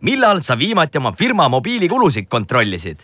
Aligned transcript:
millal 0.00 0.40
sa 0.40 0.58
viimati 0.58 0.98
oma 0.98 1.12
firma 1.12 1.48
mobiilikulusid 1.48 2.28
kontrollisid? 2.28 2.98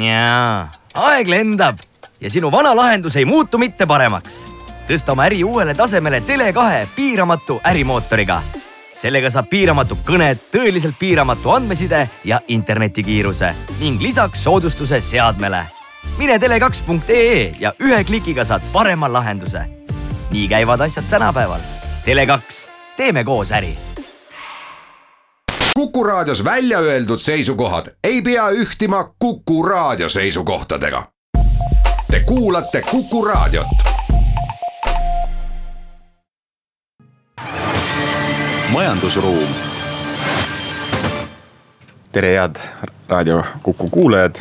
jaa, 0.00 0.70
aeg 0.94 1.28
lendab 1.28 1.78
ja 2.20 2.30
sinu 2.30 2.50
vana 2.52 2.76
lahendus 2.76 3.16
ei 3.16 3.24
muutu 3.24 3.58
mitte 3.58 3.86
paremaks. 3.86 4.46
tõsta 4.88 5.12
oma 5.12 5.26
äri 5.26 5.44
uuele 5.44 5.74
tasemele 5.74 6.20
Tele2 6.20 6.86
piiramatu 6.96 7.60
ärimootoriga. 7.64 8.42
sellega 8.92 9.30
saab 9.30 9.48
piiramatu 9.50 9.98
kõned, 10.06 10.38
tõeliselt 10.52 10.98
piiramatu 10.98 11.50
andmeside 11.50 12.08
ja 12.24 12.40
internetikiiruse 12.48 13.54
ning 13.80 14.00
lisaks 14.00 14.44
soodustuse 14.44 15.00
seadmele. 15.00 15.66
mine 16.18 16.38
tele2.ee 16.38 17.54
ja 17.60 17.72
ühe 17.80 18.04
klikiga 18.04 18.44
saad 18.44 18.62
parema 18.72 19.12
lahenduse. 19.12 19.66
nii 20.30 20.48
käivad 20.48 20.80
asjad 20.80 21.04
tänapäeval. 21.10 21.60
Tele2, 22.06 22.70
teeme 22.96 23.24
koos 23.24 23.52
äri 23.52 23.91
Kuku 25.74 26.04
Raadios 26.04 26.44
välja 26.44 26.78
öeldud 26.78 27.18
seisukohad 27.18 27.86
ei 28.04 28.22
pea 28.22 28.48
ühtima 28.50 29.14
Kuku 29.18 29.62
Raadio 29.62 30.08
seisukohtadega. 30.08 31.06
Te 32.10 32.20
kuulate 32.26 32.82
Kuku 32.90 33.24
Raadiot. 33.24 33.66
majandusruum. 38.72 39.48
tere, 42.12 42.34
head 42.34 42.56
raadio 43.08 43.44
Kuku 43.62 43.88
kuulajad. 43.88 44.34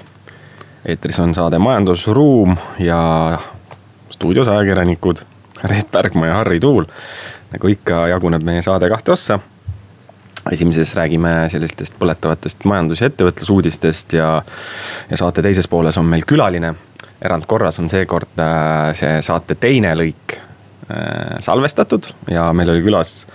eetris 0.85 1.19
on 1.19 1.35
saade 1.35 1.57
Majandusruum 1.57 2.57
ja 2.79 3.39
stuudios 4.09 4.47
ajakirjanikud 4.47 5.17
Reet 5.63 5.91
Pärgma 5.91 6.27
ja 6.27 6.33
Harri 6.33 6.59
Tuul. 6.59 6.85
nagu 7.51 7.67
ikka, 7.67 8.07
jaguneb 8.07 8.43
meie 8.43 8.61
saade 8.61 8.89
kahte 8.89 9.11
ossa 9.11 9.39
esimeses 10.49 10.95
räägime 10.95 11.49
sellistest 11.49 11.93
põletavatest 11.99 12.65
majandus- 12.65 13.01
ja 13.01 13.09
ettevõtlusuudistest 13.11 14.15
ja, 14.17 14.29
ja 15.09 15.17
saate 15.17 15.43
teises 15.45 15.67
pooles 15.67 15.97
on 15.97 16.09
meil 16.09 16.25
külaline. 16.27 16.73
erandkorras 17.21 17.77
on 17.79 17.89
seekord 17.89 18.39
äh, 18.41 18.93
see 18.97 19.19
saate 19.21 19.55
teine 19.55 19.93
lõik 19.95 20.37
äh, 20.37 21.37
salvestatud 21.39 22.09
ja 22.31 22.47
meil 22.53 22.69
oli 22.73 22.81
külas 22.81 23.27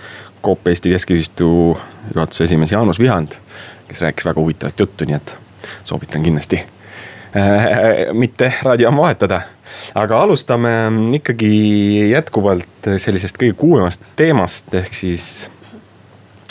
Coop 0.43 0.67
Eesti 0.67 0.91
Keskühistu 0.91 1.77
juhatuse 2.15 2.43
esimees 2.43 2.71
Jaanus 2.71 2.99
Vihand, 2.99 3.39
kes 3.87 4.01
rääkis 4.01 4.25
väga 4.25 4.41
huvitavat 4.41 4.79
juttu, 4.79 5.05
nii 5.07 5.15
et 5.15 5.35
soovitan 5.83 6.23
kindlasti 6.23 6.59
äh, 6.59 8.11
mitte 8.13 8.53
raadiojaama 8.63 9.01
vahetada. 9.01 9.41
aga 9.95 10.21
alustame 10.21 10.69
ikkagi 11.15 12.09
jätkuvalt 12.11 12.91
sellisest 12.97 13.39
kõige 13.39 13.53
kuumemast 13.53 14.03
teemast, 14.15 14.73
ehk 14.73 14.93
siis 14.93 15.47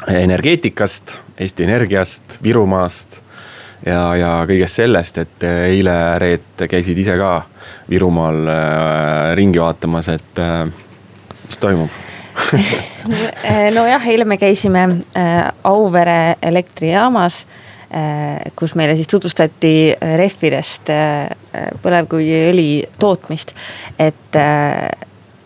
energeetikast, 0.09 1.13
Eesti 1.41 1.65
Energiast, 1.65 2.39
Virumaast 2.43 3.21
ja, 3.87 4.01
ja 4.17 4.33
kõigest 4.49 4.81
sellest, 4.81 5.19
et 5.19 5.47
eile, 5.47 5.95
Reet, 6.19 6.67
käisid 6.69 6.99
ise 6.99 7.17
ka 7.21 7.31
Virumaal 7.91 8.49
äh, 8.51 9.35
ringi 9.39 9.61
vaatamas, 9.63 10.09
et 10.13 10.43
äh, 10.43 10.65
mis 11.47 11.61
toimub? 11.63 12.03
Nojah, 13.77 14.09
eile 14.11 14.27
me 14.29 14.37
käisime 14.37 14.83
äh, 15.17 15.37
Auvere 15.65 16.37
elektrijaamas 16.43 17.47
äh,, 17.95 18.53
kus 18.57 18.75
meile 18.75 18.97
siis 18.97 19.09
tutvustati 19.09 19.95
rehvidest 20.21 20.93
äh, 20.93 21.31
põlevkiviõli 21.83 22.71
tootmist, 23.01 23.55
et 23.99 24.41
äh, 24.41 24.91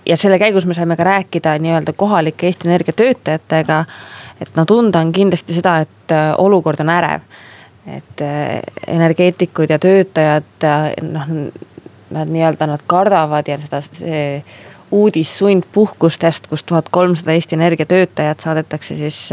ja 0.06 0.16
selle 0.16 0.38
käigus 0.38 0.66
me 0.66 0.74
saime 0.74 0.96
ka 0.96 1.04
rääkida 1.06 1.58
nii-öelda 1.62 1.92
kohalike 1.96 2.48
Eesti 2.48 2.68
Energia 2.68 2.96
töötajatega 2.96 3.84
et 4.40 4.56
no 4.56 4.64
tunda 4.64 5.00
on 5.00 5.12
kindlasti 5.12 5.54
seda, 5.54 5.78
et 5.84 6.14
äh, 6.14 6.32
olukord 6.38 6.80
on 6.80 6.90
ärev. 6.90 7.20
et 7.86 8.20
äh, 8.20 8.60
energeetikud 8.86 9.70
ja 9.70 9.78
töötajad, 9.78 10.50
äh, 10.64 10.90
noh, 11.02 11.28
nad 12.10 12.28
nii-öelda, 12.28 12.66
nad 12.66 12.82
kardavad 12.86 13.48
ja 13.48 13.56
seda, 13.58 13.80
see 13.80 14.44
uudis 14.90 15.30
sundpuhkustest, 15.38 16.46
kus 16.50 16.64
tuhat 16.66 16.88
kolmsada 16.90 17.32
Eesti 17.32 17.56
Energia 17.56 17.86
töötajat 17.86 18.40
saadetakse 18.40 18.96
siis 18.98 19.28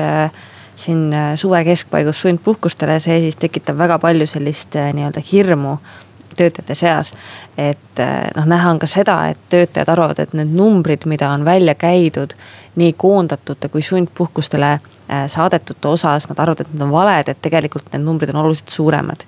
siin 0.78 1.16
suve 1.36 1.64
keskpaigus 1.66 2.22
sundpuhkustele, 2.22 3.00
see 3.02 3.18
siis 3.26 3.36
tekitab 3.36 3.78
väga 3.78 3.98
palju 4.00 4.28
sellist 4.30 4.78
nii-öelda 4.78 5.24
hirmu 5.32 5.78
töötajate 6.38 6.76
seas. 6.76 7.14
et 7.58 8.04
noh, 8.36 8.46
näha 8.46 8.70
on 8.70 8.80
ka 8.80 8.88
seda, 8.88 9.18
et 9.34 9.40
töötajad 9.50 9.90
arvavad, 9.90 10.20
et 10.20 10.38
need 10.38 10.54
numbrid, 10.54 11.10
mida 11.10 11.32
on 11.34 11.46
välja 11.46 11.76
käidud 11.76 12.38
nii 12.76 12.94
koondatute 12.94 13.70
kui 13.74 13.82
sundpuhkustele 13.82 14.78
saadetute 15.08 15.88
osas, 15.88 16.26
nad 16.30 16.40
arvavad, 16.40 16.66
et 16.66 16.74
need 16.74 16.84
on 16.84 16.92
valed, 16.92 17.30
et 17.32 17.42
tegelikult 17.42 17.92
need 17.94 18.04
numbrid 18.04 18.34
on 18.34 18.42
oluliselt 18.44 18.74
suuremad 18.74 19.24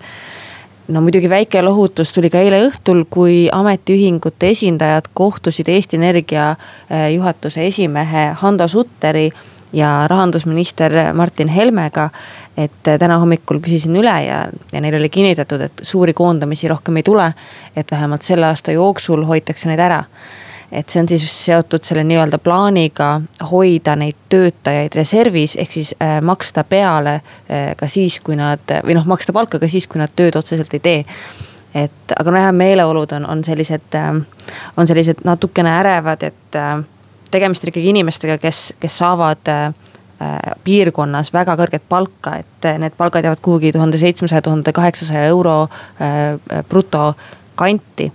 no 0.89 1.01
muidugi 1.01 1.29
väike 1.29 1.61
lohutus 1.61 2.13
tuli 2.13 2.29
ka 2.33 2.41
eile 2.41 2.61
õhtul, 2.67 3.05
kui 3.09 3.47
ametiühingute 3.53 4.49
esindajad 4.55 5.09
kohtusid 5.13 5.69
Eesti 5.69 5.99
Energia 5.99 6.49
äh, 6.51 7.09
juhatuse 7.13 7.65
esimehe 7.67 8.29
Hando 8.41 8.67
Sutteri 8.67 9.29
ja 9.73 10.07
rahandusminister 10.07 11.13
Martin 11.13 11.47
Helmega. 11.47 12.09
et 12.57 12.87
äh, 12.87 12.97
täna 12.99 13.19
hommikul 13.19 13.59
küsisin 13.63 13.95
üle 13.95 14.15
ja, 14.25 14.39
ja 14.73 14.81
neile 14.81 14.97
oli 14.97 15.09
kinnitatud, 15.09 15.61
et 15.61 15.81
suuri 15.81 16.13
koondamisi 16.13 16.67
rohkem 16.67 16.97
ei 16.97 17.03
tule. 17.03 17.33
et 17.75 17.91
vähemalt 17.91 18.21
selle 18.21 18.45
aasta 18.45 18.71
jooksul 18.71 19.25
hoitakse 19.25 19.69
neid 19.69 19.79
ära 19.79 20.03
et 20.71 20.89
see 20.89 21.01
on 21.01 21.09
siis 21.09 21.25
seotud 21.45 21.83
selle 21.83 22.03
nii-öelda 22.05 22.37
plaaniga 22.37 23.21
hoida 23.51 23.95
neid 23.97 24.17
töötajaid 24.29 24.95
reservis, 24.95 25.55
ehk 25.59 25.71
siis 25.71 25.93
äh, 26.01 26.19
maksta 26.21 26.63
peale 26.63 27.19
äh, 27.19 27.75
ka 27.77 27.87
siis, 27.87 28.19
kui 28.19 28.37
nad 28.39 28.77
või 28.85 28.97
noh, 28.97 29.07
maksta 29.09 29.33
palka 29.33 29.59
ka 29.59 29.67
siis, 29.67 29.87
kui 29.87 30.01
nad 30.01 30.13
tööd 30.15 30.37
otseselt 30.37 30.73
ei 30.77 30.83
tee. 30.83 31.05
Et 31.75 32.13
aga 32.17 32.31
nojah, 32.33 32.53
meeleolud 32.55 33.11
on, 33.13 33.25
on 33.29 33.43
sellised, 33.45 33.93
äh, 33.95 34.15
on 34.77 34.87
sellised 34.89 35.21
natukene 35.25 35.75
ärevad, 35.81 36.23
et 36.25 36.57
äh, 36.57 36.79
tegemist 37.31 37.63
on 37.63 37.73
ikkagi 37.73 37.91
inimestega, 37.93 38.39
kes, 38.41 38.73
kes 38.81 38.97
saavad 39.03 39.51
äh, 39.53 39.67
piirkonnas 40.65 41.29
väga 41.33 41.55
kõrget 41.59 41.85
palka, 41.89 42.39
et 42.41 42.69
need 42.81 42.97
palgad 42.97 43.23
jäävad 43.23 43.43
kuhugi 43.45 43.71
tuhande 43.71 44.01
seitsmesaja, 44.01 44.41
tuhande 44.43 44.73
kaheksasaja 44.75 45.29
euro 45.31 45.69
bruto 46.67 47.13
kanti 47.55 48.09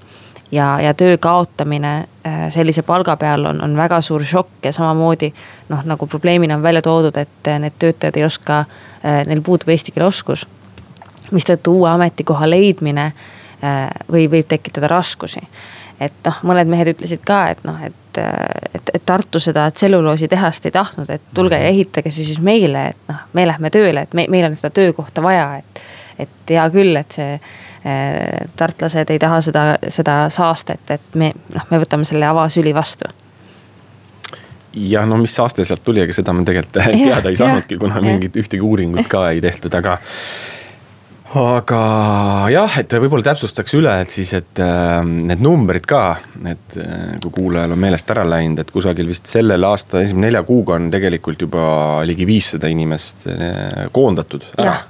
ja, 0.54 0.80
ja 0.80 0.94
töö 0.94 1.18
kaotamine 1.18 1.96
äh, 2.26 2.50
sellise 2.50 2.82
palga 2.82 3.16
peal 3.16 3.44
on, 3.44 3.62
on 3.62 3.76
väga 3.76 4.00
suur 4.00 4.24
šokk 4.24 4.64
ja 4.64 4.72
samamoodi 4.72 5.32
noh, 5.68 5.84
nagu 5.84 6.06
probleemina 6.06 6.54
on 6.54 6.62
välja 6.62 6.82
toodud, 6.82 7.16
et 7.16 7.48
äh, 7.48 7.58
need 7.58 7.78
töötajad 7.78 8.16
ei 8.16 8.24
oska, 8.24 8.58
äh, 9.04 9.22
neil 9.26 9.42
puudub 9.42 9.68
eesti 9.74 9.92
keele 9.92 10.08
oskus. 10.08 10.46
mistõttu 11.32 11.72
uue 11.72 11.88
ametikoha 11.90 12.46
leidmine 12.50 13.12
või 14.12 14.26
võib 14.28 14.44
tekitada 14.48 14.88
raskusi. 14.92 15.40
et 16.00 16.12
noh, 16.26 16.40
mõned 16.42 16.68
mehed 16.68 16.90
ütlesid 16.92 17.22
ka, 17.24 17.38
et 17.48 17.64
noh, 17.64 17.78
et, 17.82 18.18
et, 18.74 18.90
et 18.94 19.02
Tartu 19.06 19.40
seda 19.40 19.70
tselluloositehast 19.70 20.66
ei 20.66 20.74
tahtnud, 20.74 21.10
et 21.10 21.22
tulge 21.34 21.58
ja 21.58 21.70
ehitage 21.72 22.10
see 22.10 22.26
siis 22.28 22.40
meile, 22.40 22.88
et 22.92 23.08
noh, 23.08 23.22
me 23.32 23.46
lähme 23.46 23.70
tööle, 23.70 24.04
et 24.04 24.14
me, 24.14 24.26
meil 24.28 24.44
on 24.50 24.56
seda 24.58 24.70
töökohta 24.70 25.22
vaja, 25.22 25.56
et. 25.58 25.82
et 26.18 26.50
hea 26.50 26.64
küll, 26.70 26.96
et 26.96 27.10
see 27.10 27.40
tartlased 28.56 29.10
ei 29.12 29.18
taha 29.20 29.42
seda, 29.44 29.64
seda 29.92 30.14
saastet, 30.32 30.88
et 30.94 31.18
me 31.20 31.34
noh, 31.52 31.66
me 31.68 31.82
võtame 31.82 32.08
selle 32.08 32.24
avasüli 32.30 32.72
vastu 32.72 33.10
jah, 34.74 35.06
no 35.08 35.18
mis 35.20 35.34
saaste 35.34 35.64
sealt 35.66 35.84
tuli, 35.84 36.02
ega 36.04 36.16
seda 36.16 36.34
me 36.34 36.44
tegelikult 36.46 36.80
ja, 36.82 37.14
teada 37.14 37.30
ei 37.30 37.38
saanudki, 37.38 37.78
kuna 37.80 38.00
ja. 38.00 38.06
mingit 38.08 38.36
ühtegi 38.40 38.64
uuringut 38.64 39.08
ka 39.10 39.28
ei 39.34 39.42
tehtud, 39.44 39.74
aga. 39.78 39.98
aga 41.40 41.80
jah, 42.52 42.78
et 42.80 42.96
võib-olla 43.04 43.26
täpsustaks 43.30 43.76
üle, 43.78 43.94
et 44.04 44.14
siis, 44.14 44.32
et 44.38 44.62
äh, 44.62 44.96
need 45.04 45.42
numbrid 45.44 45.86
ka, 45.90 46.02
et 46.50 46.78
äh, 46.80 47.04
kui 47.22 47.36
kuulajal 47.40 47.76
on 47.76 47.84
meelest 47.86 48.10
ära 48.14 48.26
läinud, 48.28 48.64
et 48.64 48.72
kusagil 48.74 49.10
vist 49.10 49.30
sellel 49.30 49.68
aasta 49.70 50.02
esimene 50.04 50.30
nelja 50.30 50.44
kuuga 50.46 50.78
on 50.78 50.90
tegelikult 50.94 51.46
juba 51.46 51.68
ligi 52.08 52.26
viissada 52.28 52.70
inimest 52.72 53.28
äh, 53.30 53.86
koondatud 53.94 54.50
ära 54.56 54.72
ja 54.72 54.82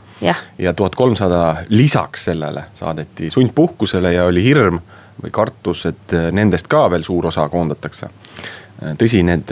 tuhat 0.73 0.95
kolmsada 0.95 1.65
lisaks 1.69 2.25
sellele 2.31 2.65
saadeti 2.75 3.31
sundpuhkusele 3.31 4.13
ja 4.13 4.25
oli 4.31 4.45
hirm 4.45 4.81
või 5.23 5.31
kartus, 5.31 5.87
et 5.87 6.15
nendest 6.35 6.69
ka 6.71 6.89
veel 6.91 7.05
suur 7.07 7.27
osa 7.31 7.49
koondatakse. 7.49 8.09
tõsi, 8.99 9.23
need, 9.23 9.51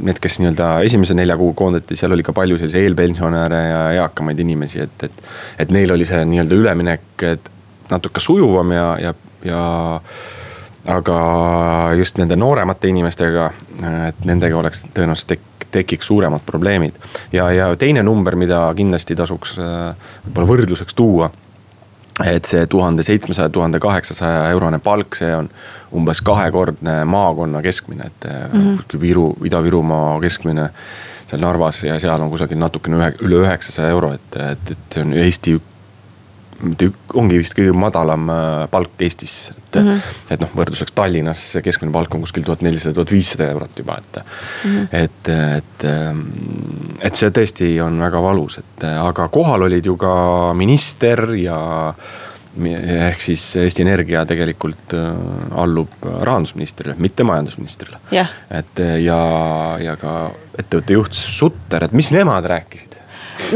need, 0.00 0.18
kes 0.18 0.38
nii-öelda 0.40 0.68
esimese 0.86 1.14
nelja 1.14 1.36
kuu 1.36 1.52
koondati, 1.54 1.96
seal 1.96 2.14
oli 2.16 2.24
ka 2.24 2.32
palju 2.32 2.56
selliseid 2.58 2.88
eelpensionäre 2.88 3.60
ja 3.68 3.82
eakamaid 4.02 4.38
inimesi, 4.40 4.80
et, 4.80 5.04
et. 5.04 5.24
et 5.58 5.70
neil 5.70 5.92
oli 5.92 6.08
see 6.08 6.24
nii-öelda 6.24 6.54
üleminek 6.54 7.26
natuke 7.90 8.20
sujuvam 8.20 8.72
ja, 8.72 8.86
ja, 9.02 9.14
ja 9.44 9.62
aga 10.96 11.18
just 11.98 12.18
nende 12.18 12.36
nooremate 12.36 12.90
inimestega, 12.90 13.50
et 14.08 14.24
nendega 14.26 14.58
oleks 14.58 14.86
tõenäoliselt 14.94 15.34
tek-, 15.34 15.51
tekiks 15.72 16.06
suuremad 16.06 16.44
probleemid. 16.46 16.98
ja, 17.32 17.50
ja 17.52 17.70
teine 17.76 18.02
number, 18.02 18.36
mida 18.36 18.64
kindlasti 18.76 19.16
tasuks 19.18 19.56
äh, 19.58 20.10
võib-olla 20.26 20.50
võrdluseks 20.54 20.94
tuua. 20.94 21.30
et 22.28 22.44
see 22.44 22.66
tuhande 22.68 23.02
seitsmesaja, 23.02 23.48
tuhande 23.48 23.80
kaheksasaja 23.80 24.50
eurone 24.52 24.78
palk, 24.78 25.16
see 25.16 25.32
on 25.34 25.48
umbes 25.96 26.20
kahekordne 26.20 27.04
maakonna 27.08 27.62
keskmine, 27.62 28.06
et 28.06 28.28
mm 28.52 28.60
-hmm. 28.60 29.00
Viru, 29.00 29.36
Ida-Virumaa 29.44 30.20
keskmine 30.20 30.70
seal 31.30 31.40
Narvas 31.40 31.84
ja 31.84 31.98
seal 32.00 32.20
on 32.20 32.30
kusagil 32.30 32.58
natukene 32.58 32.96
ühe, 32.96 33.12
üle 33.24 33.40
üheksasaja 33.46 33.88
euro, 33.88 34.12
et, 34.12 34.36
et, 34.36 34.70
et 34.70 34.94
see 34.94 35.02
on 35.02 35.12
Eesti 35.12 35.60
ongi 36.62 37.38
vist 37.40 37.54
kõige 37.58 37.74
madalam 37.76 38.30
äh, 38.30 38.48
palk 38.70 39.02
Eestis, 39.02 39.50
et 39.50 39.78
mm. 39.80 39.88
-hmm. 39.88 40.16
et 40.34 40.42
noh, 40.44 40.50
võrdluseks 40.56 40.94
Tallinnas 40.94 41.44
keskmine 41.64 41.92
palk 41.92 42.14
on 42.14 42.22
kuskil 42.22 42.46
tuhat 42.46 42.62
nelisada, 42.62 42.94
tuhat 42.94 43.12
viissada 43.12 43.50
eurot 43.50 43.78
juba, 43.78 43.98
et 43.98 44.18
mm. 44.22 44.70
-hmm. 44.70 44.88
et, 44.92 45.28
et, 45.58 45.86
ähm, 45.90 46.20
et 47.00 47.16
see 47.16 47.30
tõesti 47.30 47.72
on 47.82 47.98
väga 48.00 48.22
valus, 48.22 48.58
et 48.58 48.84
aga 48.84 49.28
kohal 49.28 49.68
olid 49.68 49.86
ju 49.86 49.96
ka 49.96 50.14
minister 50.54 51.34
ja 51.34 51.94
ehk 52.52 53.20
siis 53.20 53.56
Eesti 53.56 53.82
Energia 53.82 54.26
tegelikult 54.28 54.94
äh, 54.94 55.10
allub 55.56 55.92
rahandusministrile, 56.04 56.94
mitte 56.98 57.24
majandusministrile 57.24 57.98
yeah.. 58.12 58.28
et 58.50 58.78
ja, 59.02 59.20
ja 59.80 59.96
ka 59.96 60.30
ettevõtte 60.58 60.92
juht 60.92 61.14
Sutter, 61.16 61.84
et 61.84 61.92
mis 61.92 62.12
nemad 62.12 62.44
rääkisid? 62.44 63.01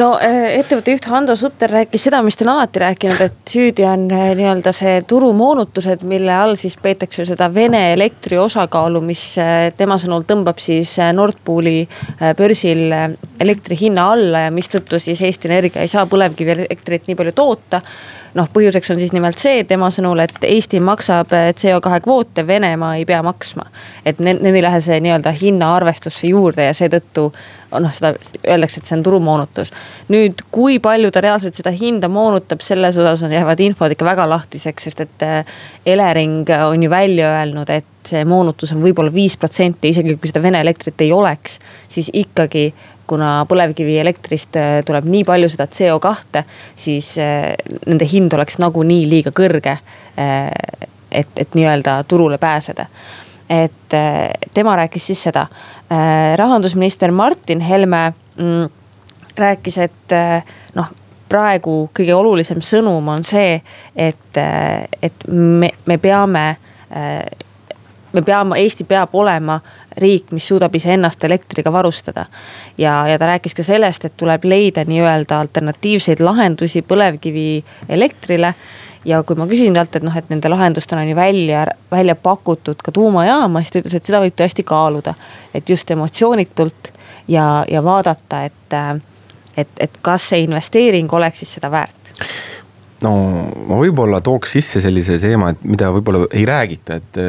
No 0.01 0.09
äh, 0.23 0.57
ettevõtte 0.61 0.95
juht 0.95 1.09
Hando 1.11 1.37
Sutter 1.37 1.71
rääkis 1.71 2.07
seda, 2.09 2.21
mis 2.25 2.37
ta 2.37 2.47
on 2.47 2.53
alati 2.57 2.83
rääkinud, 2.83 3.23
et 3.25 3.51
süüdi 3.51 3.87
on 3.89 4.07
äh, 4.13 4.31
nii-öelda 4.39 4.73
see 4.75 5.01
turumoonutused, 5.09 6.05
mille 6.09 6.35
all 6.35 6.57
siis 6.61 6.77
peetakse 6.83 7.27
seda 7.29 7.49
Vene 7.55 7.93
elektri 7.95 8.39
osakaalu, 8.41 9.01
mis 9.05 9.23
äh, 9.43 9.71
tema 9.77 9.99
sõnul 10.01 10.27
tõmbab 10.29 10.61
siis 10.63 10.97
Nord 11.17 11.41
Pooli 11.45 11.87
börsil 12.37 12.93
elektri 13.41 13.79
hinna 13.81 14.11
alla 14.13 14.47
ja 14.47 14.53
mistõttu 14.55 15.01
siis 15.03 15.23
Eesti 15.25 15.51
Energia 15.51 15.85
ei 15.85 15.91
saa 15.93 16.07
põlevkivielektrit 16.11 17.09
nii 17.09 17.19
palju 17.19 17.35
toota 17.37 17.83
noh, 18.37 18.49
põhjuseks 18.53 18.93
on 18.93 19.01
siis 19.01 19.13
nimelt 19.17 19.41
see 19.41 19.65
tema 19.69 19.89
sõnul, 19.95 20.21
et 20.25 20.45
Eesti 20.45 20.81
maksab 20.85 21.33
CO2 21.33 22.01
kvoote, 22.05 22.47
Venemaa 22.47 22.97
ei 23.01 23.07
pea 23.09 23.23
maksma. 23.25 23.67
et 24.05 24.19
neil 24.21 24.55
ei 24.55 24.63
lähe 24.63 24.81
see 24.81 25.01
nii-öelda 25.01 25.33
hinnaarvestusse 25.41 26.27
juurde 26.33 26.69
ja 26.69 26.75
seetõttu 26.77 27.31
noh, 27.71 27.93
seda 27.95 28.13
öeldakse, 28.47 28.81
et 28.81 28.89
see 28.89 28.97
on 28.99 29.03
turumoonutus. 29.07 29.73
nüüd, 30.13 30.43
kui 30.55 30.79
palju 30.83 31.11
ta 31.13 31.23
reaalselt 31.25 31.59
seda 31.59 31.73
hinda 31.75 32.09
moonutab, 32.13 32.63
selles 32.65 32.99
osas 33.03 33.25
on, 33.27 33.35
jäävad 33.35 33.61
infod 33.65 33.95
ikka 33.95 34.07
väga 34.07 34.29
lahtiseks, 34.31 34.89
sest 34.89 35.03
et 35.07 35.27
äh, 35.27 35.59
Elering 35.87 36.47
on 36.69 36.83
ju 36.83 36.91
välja 36.91 37.31
öelnud, 37.39 37.71
et 37.71 37.87
see 38.07 38.25
moonutus 38.25 38.73
on 38.75 38.85
võib-olla 38.85 39.13
viis 39.13 39.37
protsenti, 39.37 39.91
isegi 39.91 40.17
kui 40.17 40.31
seda 40.31 40.43
Vene 40.45 40.61
elektrit 40.63 41.01
ei 41.03 41.13
oleks, 41.13 41.59
siis 41.89 42.11
ikkagi 42.15 42.69
kuna 43.07 43.45
põlevkivielektrist 43.51 44.59
äh, 44.61 44.73
tuleb 44.87 45.07
nii 45.11 45.25
palju 45.27 45.51
seda 45.53 45.69
CO2, 45.71 46.43
siis 46.79 47.15
äh, 47.23 47.53
nende 47.87 48.09
hind 48.11 48.35
oleks 48.39 48.61
nagunii 48.63 49.05
liiga 49.11 49.35
kõrge. 49.35 49.79
et, 50.17 51.29
et 51.37 51.55
nii-öelda 51.55 51.99
turule 52.09 52.39
pääseda 52.41 52.87
et 53.51 53.95
eh, 53.95 54.31
tema 54.55 54.77
rääkis 54.77 55.07
siis 55.07 55.23
seda. 55.23 55.47
Eh, 55.91 56.37
rahandusminister 56.37 57.13
Martin 57.15 57.61
Helme 57.61 58.13
mm, 58.37 58.69
rääkis, 59.39 59.79
et 59.79 60.13
eh, 60.13 60.43
noh 60.75 60.93
praegu 61.29 61.89
kõige 61.95 62.15
olulisem 62.15 62.61
sõnum 62.63 63.09
on 63.11 63.25
see, 63.27 63.59
et, 63.97 64.39
et 65.03 65.25
me, 65.27 65.73
me 65.91 65.97
peame, 65.99 66.45
me 68.13 68.23
peame, 68.23 68.59
Eesti 68.63 68.87
peab 68.87 69.15
olema 69.19 69.57
riik, 69.99 70.31
mis 70.31 70.47
suudab 70.49 70.75
iseennast 70.75 71.25
elektriga 71.25 71.73
varustada. 71.73 72.27
ja, 72.79 73.09
ja 73.09 73.19
ta 73.19 73.27
rääkis 73.27 73.55
ka 73.55 73.63
sellest, 73.67 74.05
et 74.05 74.17
tuleb 74.17 74.45
leida 74.45 74.85
nii-öelda 74.87 75.41
alternatiivseid 75.41 76.21
lahendusi 76.21 76.83
põlevkivi 76.83 77.65
elektrile 77.89 78.55
ja 79.07 79.23
kui 79.23 79.39
ma 79.39 79.47
küsisin 79.47 79.77
talt, 79.77 79.97
et 79.97 80.07
noh, 80.07 80.17
et 80.19 80.31
nende 80.33 80.51
lahendustena 80.51 81.05
on 81.05 81.13
ju 81.13 81.17
välja, 81.17 81.67
välja 81.91 82.17
pakutud 82.19 82.83
ka 82.83 82.93
tuumajaama, 82.93 83.63
siis 83.63 83.75
ta 83.75 83.83
ütles, 83.83 83.97
et 83.99 84.11
seda 84.11 84.23
võib 84.25 84.37
tõesti 84.39 84.65
kaaluda. 84.67 85.15
et 85.55 85.69
just 85.69 85.91
emotsioonitult 85.91 86.93
ja, 87.29 87.65
ja 87.71 87.85
vaadata, 87.85 88.45
et, 88.45 88.77
et, 89.57 89.73
et 89.81 90.03
kas 90.03 90.31
see 90.33 90.43
investeering 90.45 91.13
oleks 91.13 91.45
siis 91.45 91.57
seda 91.59 91.71
väärt 91.71 92.13
no 93.05 93.13
ma 93.69 93.79
võib-olla 93.81 94.21
tooks 94.25 94.57
sisse 94.59 94.81
sellise 94.85 95.19
teema, 95.23 95.53
et 95.53 95.65
mida 95.69 95.91
võib-olla 95.95 96.27
ei 96.33 96.47
räägita, 96.49 97.01
et 97.01 97.21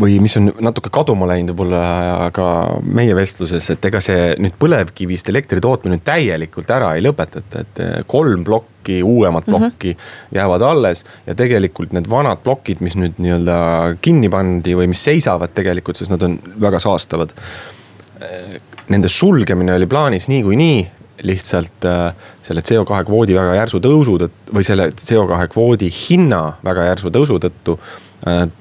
või 0.00 0.18
mis 0.22 0.36
on 0.40 0.50
natuke 0.64 0.90
kaduma 0.92 1.28
läinud 1.30 1.52
võib-olla 1.52 2.30
ka 2.34 2.46
meie 2.84 3.14
vestluses, 3.16 3.66
et 3.72 3.88
ega 3.90 4.00
see 4.04 4.34
nüüd 4.40 4.56
põlevkivist 4.60 5.30
elektri 5.32 5.62
tootmine 5.62 6.00
täielikult 6.04 6.70
ära 6.72 6.94
ei 6.96 7.04
lõpetata, 7.04 7.64
et 7.64 7.82
kolm 8.10 8.44
plokki, 8.46 9.00
uuemat 9.06 9.46
mhm. 9.46 9.50
plokki 9.50 9.94
mm 9.94 9.98
-hmm. 9.98 10.38
jäävad 10.38 10.62
alles. 10.62 11.04
ja 11.26 11.34
tegelikult 11.34 11.92
need 11.92 12.08
vanad 12.10 12.42
plokid, 12.44 12.80
mis 12.80 12.96
nüüd 12.96 13.18
nii-öelda 13.18 13.96
kinni 14.00 14.28
pandi 14.28 14.76
või 14.76 14.88
mis 14.94 15.04
seisavad 15.04 15.52
tegelikult, 15.54 15.96
sest 15.96 16.10
nad 16.10 16.22
on 16.22 16.38
väga 16.60 16.78
saastavad. 16.78 17.32
Nende 18.88 19.08
sulgemine 19.08 19.74
oli 19.74 19.86
plaanis 19.86 20.28
niikuinii 20.28 21.00
lihtsalt 21.22 21.84
äh, 21.84 22.14
selle 22.42 22.60
CO2 22.60 23.04
kvoodi 23.04 23.34
väga 23.36 23.54
järsu 23.60 23.80
tõusu 23.82 24.16
tõttu 24.22 24.54
või 24.56 24.66
selle 24.66 24.90
CO2 24.96 25.48
kvoodi 25.52 25.90
hinna 25.92 26.42
väga 26.64 26.90
järsu 26.90 27.12
tõusu 27.12 27.38
tõttu 27.42 27.76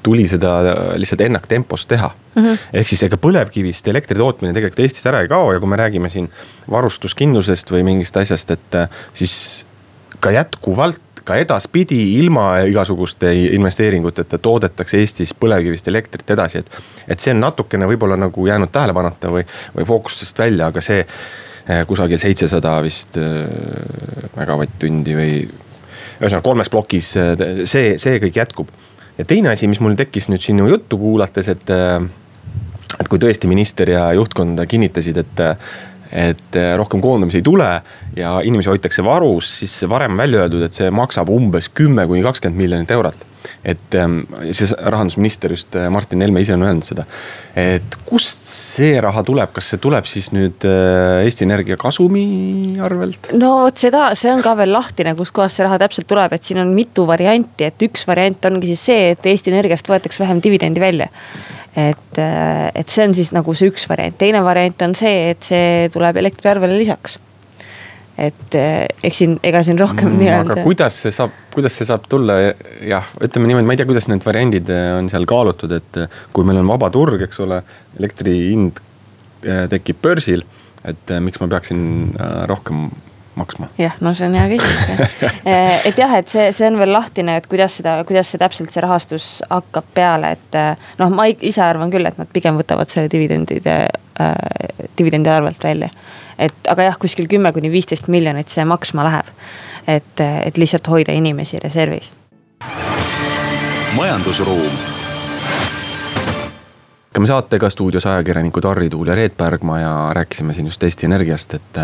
tuli 0.04 0.28
seda 0.28 0.54
lihtsalt 0.96 1.22
ennaktempos 1.22 1.86
teha 1.86 2.12
mm. 2.36 2.44
-hmm. 2.44 2.58
ehk 2.74 2.88
siis 2.88 3.04
ega 3.04 3.18
põlevkivist 3.18 3.88
elektri 3.92 4.18
tootmine 4.18 4.54
tegelikult 4.54 4.80
Eestis 4.86 5.06
ära 5.10 5.22
ei 5.22 5.28
kao 5.28 5.52
ja 5.54 5.60
kui 5.60 5.70
me 5.70 5.80
räägime 5.80 6.10
siin 6.10 6.30
varustuskindlusest 6.72 7.72
või 7.72 7.84
mingist 7.84 8.18
asjast, 8.18 8.52
et 8.52 8.76
äh, 8.76 8.90
siis 9.14 9.66
ka 10.20 10.32
jätkuvalt 10.32 11.02
ka 11.24 11.36
edaspidi 11.36 12.00
ilma 12.20 12.62
igasuguste 12.66 13.34
investeeringuteta 13.36 14.38
toodetakse 14.38 14.98
Eestis 14.98 15.36
põlevkivist 15.36 15.88
elektrit 15.88 16.32
edasi, 16.32 16.64
et. 16.64 16.72
et 17.08 17.20
see 17.20 17.36
on 17.36 17.44
natukene 17.44 17.88
võib-olla 17.88 18.18
nagu 18.18 18.48
jäänud 18.48 18.72
tähelepanuta 18.72 19.32
või, 19.36 19.44
või 19.76 19.86
fookusest 19.86 20.40
välja, 20.40 20.72
aga 20.72 20.82
see 20.82 21.04
äh, 21.04 21.86
kusagil 21.88 22.20
seitsesada 22.20 22.80
vist 22.82 23.20
megavatt-tundi 24.38 25.16
või 25.16 25.34
ühesõnaga 26.20 26.44
kolmes 26.44 26.70
plokis 26.70 27.12
see, 27.66 27.98
see 27.98 28.20
kõik 28.24 28.40
jätkub 28.40 28.72
ja 29.20 29.28
teine 29.28 29.54
asi, 29.54 29.68
mis 29.68 29.82
mul 29.84 29.98
tekkis 30.00 30.30
nüüd 30.32 30.44
sinu 30.44 30.70
juttu 30.72 30.98
kuulates, 31.02 31.52
et, 31.52 31.70
äh, 31.76 32.00
et 33.00 33.12
kui 33.12 33.22
tõesti 33.22 33.52
minister 33.52 33.92
ja 33.92 34.10
juhtkond 34.18 34.64
kinnitasid, 34.72 35.20
et 35.22 35.44
et 36.12 36.58
rohkem 36.78 37.02
koondamisi 37.02 37.38
ei 37.42 37.46
tule 37.46 37.70
ja 38.18 38.40
inimesi 38.42 38.72
hoitakse 38.72 39.04
varus, 39.06 39.52
siis 39.62 39.76
varem 39.90 40.18
välja 40.18 40.46
öeldud, 40.46 40.64
et 40.66 40.74
see 40.76 40.90
maksab 40.90 41.30
umbes 41.30 41.70
kümme 41.70 42.08
kuni 42.10 42.24
kakskümmend 42.26 42.64
miljonit 42.64 42.92
eurot 42.96 43.28
et 43.64 43.96
ähm, 43.96 44.22
siis 44.52 44.74
rahandusminister 44.78 45.52
just 45.52 45.76
äh, 45.76 45.90
Martin 45.90 46.22
Helme 46.22 46.42
ise 46.44 46.54
on 46.56 46.64
öelnud 46.64 46.86
seda. 46.86 47.06
et 47.60 47.98
kust 48.08 48.46
see 48.48 48.94
raha 49.02 49.24
tuleb, 49.28 49.52
kas 49.56 49.72
see 49.74 49.82
tuleb 49.82 50.08
siis 50.10 50.32
nüüd 50.36 50.66
äh, 50.68 51.26
Eesti 51.28 51.48
Energia 51.48 51.78
kasumi 51.80 52.26
arvelt? 52.84 53.32
no 53.40 53.56
vot 53.66 53.80
seda, 53.80 54.10
see 54.20 54.32
on 54.34 54.44
ka 54.46 54.56
veel 54.60 54.74
lahtine, 54.76 55.16
kustkohast 55.20 55.60
see 55.60 55.68
raha 55.68 55.80
täpselt 55.82 56.10
tuleb, 56.10 56.36
et 56.36 56.48
siin 56.48 56.62
on 56.64 56.74
mitu 56.76 57.08
varianti, 57.10 57.68
et 57.70 57.88
üks 57.90 58.08
variant 58.10 58.50
ongi 58.52 58.74
siis 58.74 58.86
see, 58.92 59.14
et 59.16 59.32
Eesti 59.34 59.54
Energiast 59.54 59.92
võetakse 59.92 60.24
vähem 60.24 60.44
dividendi 60.44 60.84
välja 60.84 61.10
et, 61.80 62.20
äh, 62.20 62.68
et 62.76 62.92
see 62.92 63.08
on 63.08 63.16
siis 63.18 63.32
nagu 63.36 63.56
see 63.56 63.72
üks 63.72 63.88
variant, 63.90 64.18
teine 64.20 64.44
variant 64.46 64.86
on 64.88 64.96
see, 64.98 65.32
et 65.34 65.50
see 65.52 65.90
tuleb 65.94 66.20
elektriarvele 66.22 66.78
lisaks 66.80 67.20
et 68.20 68.56
eh, 68.60 68.84
eks 69.08 69.22
siin, 69.22 69.38
ega 69.48 69.62
siin 69.64 69.78
rohkem 69.80 70.10
mm, 70.10 70.20
nii-öelda. 70.20 70.56
aga 70.58 70.66
kuidas 70.66 70.98
see 71.06 71.14
saab, 71.16 71.36
kuidas 71.54 71.78
see 71.80 71.88
saab 71.88 72.08
tulla, 72.12 72.36
jah, 72.84 73.08
ütleme 73.24 73.48
niimoodi, 73.48 73.68
ma 73.70 73.76
ei 73.76 73.80
tea, 73.80 73.88
kuidas 73.88 74.10
need 74.12 74.26
variandid 74.28 74.72
eh, 74.76 74.88
on 74.98 75.08
seal 75.12 75.28
kaalutud, 75.30 75.72
et 75.78 76.02
kui 76.36 76.48
meil 76.48 76.60
on 76.60 76.68
vaba 76.68 76.90
turg, 76.92 77.24
eks 77.30 77.40
ole, 77.46 77.62
elektri 78.00 78.36
hind 78.50 78.84
tekib 79.72 80.02
börsil, 80.04 80.44
et 80.84 81.14
miks 81.24 81.40
ma 81.40 81.48
peaksin 81.48 81.80
rohkem 82.52 82.90
maksma? 83.40 83.70
jah, 83.80 83.98
no 84.04 84.14
see 84.18 84.28
on 84.30 84.38
hea 84.38 84.48
küsimus 84.52 84.90
jah 85.24 85.86
et 85.90 85.98
jah, 86.00 86.16
et 86.20 86.32
see, 86.32 86.50
see 86.56 86.68
on 86.70 86.80
veel 86.82 86.94
lahtine, 86.94 87.40
et 87.40 87.50
kuidas 87.50 87.80
seda, 87.80 88.00
kuidas 88.08 88.32
see 88.32 88.42
täpselt 88.42 88.74
see 88.74 88.84
rahastus 88.86 89.30
hakkab 89.50 89.90
peale, 89.96 90.36
et 90.38 90.60
noh, 91.02 91.14
ma 91.14 91.30
ise 91.32 91.64
arvan 91.66 91.92
küll, 91.94 92.08
et 92.10 92.20
nad 92.20 92.30
pigem 92.34 92.60
võtavad 92.60 92.92
selle 92.92 93.12
dividendide 93.12 93.80
äh,, 93.88 94.36
dividendi 95.00 95.32
arvelt 95.34 95.64
välja 95.64 95.92
et 96.40 96.72
aga 96.72 96.90
jah, 96.90 97.00
kuskil 97.00 97.28
kümme 97.32 97.52
kuni 97.56 97.72
viisteist 97.72 98.08
miljonit 98.12 98.52
see 98.52 98.66
maksma 98.68 99.04
läheb. 99.08 99.34
et, 99.88 100.22
et 100.22 100.58
lihtsalt 100.58 100.88
hoida 100.88 101.16
inimesi 101.16 101.60
reservis. 101.60 102.14
majandusruum 103.96 104.80
hakkame 107.10 107.28
saatega 107.28 107.70
stuudios 107.70 108.06
ajakirjanikud 108.06 108.64
Harri 108.64 108.90
Tuul 108.90 109.08
ja 109.08 109.16
Reet 109.16 109.38
Pärgma 109.38 109.80
ja 109.80 109.94
rääkisime 110.14 110.54
siin 110.54 110.66
just 110.66 110.84
Eesti 110.84 111.06
Energiast, 111.06 111.54
et. 111.54 111.80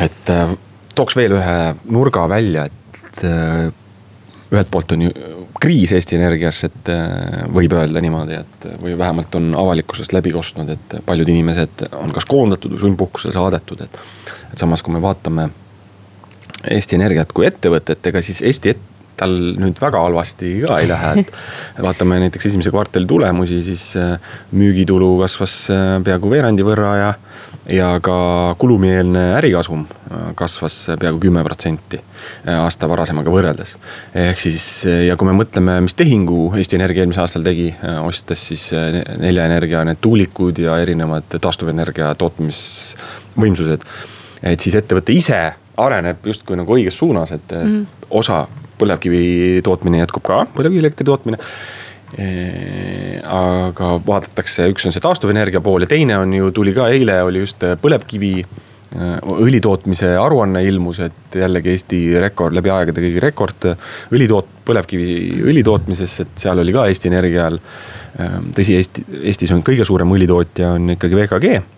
Et 0.00 0.34
tooks 0.94 1.16
veel 1.16 1.36
ühe 1.38 1.58
nurga 1.90 2.28
välja, 2.30 2.66
et 2.66 3.24
ühelt 4.54 4.70
poolt 4.70 4.92
on 4.94 5.02
ju 5.06 5.10
kriis 5.60 5.92
Eesti 5.96 6.18
Energias, 6.18 6.60
et 6.66 6.90
äh, 6.92 7.44
võib 7.54 7.74
öelda 7.76 8.02
niimoodi, 8.04 8.38
et 8.40 8.66
või 8.82 8.96
vähemalt 8.98 9.34
on 9.38 9.52
avalikkusest 9.58 10.12
läbi 10.16 10.32
kostnud, 10.34 10.70
et 10.74 10.96
paljud 11.06 11.30
inimesed 11.30 11.86
on 12.00 12.12
kas 12.14 12.26
koondatud 12.28 12.74
või 12.74 12.82
sundpuhkusele 12.84 13.34
saadetud, 13.36 13.84
et. 13.86 14.00
et 14.52 14.60
samas, 14.60 14.82
kui 14.84 14.94
me 14.94 15.02
vaatame 15.02 15.48
Eesti 16.70 16.98
Energiat 16.98 17.32
kui 17.36 17.46
ettevõtet, 17.48 18.06
ega 18.10 18.22
siis 18.24 18.42
Eesti 18.44 18.74
et, 18.74 18.84
tal 19.18 19.34
nüüd 19.60 19.78
väga 19.82 20.02
halvasti 20.04 20.50
ka 20.64 20.78
ei 20.82 20.88
lähe, 20.90 21.22
et 21.22 21.32
vaatame 21.86 22.18
näiteks 22.24 22.50
esimese 22.50 22.72
kvartali 22.74 23.06
tulemusi, 23.08 23.60
siis 23.66 23.86
äh, 24.00 24.16
müügitulu 24.56 25.14
kasvas 25.22 25.56
äh, 25.72 25.84
peaaegu 26.04 26.30
veerandi 26.32 26.66
võrra 26.66 26.92
ja, 26.98 27.10
ja 27.70 27.90
ka 28.04 28.16
kulumieelne 28.60 29.24
ärikasum 29.38 29.86
äh, 29.86 30.26
kasvas 30.38 30.80
peaaegu 31.00 31.22
kümme 31.26 31.44
protsenti 31.46 32.00
aasta 32.50 32.88
varasemaga 32.90 33.32
võrreldes. 33.32 33.76
ehk 34.18 34.40
siis 34.40 34.66
ja 35.06 35.16
kui 35.20 35.28
me 35.28 35.36
mõtleme, 35.38 35.78
mis 35.84 35.96
tehingu 35.98 36.50
Eesti 36.58 36.78
Energia 36.80 37.04
eelmisel 37.04 37.26
aastal 37.26 37.44
tegi, 37.46 37.70
ostes 38.02 38.48
siis 38.50 38.70
Nelja 39.20 39.46
Energia 39.46 39.84
need 39.86 40.00
tuulikud 40.02 40.58
ja 40.62 40.78
erinevad 40.82 41.38
taastuvenergia 41.38 42.14
tootmisvõimsused. 42.18 43.84
et 44.42 44.60
siis 44.60 44.74
ettevõte 44.80 45.14
ise 45.14 45.42
areneb 45.76 46.26
justkui 46.26 46.56
nagu 46.56 46.74
õiges 46.76 46.98
suunas, 46.98 47.32
et 47.34 47.54
mm 47.54 48.02
osa 48.14 48.46
põlevkivi 48.80 49.62
tootmine 49.64 50.02
jätkub 50.02 50.24
ka, 50.26 50.44
põlevkivielektri 50.56 51.06
tootmine. 51.08 51.40
aga 53.34 53.88
vaadatakse, 54.06 54.68
üks 54.70 54.86
on 54.86 54.94
see 54.94 55.02
taastuvenergia 55.02 55.60
pool 55.64 55.82
ja 55.82 55.90
teine 55.90 56.18
on 56.20 56.34
ju, 56.36 56.52
tuli 56.54 56.74
ka 56.76 56.86
eile, 56.94 57.16
oli 57.26 57.42
just 57.42 57.64
põlevkivi 57.82 58.36
õli 58.94 59.58
tootmise 59.62 60.12
aruanne 60.20 60.62
ilmus, 60.62 61.00
et 61.02 61.38
jällegi 61.40 61.72
Eesti 61.72 62.00
rekord, 62.22 62.54
läbi 62.54 62.70
aegade 62.70 63.02
kõige 63.02 63.22
rekord 63.24 63.66
õlitoot-, 64.14 64.52
põlevkivi 64.68 65.42
õli 65.42 65.64
tootmises, 65.66 66.20
et 66.22 66.44
seal 66.44 66.62
oli 66.62 66.74
ka 66.74 66.86
Eesti 66.90 67.10
Energial. 67.10 67.58
tõsi, 68.54 68.76
Eesti, 68.78 69.04
Eestis 69.24 69.50
on 69.50 69.64
kõige 69.66 69.84
suurem 69.84 70.12
õlitootja 70.14 70.76
on 70.76 70.94
ikkagi 70.94 71.18
VKG 71.18 71.73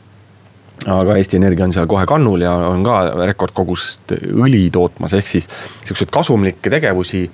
aga 0.93 1.17
Eesti 1.19 1.41
Energia 1.41 1.67
on 1.67 1.75
seal 1.75 1.89
kohe 1.91 2.07
kannul 2.07 2.45
ja 2.45 2.55
on 2.71 2.85
ka 2.87 3.01
rekordkogust 3.27 4.15
õli 4.31 4.69
tootmas, 4.73 5.17
ehk 5.19 5.29
siis 5.31 5.51
siukseid 5.85 6.13
kasumlikke 6.15 6.71
tegevusi 6.71 7.27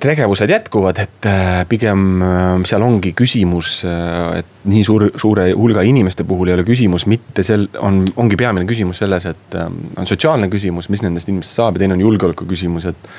tegevused 0.00 0.50
jätkuvad, 0.50 0.98
et 0.98 1.26
äh, 1.26 1.66
pigem 1.68 2.22
äh, 2.22 2.62
seal 2.66 2.82
ongi 2.82 3.12
küsimus, 3.14 3.84
äh, 3.86 4.40
et 4.40 4.64
nii 4.70 4.82
suur, 4.86 5.04
suure 5.14 5.50
hulga 5.54 5.84
inimeste 5.86 6.24
puhul 6.26 6.50
ei 6.50 6.56
ole 6.56 6.64
küsimus 6.66 7.06
mitte 7.10 7.44
sel-, 7.46 7.68
on, 7.78 8.02
ongi 8.18 8.38
peamine 8.40 8.66
küsimus 8.66 8.98
selles, 9.02 9.28
et 9.30 9.58
on 9.60 10.08
sotsiaalne 10.08 10.48
küsimus, 10.50 10.90
mis 10.90 11.04
nendest 11.06 11.30
inimestest 11.30 11.60
saab 11.60 11.78
ja 11.78 11.84
teine 11.84 11.94
on 11.98 12.02
julgeoleku 12.06 12.48
küsimus, 12.50 12.88
et. 12.90 13.12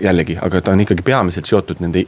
jällegi, 0.00 0.38
aga 0.40 0.60
ta 0.64 0.72
on 0.72 0.80
ikkagi 0.80 1.04
peamiselt 1.04 1.46
seotud 1.46 1.80
nende, 1.84 2.06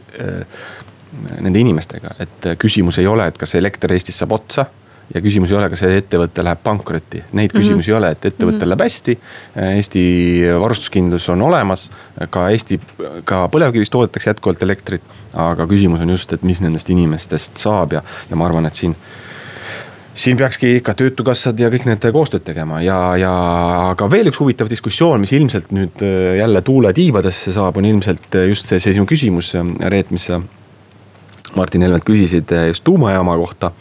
nende 1.41 1.61
inimestega, 1.61 2.15
et 2.25 2.47
küsimus 2.61 2.99
ei 3.01 3.07
ole, 3.07 3.27
et 3.29 3.37
kas 3.39 3.55
elekter 3.61 3.93
Eestis 3.93 4.17
saab 4.19 4.33
otsa 4.39 4.65
ja 5.15 5.23
küsimus 5.25 5.53
ei 5.53 5.57
ole, 5.59 5.69
kas 5.73 5.83
see 5.85 6.01
ettevõte 6.01 6.45
läheb 6.45 6.61
pankrotti, 6.65 7.23
neid 7.39 7.53
küsimusi 7.55 7.75
mm 7.75 7.83
-hmm. 7.83 7.93
ei 7.93 7.99
ole, 7.99 8.11
et 8.11 8.25
ettevõttel 8.25 8.59
mm 8.59 8.63
-hmm. 8.63 8.69
läheb 8.69 8.83
hästi. 8.85 9.19
Eesti 9.77 10.03
varustuskindlus 10.61 11.29
on 11.29 11.43
olemas, 11.43 11.91
ka 12.31 12.49
Eesti, 12.51 12.81
ka 13.25 13.47
põlevkivist 13.53 13.93
toodetakse 13.93 14.31
jätkuvalt 14.31 14.63
elektrit. 14.63 15.03
aga 15.35 15.67
küsimus 15.67 16.01
on 16.01 16.11
just, 16.11 16.33
et 16.33 16.43
mis 16.43 16.61
nendest 16.61 16.91
inimestest 16.91 17.57
saab 17.57 17.93
ja, 17.93 18.03
ja 18.31 18.37
ma 18.37 18.47
arvan, 18.47 18.67
et 18.67 18.75
siin 18.75 18.97
siin 20.15 20.37
peakski 20.37 20.77
ikka 20.77 20.95
töötukassad 20.95 21.59
ja 21.61 21.69
kõik 21.71 21.85
need 21.87 22.07
koostööd 22.13 22.43
tegema 22.43 22.81
ja, 22.83 23.17
ja 23.17 23.33
aga 23.91 24.11
veel 24.11 24.27
üks 24.33 24.41
huvitav 24.41 24.71
diskussioon, 24.71 25.21
mis 25.21 25.33
ilmselt 25.33 25.71
nüüd 25.71 26.03
jälle 26.39 26.63
tuule 26.63 26.93
tiibadesse 26.93 27.53
saab, 27.53 27.77
on 27.77 27.85
ilmselt 27.85 28.35
just 28.49 28.67
see, 28.67 28.81
see 28.81 28.97
sinu 28.97 29.07
küsimus, 29.07 29.53
Reet, 29.79 30.11
mis 30.11 30.25
sa 30.25 30.41
Martin 31.57 31.83
Helmelt 31.83 32.05
küsisid 32.05 32.53
just 32.69 32.85
tuumajaama 32.85 33.37
kohta 33.37 33.73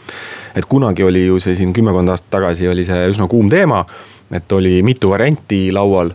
et 0.58 0.66
kunagi 0.68 1.04
oli 1.04 1.26
ju 1.26 1.38
see 1.42 1.56
siin 1.58 1.72
kümmekond 1.76 2.10
aastat 2.12 2.30
tagasi 2.38 2.68
oli 2.68 2.84
see 2.86 3.06
üsna 3.12 3.28
kuum 3.30 3.48
teema. 3.50 3.84
et 4.32 4.52
oli 4.52 4.82
mitu 4.84 5.08
varianti 5.08 5.70
laual, 5.72 6.10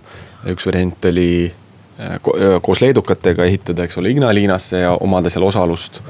üks 0.52 0.68
variant 0.68 1.06
oli 1.10 1.48
äh, 1.48 2.12
äh, 2.14 2.20
koos 2.62 2.82
leedukatega 2.84 3.46
ehitada, 3.50 3.88
eks 3.88 3.98
ole, 3.98 4.12
Ignalinasse 4.14 4.84
ja 4.84 4.92
omada 5.02 5.32
seal 5.34 5.48
osalust. 5.48 6.02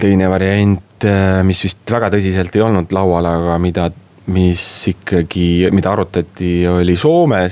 Teine 0.00 0.30
variant, 0.32 1.04
mis 1.44 1.58
vist 1.60 1.90
väga 1.92 2.08
tõsiselt 2.14 2.54
ei 2.56 2.62
olnud 2.64 2.92
laual, 2.96 3.26
aga 3.28 3.58
mida 3.60 3.90
mis 4.32 4.62
ikkagi, 4.88 5.68
mida 5.76 5.92
arutati, 5.92 6.62
oli 6.72 6.94
Soome 6.96 7.42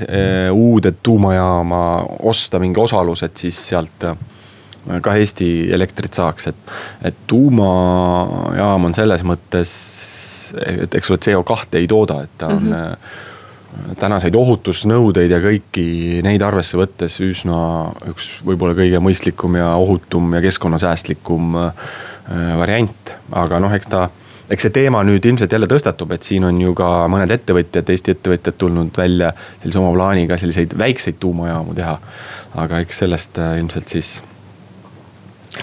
uude 0.56 0.94
tuumajaama 0.96 1.82
osta 2.32 2.58
mingi 2.58 2.80
osalus, 2.80 3.22
et 3.28 3.36
siis 3.36 3.60
sealt 3.68 4.08
ka 5.02 5.14
Eesti 5.18 5.68
elektrit 5.74 6.16
saaks, 6.16 6.50
et, 6.52 6.74
et 7.10 7.22
tuumajaam 7.26 8.88
on 8.88 8.94
selles 8.96 9.24
mõttes, 9.26 9.72
et 10.62 10.94
eks 10.94 11.10
ole, 11.10 11.22
CO2 11.28 11.80
ei 11.80 11.88
tooda, 11.90 12.20
et 12.26 12.36
ta 12.38 12.50
on 12.54 12.62
mm. 12.62 12.72
-hmm. 12.72 13.96
tänaseid 14.00 14.34
ohutusnõudeid 14.34 15.30
ja 15.30 15.40
kõiki 15.42 16.22
neid 16.24 16.42
arvesse 16.42 16.78
võttes 16.78 17.18
üsna 17.20 17.56
üks 18.08 18.38
võib-olla 18.46 18.74
kõige 18.78 19.00
mõistlikum 19.02 19.58
ja 19.58 19.74
ohutum 19.74 20.34
ja 20.34 20.40
keskkonnasäästlikum 20.40 21.56
äh, 21.56 21.72
variant, 22.58 23.12
aga 23.32 23.60
noh, 23.60 23.74
eks 23.74 23.86
ta 23.90 24.08
eks 24.50 24.68
see 24.68 24.74
teema 24.74 25.02
nüüd 25.06 25.24
ilmselt 25.26 25.52
jälle 25.52 25.66
tõstatub, 25.70 26.12
et 26.14 26.26
siin 26.26 26.44
on 26.46 26.60
ju 26.60 26.74
ka 26.78 27.06
mõned 27.10 27.32
ettevõtjad, 27.34 27.90
Eesti 27.90 28.14
ettevõtjad 28.14 28.58
tulnud 28.58 28.94
välja 28.96 29.32
sellise 29.62 29.82
oma 29.82 29.92
plaaniga 29.96 30.38
selliseid 30.38 30.76
väikseid 30.78 31.18
tuumajaamu 31.20 31.74
teha. 31.74 31.98
aga 32.56 32.78
eks 32.80 32.98
sellest 33.02 33.38
äh, 33.38 33.58
ilmselt 33.60 33.88
siis 33.88 34.22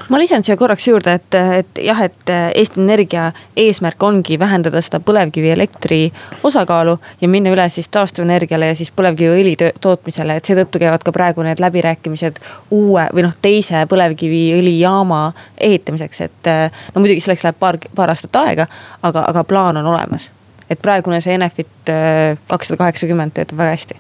ma 0.10 0.20
lisan 0.20 0.44
siia 0.44 0.58
korraks 0.58 0.88
juurde, 0.88 1.14
et, 1.14 1.36
et 1.60 1.82
jah, 1.86 2.00
et 2.06 2.32
Eesti 2.56 2.82
Energia 2.82 3.32
eesmärk 3.58 4.04
ongi 4.04 4.38
vähendada 4.40 4.82
seda 4.82 5.00
põlevkivielektri 5.04 6.02
osakaalu 6.44 6.98
ja 7.22 7.30
minna 7.30 7.54
üle 7.54 7.68
siis 7.70 7.90
taastuvenergiale 7.94 8.72
ja 8.72 8.76
siis 8.78 8.92
põlevkiviõli 8.96 9.56
tootmisele, 9.82 10.38
et 10.38 10.50
seetõttu 10.50 10.82
käivad 10.82 11.06
ka 11.06 11.14
praegu 11.16 11.46
need 11.46 11.62
läbirääkimised 11.64 12.42
uue 12.72 13.08
või 13.14 13.26
noh, 13.28 13.36
teise 13.42 13.86
põlevkiviõlijaama 13.90 15.24
ehitamiseks, 15.58 16.22
et. 16.28 16.54
no 16.94 17.04
muidugi 17.04 17.24
selleks 17.24 17.46
läheb 17.48 17.60
paar, 17.60 17.80
paar 17.96 18.14
aastat 18.14 18.36
aega, 18.44 18.68
aga, 19.02 19.26
aga 19.30 19.44
plaan 19.44 19.78
on 19.82 19.92
olemas. 19.96 20.32
et 20.70 20.82
praegune 20.82 21.22
see 21.22 21.36
Enefit 21.36 21.90
äh, 21.90 22.38
kakssada 22.48 22.78
kaheksakümmend 22.78 23.34
töötab 23.34 23.58
väga 23.58 23.76
hästi. 23.76 24.00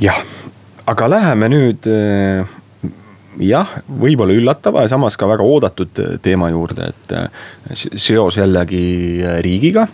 jah, 0.00 0.24
aga 0.86 1.10
läheme 1.10 1.48
nüüd 1.48 1.88
äh, 1.88 2.61
jah, 3.40 3.76
võib-olla 3.88 4.34
üllatava 4.36 4.84
ja 4.84 4.90
samas 4.92 5.16
ka 5.16 5.28
väga 5.30 5.44
oodatud 5.46 6.00
teema 6.24 6.50
juurde, 6.52 6.90
et 6.92 7.14
äh, 7.16 7.44
seos 7.72 8.36
jällegi 8.36 8.84
äh, 9.24 9.38
riigiga. 9.44 9.86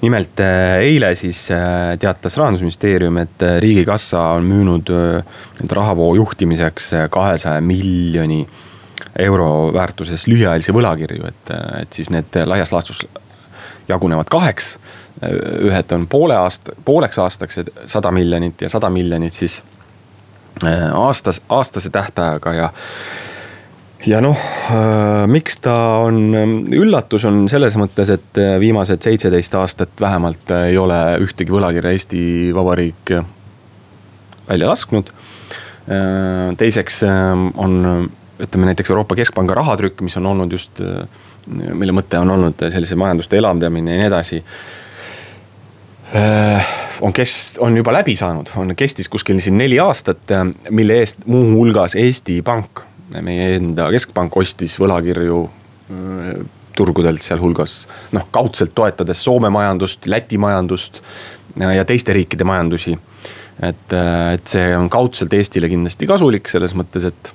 nimelt 0.00 0.40
äh, 0.40 0.80
eile 0.80 1.14
siis 1.14 1.48
teatas 2.00 2.36
rahandusministeerium, 2.36 3.18
et 3.20 3.42
riigikassa 3.60 4.20
on 4.38 4.44
müünud 4.48 4.92
nüüd 5.60 5.72
rahavoo 5.76 6.14
juhtimiseks 6.14 6.92
kahesaja 7.10 7.60
miljoni 7.60 8.46
euro 9.18 9.72
väärtuses 9.74 10.26
lühiajalisi 10.26 10.72
võlakirju, 10.72 11.26
et, 11.26 11.52
et 11.82 11.92
siis 11.92 12.10
need 12.10 12.40
laias 12.46 12.72
laastus 12.72 13.04
jagunevad 13.88 14.28
kaheks. 14.30 14.78
ühed 15.60 15.92
on 15.92 16.06
poole 16.08 16.36
aasta, 16.36 16.72
pooleks 16.84 17.18
aastaks 17.18 17.60
sada 17.86 18.10
miljonit 18.10 18.62
ja 18.62 18.68
sada 18.68 18.88
miljonit 18.90 19.34
siis 19.36 19.62
aastas, 20.94 21.40
aastase 21.48 21.90
tähtajaga 21.90 22.52
ja 22.54 22.70
ja 24.06 24.20
noh, 24.24 24.36
äh, 24.72 25.26
miks 25.28 25.60
ta 25.60 25.74
on 26.06 26.34
üllatus, 26.72 27.24
on 27.28 27.44
selles 27.52 27.76
mõttes, 27.80 28.12
et 28.12 28.40
äh, 28.40 28.54
viimased 28.60 29.02
seitseteist 29.04 29.54
aastat 29.60 30.00
vähemalt 30.00 30.52
ei 30.62 30.78
ole 30.80 30.98
ühtegi 31.24 31.52
võlakirja 31.52 31.92
Eesti 31.96 32.22
Vabariik 32.56 33.14
välja 34.48 34.66
lasknud. 34.66 35.12
teiseks 36.58 37.00
on, 37.56 38.10
ütleme 38.38 38.66
näiteks 38.68 38.90
Euroopa 38.90 39.16
Keskpanga 39.18 39.54
rahatrükk, 39.54 40.02
mis 40.06 40.16
on 40.18 40.26
olnud 40.26 40.52
just, 40.52 40.82
mille 41.46 41.94
mõte 41.94 42.18
on 42.18 42.30
olnud 42.30 42.62
sellise 42.70 42.98
majanduste 42.98 43.38
elavdamine 43.38 43.94
ja 43.94 44.00
nii 44.02 44.08
edasi 44.10 44.42
Äh, 44.42 44.79
on 47.00 47.12
kest-, 47.12 47.58
on 47.62 47.76
juba 47.76 47.92
läbi 47.92 48.16
saanud, 48.18 48.50
on, 48.56 48.74
kestis 48.76 49.08
kuskil 49.08 49.40
siin 49.40 49.58
neli 49.58 49.78
aastat, 49.82 50.22
äh, 50.34 50.46
mille 50.70 51.00
eest 51.02 51.26
muuhulgas 51.30 51.94
Eesti 51.98 52.40
Pank, 52.46 52.84
meie 53.20 53.54
enda 53.56 53.88
keskpank 53.94 54.36
ostis 54.40 54.76
võlakirju 54.80 55.42
äh, 55.46 56.32
turgudelt, 56.76 57.22
sealhulgas 57.22 57.82
noh, 58.16 58.28
kaudselt 58.32 58.74
toetades 58.74 59.24
Soome 59.24 59.50
majandust, 59.52 60.06
Läti 60.06 60.38
majandust 60.40 61.02
ja 61.58 61.84
teiste 61.84 62.14
riikide 62.14 62.46
majandusi. 62.46 62.94
et, 63.60 63.92
et 64.32 64.46
see 64.46 64.70
on 64.76 64.88
kaudselt 64.88 65.34
Eestile 65.34 65.68
kindlasti 65.68 66.06
kasulik 66.08 66.48
selles 66.48 66.76
mõttes, 66.78 67.04
et 67.10 67.32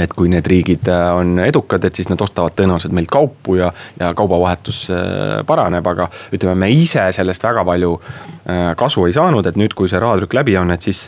et 0.00 0.12
kui 0.16 0.30
need 0.30 0.46
riigid 0.48 0.88
äh, 0.90 1.06
on 1.14 1.38
edukad, 1.44 1.84
et 1.86 1.96
siis 1.96 2.08
nad 2.10 2.20
ostavad 2.24 2.56
tõenäoliselt 2.58 2.94
meilt 2.96 3.10
kaupu 3.12 3.58
ja, 3.60 3.70
ja 4.00 4.12
kaubavahetus 4.16 4.84
äh, 4.90 5.40
paraneb, 5.46 5.86
aga 5.86 6.08
ütleme, 6.34 6.56
me 6.64 6.70
ise 6.74 7.06
sellest 7.14 7.44
väga 7.46 7.64
palju 7.66 7.94
äh, 7.98 8.70
kasu 8.78 9.06
ei 9.08 9.16
saanud, 9.16 9.46
et 9.46 9.58
nüüd, 9.60 9.76
kui 9.78 9.90
see 9.90 10.02
rahatrükk 10.02 10.38
läbi 10.40 10.56
on, 10.60 10.74
et 10.74 10.86
siis, 10.86 11.06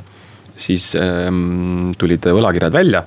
siis 0.57 0.93
ähm, 1.01 1.93
tulid 1.99 2.27
võlakirjad 2.27 2.75
välja. 2.75 3.05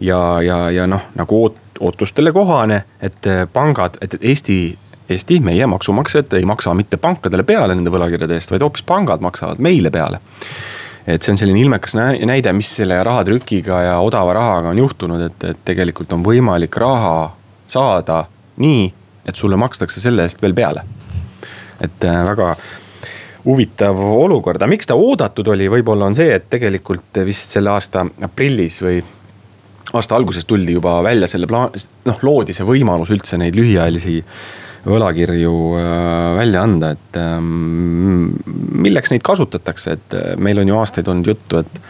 ja, 0.00 0.20
ja, 0.44 0.58
ja 0.70 0.86
noh, 0.86 1.08
nagu 1.16 1.42
oot, 1.46 1.62
ootustele 1.80 2.32
kohane, 2.32 2.82
et 3.00 3.28
pangad, 3.52 3.98
et 4.00 4.18
Eesti 4.20 4.58
Eesti, 5.06 5.36
meie 5.38 5.66
maksumaksjad 5.70 6.32
ei 6.34 6.44
maksa 6.44 6.72
mitte 6.74 6.98
pankadele 6.98 7.44
peale 7.46 7.76
nende 7.78 7.92
võlakirjade 7.94 8.34
eest, 8.34 8.50
vaid 8.50 8.64
hoopis 8.66 8.82
pangad 8.82 9.22
maksavad 9.22 9.60
meile 9.62 9.92
peale 9.94 10.18
et 11.06 11.22
see 11.22 11.32
on 11.32 11.38
selline 11.38 11.60
ilmekas 11.62 11.94
näide, 11.96 12.52
mis 12.56 12.70
selle 12.80 12.98
rahatrükiga 13.06 13.82
ja 13.84 13.98
odava 14.02 14.34
rahaga 14.34 14.72
on 14.74 14.80
juhtunud, 14.82 15.22
et, 15.28 15.44
et 15.52 15.60
tegelikult 15.64 16.12
on 16.16 16.24
võimalik 16.26 16.76
raha 16.82 17.30
saada 17.70 18.24
nii, 18.62 18.88
et 19.26 19.36
sulle 19.36 19.58
makstakse 19.60 20.02
selle 20.02 20.26
eest 20.26 20.42
veel 20.42 20.54
peale. 20.54 20.82
et 21.80 22.04
äh, 22.04 22.22
väga 22.26 22.54
huvitav 23.46 23.98
olukord, 24.00 24.62
aga 24.62 24.70
miks 24.70 24.88
ta 24.90 24.96
oodatud 24.98 25.46
oli, 25.52 25.68
võib-olla 25.70 26.08
on 26.10 26.16
see, 26.18 26.32
et 26.34 26.48
tegelikult 26.50 27.20
vist 27.26 27.52
selle 27.54 27.70
aasta 27.70 28.02
aprillis 28.26 28.80
või 28.82 29.02
aasta 29.94 30.16
alguses 30.16 30.44
tuldi 30.44 30.74
juba 30.74 30.98
välja 31.06 31.28
selle 31.30 31.46
plaan, 31.46 31.74
noh 32.08 32.22
loodi 32.26 32.56
see 32.56 32.66
võimalus 32.66 33.12
üldse 33.14 33.38
neid 33.38 33.54
lühiajalisi 33.54 34.16
võlakirju 34.86 35.54
äh, 35.78 36.34
välja 36.38 36.62
anda, 36.66 36.92
et 36.94 37.18
ähm, 37.20 38.28
milleks 38.82 39.12
neid 39.12 39.24
kasutatakse, 39.26 39.96
et 39.96 40.14
äh, 40.16 40.28
meil 40.38 40.62
on 40.62 40.70
ju 40.70 40.78
aastaid 40.80 41.10
olnud 41.12 41.32
juttu, 41.34 41.62
et 41.62 41.80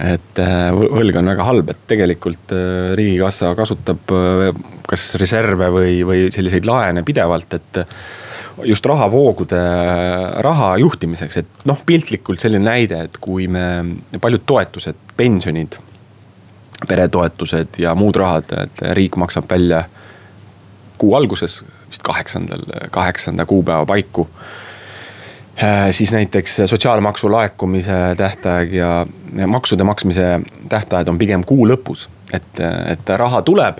et 0.00 0.38
äh, 0.38 0.68
võlg 0.70 1.16
on 1.18 1.28
väga 1.32 1.44
halb, 1.48 1.70
et 1.72 1.80
tegelikult 1.90 2.52
riigikassa 2.94 3.50
kasutab 3.58 4.12
kas 4.86 5.06
reserve 5.18 5.66
või, 5.74 5.96
või 6.06 6.28
selliseid 6.30 6.68
laene 6.68 7.02
pidevalt, 7.06 7.56
et 7.58 7.80
just 8.70 8.86
rahavoogude, 8.86 9.58
raha 10.46 10.70
juhtimiseks, 10.78 11.40
et 11.42 11.66
noh, 11.66 11.80
piltlikult 11.86 12.42
selline 12.42 12.68
näide, 12.68 13.00
et 13.08 13.18
kui 13.22 13.48
me, 13.50 13.64
paljud 14.22 14.46
toetused, 14.46 15.00
pensionid, 15.18 15.74
peretoetused 16.86 17.80
ja 17.82 17.96
muud 17.98 18.18
rahad, 18.20 18.54
et 18.62 18.84
riik 18.94 19.18
maksab 19.20 19.50
välja 19.50 19.82
kuu 21.00 21.16
alguses 21.18 21.60
vist 21.90 22.02
kaheksandal, 22.02 22.62
kaheksanda 22.90 23.46
kuupäeva 23.46 23.86
paiku. 23.86 24.28
Äh, 25.62 25.90
siis 25.90 26.12
näiteks 26.12 26.60
sotsiaalmaksu 26.66 27.32
laekumise 27.32 27.92
tähtaeg 28.16 28.72
ja 28.72 29.06
maksude 29.46 29.84
maksmise 29.84 30.40
tähtajad 30.68 31.08
on 31.08 31.18
pigem 31.18 31.44
kuu 31.44 31.66
lõpus. 31.68 32.08
et, 32.32 32.60
et 32.86 33.08
raha 33.16 33.42
tuleb, 33.42 33.78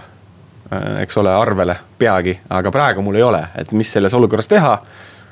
äh, 0.73 1.01
eks 1.03 1.17
ole, 1.17 1.31
arvele 1.35 1.77
peagi, 1.99 2.41
aga 2.51 2.71
praegu 2.71 3.03
mul 3.03 3.15
ei 3.15 3.23
ole, 3.23 3.45
et 3.57 3.73
mis 3.73 3.93
selles 3.93 4.15
olukorras 4.15 4.49
teha. 4.49 4.79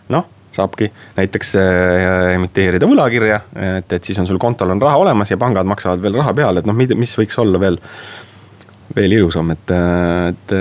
noh, 0.09 0.25
saabki 0.53 0.93
näiteks 1.17 1.55
äh, 1.57 2.33
emiteerida 2.35 2.87
võlakirja, 2.87 3.41
et, 3.79 3.93
et 3.93 4.05
siis 4.05 4.19
on 4.19 4.27
sul 4.27 4.39
kontol 4.39 4.71
on 4.71 4.83
raha 4.83 4.97
olemas 4.97 5.31
ja 5.31 5.37
pangad 5.37 5.67
maksavad 5.67 6.03
veel 6.03 6.23
raha 6.23 6.35
peale, 6.35 6.63
et 6.63 6.71
noh, 6.71 6.75
mis 6.79 7.19
võiks 7.19 7.39
olla 7.43 7.61
veel, 7.61 7.77
veel 8.97 9.19
ilusam, 9.21 9.51
et, 9.51 9.77
et 10.31 10.59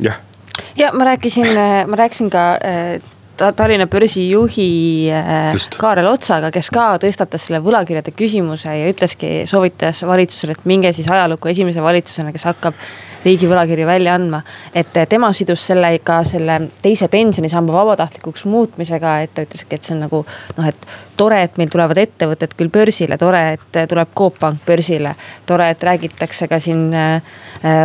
jah 0.00 0.22
ja 0.76 0.92
ma 0.92 1.04
rääkisin, 1.12 1.48
ma 1.86 1.96
rääkisin 1.96 2.30
ka 2.30 2.44
äh, 2.56 3.00
Tallinna 3.56 3.86
börsijuhi 3.86 5.08
äh, 5.12 5.52
Just. 5.52 5.78
Kaarel 5.80 6.06
Otsaga, 6.10 6.50
kes 6.52 6.68
ka 6.74 6.92
tõstatas 7.00 7.46
selle 7.48 7.62
võlakirjade 7.64 8.12
küsimuse 8.12 8.74
ja 8.76 8.90
ütleski, 8.92 9.46
soovitas 9.48 10.02
valitsusele, 10.06 10.58
et 10.58 10.66
minge 10.68 10.92
siis 10.92 11.08
ajalukku 11.08 11.48
esimese 11.48 11.82
valitsusena, 11.82 12.34
kes 12.36 12.44
hakkab 12.50 12.76
riigi 13.24 13.48
võlakirju 13.50 13.86
välja 13.86 14.14
andma. 14.14 14.42
et 14.74 14.96
tema 15.08 15.32
sidus 15.32 15.66
selle 15.66 15.92
ka 16.04 16.22
selle 16.24 16.60
teise 16.82 17.08
pensionisamba 17.08 17.72
vabatahtlikuks 17.72 18.44
muutmisega, 18.44 19.18
et 19.20 19.34
ta 19.34 19.44
ütleski, 19.46 19.74
et 19.74 19.84
see 19.84 19.94
on 19.96 20.04
nagu 20.06 20.24
noh, 20.56 20.68
et 20.68 20.86
tore, 21.20 21.42
et 21.44 21.58
meil 21.60 21.70
tulevad 21.72 21.98
ettevõtted 22.00 22.54
küll 22.56 22.72
börsile, 22.72 23.18
tore, 23.20 23.40
et 23.56 23.78
tuleb 23.88 24.12
Coop 24.16 24.38
Pank 24.40 24.64
börsile. 24.66 25.14
tore, 25.46 25.70
et 25.70 25.82
räägitakse 25.82 26.48
ka 26.48 26.58
siin 26.58 26.94
äh, 26.94 27.22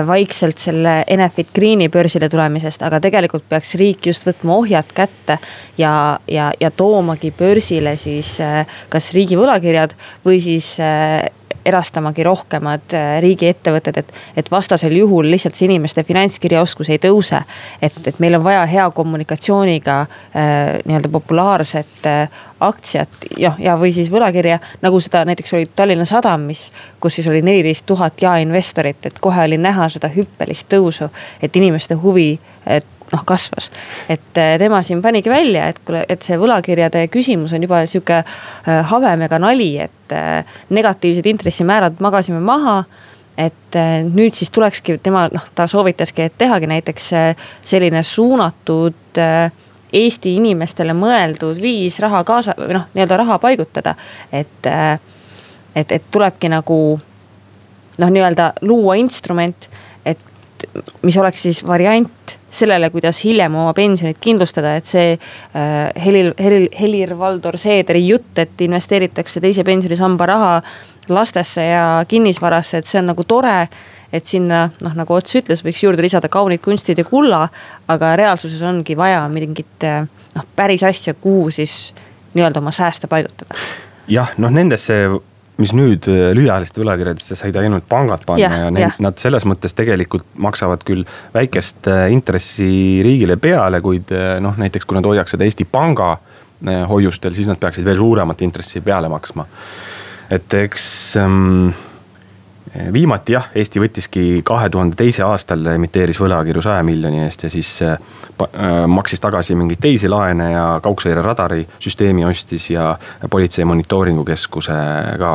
vaikselt 0.08 0.62
selle 0.62 1.04
Enefit 1.08 1.52
Greeni 1.56 1.90
börsile 1.90 2.30
tulemisest, 2.30 2.86
aga 2.88 3.02
tegelikult 3.04 3.48
peaks 3.50 3.76
riik 3.76 4.08
just 4.08 4.28
võtma 4.28 4.56
ohjad 4.56 4.94
kätte. 4.94 5.40
ja, 5.78 6.20
ja, 6.28 6.52
ja 6.60 6.72
toomagi 6.72 7.32
börsile 7.32 7.98
siis 7.98 8.38
äh, 8.40 8.64
kas 8.90 9.12
riigi 9.14 9.36
võlakirjad 9.40 9.98
või 10.26 10.40
siis 10.40 10.78
äh, 10.80 11.26
erastamagi 11.66 12.24
rohkemad 12.24 12.94
äh, 12.94 13.20
riigiettevõtted, 13.24 13.98
et, 13.98 14.14
et 14.38 14.52
vastasel 14.52 14.96
juhul 14.96 15.30
lihtsalt 15.32 15.58
see 15.58 15.70
inimeste 15.70 16.04
finantskirjaoskus 16.04 16.92
ei 16.94 17.02
tõuse. 17.02 17.42
et, 17.82 17.98
et 18.08 18.20
meil 18.20 18.38
on 18.38 18.44
vaja 18.44 18.66
hea 18.70 18.90
kommunikatsiooniga 18.92 20.00
äh, 20.02 20.80
nii-öelda 20.86 21.12
populaarset 21.12 22.10
äh, 22.10 22.44
aktsiat, 22.60 23.10
jah, 23.38 23.58
ja 23.60 23.76
või 23.80 23.92
siis 23.94 24.12
võlakirja, 24.12 24.60
nagu 24.82 25.00
seda 25.04 25.26
näiteks 25.28 25.54
oli 25.54 25.70
Tallinna 25.76 26.06
Sadam, 26.06 26.48
mis, 26.50 26.70
kus 27.00 27.18
siis 27.20 27.28
oli 27.28 27.42
neliteist 27.46 27.86
tuhat 27.86 28.22
jaeinvestorit, 28.22 29.06
et 29.06 29.20
kohe 29.22 29.48
oli 29.48 29.58
näha 29.62 29.90
seda 29.92 30.10
hüppelist 30.14 30.70
tõusu, 30.72 31.10
et 31.44 31.56
inimeste 31.56 31.98
huvi, 32.00 32.36
et 32.66 32.86
noh 33.12 33.26
kasvas. 33.26 33.72
et 34.10 34.38
äh, 34.38 34.58
tema 34.60 34.82
siin 34.82 35.02
panigi 35.02 35.30
välja, 35.30 35.68
et 35.68 35.80
kuule, 35.86 36.06
et 36.10 36.22
see 36.26 36.38
võlakirjade 36.40 37.06
küsimus 37.14 37.54
on 37.54 37.64
juba 37.64 37.84
sihuke 37.90 38.22
äh, 38.22 38.86
habemega 38.92 39.40
nali, 39.40 39.76
et 39.80 40.16
äh, 40.16 40.58
negatiivsed 40.70 41.26
intressimäärad 41.26 42.00
magasime 42.00 42.40
maha 42.40 42.84
et 43.38 43.76
nüüd 44.16 44.32
siis 44.32 44.48
tulekski 44.56 44.94
tema, 45.04 45.26
noh, 45.28 45.44
ta 45.56 45.66
soovitaski, 45.68 46.24
et 46.24 46.38
tehagi 46.40 46.70
näiteks 46.72 47.10
selline 47.68 48.00
suunatud 48.08 49.20
Eesti 49.96 50.32
inimestele 50.40 50.96
mõeldud 50.96 51.60
viis 51.60 52.00
raha 52.00 52.22
kaasa 52.24 52.56
või 52.56 52.78
noh, 52.78 52.86
nii-öelda 52.96 53.18
raha 53.20 53.36
paigutada. 53.44 53.96
et, 54.32 54.70
et, 55.76 55.92
et 55.92 56.08
tulebki 56.12 56.48
nagu 56.52 56.80
noh, 57.98 58.10
nii-öelda 58.10 58.54
luua 58.62 58.96
instrument, 59.00 59.68
mis 61.02 61.18
oleks 61.18 61.46
siis 61.48 61.62
variant 61.68 62.36
sellele, 62.56 62.90
kuidas 62.90 63.20
hiljem 63.26 63.56
oma 63.56 63.74
pensionit 63.76 64.18
kindlustada, 64.22 64.76
et 64.80 64.88
see 64.88 65.16
äh, 65.16 66.06
Helir, 66.06 66.34
Helir, 66.40 66.70
Helir-Valdor 66.80 67.58
Seederi 67.60 68.06
jutt, 68.08 68.38
et 68.40 68.62
investeeritakse 68.62 69.44
teise 69.44 69.66
pensionisamba 69.68 70.30
raha 70.32 70.54
lastesse 71.10 71.66
ja 71.68 71.86
kinnisvarasse, 72.08 72.80
et 72.80 72.90
see 72.90 73.02
on 73.02 73.12
nagu 73.12 73.28
tore 73.28 73.58
et 74.16 74.26
sinna 74.26 74.70
noh, 74.84 74.94
nagu 74.96 75.16
Ots 75.18 75.36
ütles, 75.36 75.64
võiks 75.66 75.82
juurde 75.84 76.04
lisada 76.06 76.30
kaunid 76.32 76.62
kunstid 76.64 77.00
ja 77.02 77.06
kulla. 77.08 77.48
aga 77.88 78.16
reaalsuses 78.16 78.62
ongi 78.62 78.96
vaja 78.98 79.26
mingit 79.30 79.84
noh, 80.36 80.46
päris 80.56 80.84
asja, 80.84 81.14
kuhu 81.14 81.50
siis 81.52 81.94
nii-öelda 82.34 82.60
oma 82.60 82.72
sääste 82.72 83.08
paigutada. 83.08 83.58
jah, 84.08 84.32
noh 84.38 84.52
nendesse 84.52 85.04
mis 85.62 85.72
nüüd 85.76 86.08
äh, 86.12 86.30
lühiajaliste 86.36 86.82
võlakirjadesse 86.84 87.38
said 87.40 87.56
ainult 87.60 87.88
pangad 87.90 88.26
panna 88.28 88.44
ja, 88.44 88.62
ja 88.66 88.72
need, 88.74 88.98
nad 89.04 89.20
selles 89.22 89.46
mõttes 89.48 89.76
tegelikult 89.78 90.28
maksavad 90.42 90.84
küll 90.88 91.06
väikest 91.36 91.90
äh, 91.92 92.08
intressi 92.14 92.70
riigile 93.06 93.38
peale, 93.42 93.82
kuid 93.86 94.12
äh, 94.16 94.36
noh, 94.44 94.58
näiteks 94.60 94.88
kui 94.88 94.98
nad 94.98 95.08
hoiaks 95.08 95.36
seda 95.36 95.48
Eesti 95.48 95.68
Panga 95.70 96.16
hoiustel, 96.90 97.34
siis 97.36 97.50
nad 97.52 97.60
peaksid 97.62 97.84
veel 97.86 98.00
suuremat 98.00 98.40
intressi 98.42 98.80
peale 98.82 99.10
maksma. 99.12 99.44
et 100.32 100.54
eks 100.58 100.86
ähm, 101.22 101.68
viimati 102.94 103.36
jah, 103.36 103.50
Eesti 103.56 103.80
võttiski 103.80 104.24
kahe 104.46 104.70
tuhande 104.74 104.98
teise 105.00 105.24
aastal 105.26 105.66
emiteeris 105.76 106.20
võlakirju 106.20 106.64
saja 106.66 106.84
miljoni 106.84 107.24
eest 107.26 107.46
ja 107.46 107.50
siis 107.54 107.70
äh, 107.86 107.96
äh, 108.42 108.76
maksis 108.92 109.22
tagasi 109.24 109.56
mingeid 109.56 109.82
teisi 109.84 110.10
laene 110.12 110.52
ja 110.52 110.66
kaugseire 110.84 111.24
radarisüsteemi 111.26 112.26
ostis 112.26 112.70
ja 112.74 112.96
politsei 113.30 113.66
monitooringukeskuse 113.66 114.78
ka. 115.22 115.34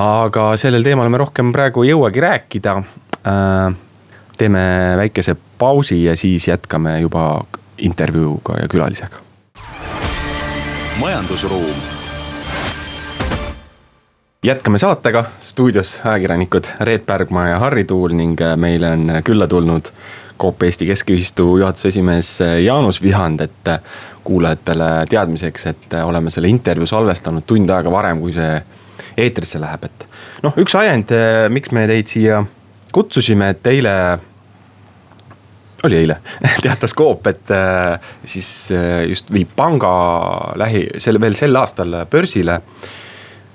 aga 0.00 0.46
sellel 0.60 0.82
teemal 0.82 1.08
me 1.12 1.20
rohkem 1.22 1.52
praegu 1.52 1.84
ei 1.84 1.92
jõuagi 1.92 2.24
rääkida. 2.24 2.76
Teeme 4.34 4.62
väikese 4.98 5.36
pausi 5.58 6.02
ja 6.04 6.16
siis 6.16 6.48
jätkame 6.48 6.98
juba 7.00 7.44
intervjuuga 7.78 8.58
ja 8.62 8.68
külalisega. 8.68 9.22
majandusruum 10.98 12.03
jätkame 14.44 14.78
saatega, 14.78 15.24
stuudios 15.40 16.00
ajakirjanikud 16.04 16.64
Reet 16.80 17.06
Pärgma 17.06 17.46
ja 17.48 17.58
Harri 17.58 17.84
Tuul 17.84 18.12
ning 18.12 18.40
äh, 18.40 18.56
meile 18.56 18.90
on 18.90 19.12
külla 19.24 19.46
tulnud 19.48 19.88
Coop 20.40 20.62
Eesti 20.62 20.86
Keskühistu 20.86 21.46
juhatuse 21.58 21.88
esimees 21.88 22.40
äh, 22.44 22.58
Jaanus 22.62 23.02
Vihand, 23.02 23.40
et 23.40 23.68
äh, 23.68 23.78
kuulajatele 24.24 24.88
teadmiseks, 25.08 25.66
et 25.66 25.94
oleme 26.04 26.30
selle 26.30 26.48
intervjuu 26.52 26.86
salvestanud 26.86 27.46
tund 27.46 27.70
aega 27.72 27.92
varem, 27.92 28.20
kui 28.20 28.34
see 28.36 28.58
eetrisse 29.16 29.60
läheb, 29.62 29.86
et. 29.88 30.04
noh, 30.42 30.56
üks 30.60 30.76
ajend, 30.76 31.14
miks 31.48 31.72
me 31.72 31.86
teid 31.88 32.10
siia 32.12 32.42
kutsusime, 32.92 33.48
et 33.54 33.66
eile 33.72 33.94
oli 35.84 36.02
eile 36.02 36.18
teatas 36.64 36.92
Coop, 36.96 37.30
et 37.32 37.54
siis 38.24 38.50
just 39.08 39.32
viib 39.32 39.56
panga 39.56 39.94
lähi, 40.60 40.84
selle 40.98 41.20
veel 41.20 41.36
sel 41.38 41.56
aastal 41.60 41.96
börsile 42.10 42.58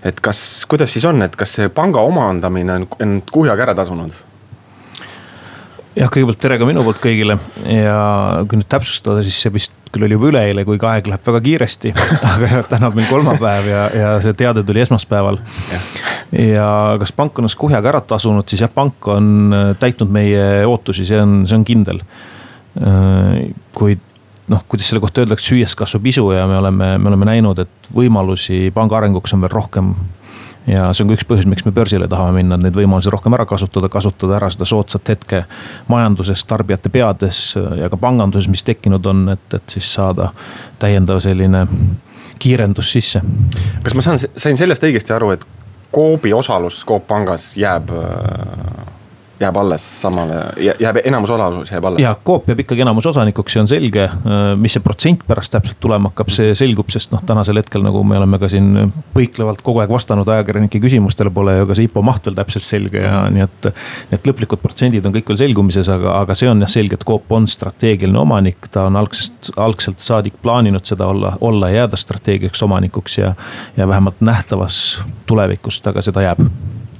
et 0.05 0.19
kas, 0.23 0.65
kuidas 0.69 0.93
siis 0.95 1.05
on, 1.09 1.21
et 1.25 1.35
kas 1.35 1.57
see 1.57 1.69
panga 1.73 2.03
omandamine 2.07 2.79
on 2.79 2.87
end 3.03 3.31
kuhjaga 3.33 3.67
ära 3.67 3.75
tasunud? 3.81 4.15
jah, 5.97 6.07
kõigepealt 6.07 6.39
tere 6.39 6.59
ka 6.61 6.67
minu 6.69 6.83
poolt 6.85 7.01
kõigile 7.03 7.35
ja 7.65 7.99
kui 8.47 8.59
nüüd 8.59 8.69
täpsustada, 8.71 9.23
siis 9.25 9.39
see 9.43 9.53
vist 9.53 9.75
küll 9.89 10.05
oli 10.05 10.15
juba 10.15 10.29
üleeile, 10.29 10.63
kuigi 10.67 10.85
aeg 10.85 11.07
läheb 11.09 11.25
väga 11.25 11.41
kiiresti 11.45 11.93
aga 12.33 12.63
täna 12.69 12.91
on 12.91 12.97
meil 12.97 13.09
kolmapäev 13.09 13.69
ja, 13.69 13.85
ja 13.97 14.11
see 14.23 14.35
teade 14.37 14.63
tuli 14.63 14.83
esmaspäeval. 14.85 15.39
ja 16.31 16.69
kas 17.01 17.13
pank 17.17 17.39
on 17.39 17.47
ennast 17.47 17.59
kuhjaga 17.59 17.93
ära 17.93 18.03
tasunud, 18.05 18.47
siis 18.49 18.63
jah, 18.63 18.71
pank 18.73 19.09
on 19.11 19.55
täitnud 19.81 20.13
meie 20.13 20.67
ootusi, 20.69 21.07
see 21.09 21.19
on, 21.19 21.41
see 21.49 21.57
on 21.57 21.65
kindel. 21.67 22.03
Äh, 22.79 23.49
kuid 23.75 24.05
noh, 24.49 24.63
kuidas 24.67 24.89
selle 24.89 25.01
kohta 25.03 25.23
öeldakse, 25.23 25.51
süües 25.53 25.75
kasvab 25.77 26.07
isu 26.09 26.31
ja 26.33 26.47
me 26.49 26.57
oleme, 26.57 26.97
me 26.97 27.11
oleme 27.11 27.27
näinud, 27.29 27.59
et 27.63 27.91
võimalusi 27.95 28.69
panga 28.75 28.97
arenguks 28.99 29.33
on 29.35 29.45
veel 29.45 29.53
rohkem 29.53 29.93
ja 30.69 30.89
see 30.93 31.05
on 31.05 31.11
ka 31.11 31.17
üks 31.17 31.27
põhjus, 31.29 31.47
miks 31.49 31.65
me 31.65 31.73
börsile 31.75 32.09
tahame 32.09 32.41
minna, 32.41 32.57
et 32.57 32.65
neid 32.65 32.77
võimalusi 32.77 33.13
rohkem 33.13 33.35
ära 33.37 33.45
kasutada, 33.49 33.89
kasutada 33.91 34.37
ära 34.39 34.49
seda 34.53 34.67
soodsat 34.69 35.13
hetke 35.13 35.43
majanduses, 35.89 36.43
tarbijate 36.49 36.91
peades 36.93 37.43
ja 37.79 37.89
ka 37.91 37.99
panganduses, 38.01 38.49
mis 38.51 38.65
tekkinud 38.67 39.05
on, 39.09 39.25
et, 39.35 39.47
et 39.55 39.77
siis 39.77 39.93
saada 39.93 40.31
täiendav 40.81 41.21
selline 41.23 41.65
kiirendus 42.39 42.91
sisse. 42.95 43.21
kas 43.83 43.97
ma 43.97 44.05
saan, 44.05 44.19
sain 44.19 44.57
sellest 44.57 44.85
õigesti 44.85 45.15
aru, 45.15 45.33
et 45.37 45.47
Coopi 45.89 46.29
osalus 46.37 46.83
Coop 46.85 47.07
pangas 47.09 47.55
jääb 47.57 47.89
äh 47.89 48.98
jääb 49.39 49.57
alles 49.57 49.85
samale, 50.01 50.39
jääb 50.79 50.99
enamus 51.03 51.29
osalus 51.29 51.71
jääb 51.71 51.85
alles. 51.85 52.01
ja 52.01 52.15
Coop 52.25 52.47
jääb 52.49 52.59
ikkagi 52.59 52.81
enamusosanikuks, 52.81 53.53
see 53.53 53.61
on 53.61 53.69
selge. 53.71 54.03
Äh, 54.03 54.51
mis 54.59 54.75
see 54.75 54.83
protsent 54.83 55.23
pärast 55.27 55.53
täpselt 55.53 55.79
tulema 55.79 56.11
hakkab, 56.11 56.31
see 56.33 56.55
selgub, 56.57 56.91
sest 56.91 57.13
noh, 57.13 57.23
tänasel 57.25 57.59
hetkel 57.61 57.83
nagu 57.85 58.03
me 58.03 58.17
oleme 58.19 58.39
ka 58.41 58.49
siin 58.51 58.91
põiklevalt 59.15 59.63
kogu 59.65 59.83
aeg 59.83 59.93
vastanud 59.93 60.27
ajakirjanike 60.27 60.81
küsimustele, 60.83 61.31
pole 61.33 61.55
ju 61.59 61.69
ka 61.69 61.77
see 61.77 61.87
IPO 61.87 62.03
maht 62.05 62.27
veel 62.27 62.39
täpselt 62.39 62.67
selge 62.67 63.05
ja 63.05 63.23
nii 63.31 63.45
et. 63.45 63.71
Need 64.09 64.25
lõplikud 64.25 64.61
protsendid 64.61 65.05
on 65.05 65.13
kõik 65.13 65.29
veel 65.29 65.39
selgumises, 65.39 65.89
aga, 65.91 66.13
aga 66.23 66.35
see 66.37 66.49
on 66.49 66.63
jah 66.63 66.71
selge, 66.71 66.97
et 66.99 67.05
Coop 67.07 67.31
on 67.35 67.47
strateegiline 67.49 68.19
omanik, 68.19 68.69
ta 68.73 68.87
on 68.89 68.97
algsest, 68.99 69.51
algselt 69.59 70.03
saadik 70.03 70.39
plaaninud 70.43 70.85
seda 70.89 71.07
olla, 71.09 71.35
olla 71.45 71.69
ja 71.69 71.83
jääda 71.83 71.99
strateegiliseks 71.99 72.63
omanikuks 72.65 73.17
ja. 73.21 73.33
ja 73.77 73.87
vähemalt 73.87 74.21
nähtavas 74.21 75.01
tulevikus 75.29 75.81
ta 75.81 75.93
ka 75.93 76.01
seda 76.01 76.21
jääb 76.21 76.39
mm. 76.39 76.51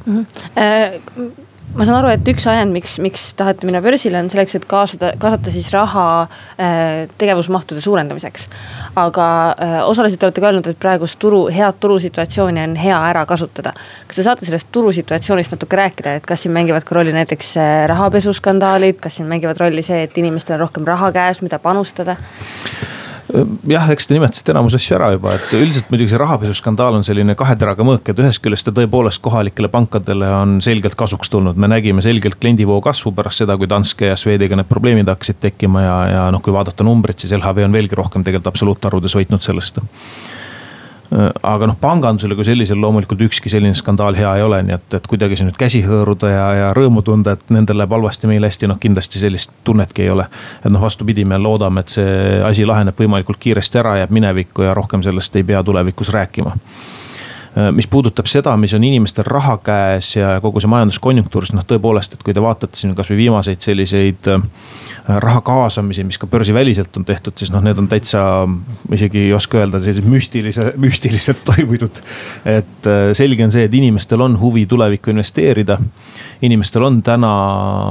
-hmm. 0.06 1.49
Ma 1.78 1.86
saan 1.86 2.00
aru, 2.00 2.10
et 2.16 2.30
üks 2.32 2.48
ajend, 2.50 2.74
miks, 2.74 2.96
miks 3.04 3.28
tahate 3.38 3.68
minna 3.68 3.78
börsile, 3.84 4.18
on 4.18 4.30
selleks, 4.32 4.56
et 4.58 4.66
kaasada, 4.70 5.12
kaasata 5.22 5.52
siis 5.54 5.68
raha 5.76 6.06
äh, 6.26 7.04
tegevusmahtude 7.22 7.82
suurendamiseks. 7.86 8.48
aga 8.98 9.28
äh, 9.54 9.76
osaliselt 9.86 10.24
olete 10.26 10.42
ka 10.42 10.50
öelnud, 10.50 10.70
et 10.72 10.80
praegust 10.82 11.20
turu, 11.22 11.44
head 11.54 11.78
turusituatsiooni 11.80 12.64
on 12.64 12.76
hea 12.80 12.98
ära 13.12 13.26
kasutada. 13.30 13.76
kas 14.08 14.18
te 14.18 14.26
saate 14.26 14.50
sellest 14.50 14.72
turusituatsioonist 14.74 15.54
natuke 15.54 15.78
rääkida, 15.78 16.16
et 16.18 16.26
kas 16.26 16.42
siin 16.44 16.58
mängivad 16.58 16.88
ka 16.90 16.98
rolli 16.98 17.14
näiteks 17.14 17.56
äh, 17.62 17.74
rahapesuskandaalid, 17.94 18.98
kas 19.04 19.22
siin 19.22 19.30
mängivad 19.30 19.62
rolli 19.62 19.86
see, 19.86 20.02
et 20.08 20.18
inimestel 20.18 20.58
on 20.58 20.66
rohkem 20.66 20.90
raha 20.90 21.12
käes, 21.14 21.44
mida 21.46 21.62
panustada? 21.62 22.18
Jah, 23.70 23.90
eks 23.94 24.08
te 24.10 24.16
nimetasite 24.16 24.54
enamus 24.54 24.76
asju 24.78 24.96
ära 24.98 25.12
juba, 25.14 25.36
et 25.38 25.54
üldiselt 25.58 25.92
muidugi 25.94 26.14
see 26.14 26.22
rahapesuskandaal 26.22 27.00
on 27.00 27.06
selline 27.08 27.36
kahe 27.40 27.56
teraga 27.60 27.86
mõõk, 27.86 28.10
et 28.10 28.22
ühest 28.24 28.42
küljest 28.44 28.68
ta 28.68 28.74
tõepoolest 28.76 29.22
kohalikele 29.26 29.70
pankadele 29.74 30.32
on 30.40 30.58
selgelt 30.66 30.98
kasuks 31.00 31.30
tulnud. 31.30 31.58
me 31.58 31.70
nägime 31.72 32.02
selgelt 32.06 32.40
kliendivoo 32.42 32.82
kasvu 32.82 33.14
pärast 33.16 33.44
seda, 33.44 33.58
kui 33.58 33.70
Danske 33.70 34.10
ja 34.12 34.18
Swediga 34.18 34.58
need 34.58 34.70
probleemid 34.70 35.10
hakkasid 35.12 35.42
tekkima 35.42 35.86
ja, 35.86 35.98
ja 36.14 36.26
noh, 36.32 36.42
kui 36.42 36.54
vaadata 36.54 36.84
numbreid, 36.84 37.20
siis 37.20 37.36
LHV 37.38 37.70
on 37.70 37.80
veelgi 37.80 37.98
rohkem 38.00 38.26
tegelikult 38.26 38.54
absoluutarvudes 38.54 39.16
võitnud 39.20 39.46
sellest 39.46 39.80
Äh, 39.80 40.39
aga 41.44 41.68
noh, 41.72 41.78
pangandusele 41.82 42.36
kui 42.38 42.46
sellisel 42.46 42.78
loomulikult 42.82 43.22
ükski 43.26 43.50
selline 43.50 43.74
skandaal 43.78 44.18
hea 44.18 44.36
ei 44.38 44.44
ole, 44.46 44.60
nii 44.68 44.76
et, 44.76 44.94
et 45.00 45.08
kuidagi 45.10 45.40
siin 45.40 45.50
nüüd 45.50 45.58
käsi 45.58 45.82
hõõruda 45.86 46.30
ja, 46.30 46.46
ja 46.60 46.68
rõõmu 46.78 47.02
tunda, 47.06 47.34
et 47.34 47.50
nendel 47.54 47.82
läheb 47.82 47.96
halvasti, 47.98 48.30
meil 48.30 48.46
hästi, 48.46 48.70
noh 48.70 48.78
kindlasti 48.82 49.22
sellist 49.22 49.56
tunnetki 49.66 50.06
ei 50.06 50.14
ole. 50.14 50.28
et 50.62 50.70
noh, 50.70 50.82
vastupidi, 50.82 51.26
me 51.26 51.42
loodame, 51.42 51.82
et 51.82 51.98
see 51.98 52.14
asi 52.46 52.68
laheneb 52.70 53.00
võimalikult 53.00 53.42
kiiresti 53.42 53.82
ära, 53.82 53.98
jääb 54.04 54.14
minevikku 54.14 54.70
ja 54.70 54.78
rohkem 54.78 55.04
sellest 55.06 55.36
ei 55.36 55.48
pea 55.50 55.64
tulevikus 55.66 56.14
rääkima 56.14 56.56
Äh, 57.58 57.72
mis 57.72 57.88
puudutab 57.88 58.28
seda, 58.30 58.54
mis 58.58 58.74
on 58.78 58.84
inimestel 58.84 59.26
raha 59.26 59.58
käes 59.64 60.14
ja 60.16 60.36
kogu 60.42 60.62
see 60.62 60.70
majanduskonjunktuuris, 60.70 61.56
noh 61.58 61.66
tõepoolest, 61.66 62.14
et 62.14 62.24
kui 62.24 62.36
te 62.36 62.44
vaatate 62.44 62.78
siin 62.78 62.94
kasvõi 62.98 63.18
viimaseid 63.24 63.66
selliseid 63.66 64.30
äh, 64.30 64.44
raha 65.18 65.42
kaasamisi, 65.42 66.04
mis 66.04 66.18
ka 66.22 66.28
börsiväliselt 66.28 66.98
on 66.98 67.06
tehtud, 67.06 67.34
siis 67.40 67.52
noh, 67.54 67.64
need 67.66 67.78
on 67.82 67.88
täitsa, 67.90 68.22
isegi 68.94 69.26
ei 69.28 69.34
oska 69.34 69.58
öelda, 69.62 69.82
sellised 69.82 70.06
müstilise, 70.10 70.68
müstiliselt 70.78 71.42
toimunud. 71.50 72.02
et 72.46 72.90
äh, 72.90 73.10
selge 73.18 73.44
on 73.46 73.52
see, 73.52 73.66
et 73.66 73.74
inimestel 73.74 74.22
on 74.22 74.38
huvi 74.40 74.66
tulevikku 74.70 75.14
investeerida. 75.14 75.80
inimestel 76.42 76.84
on 76.84 77.02
täna 77.04 77.34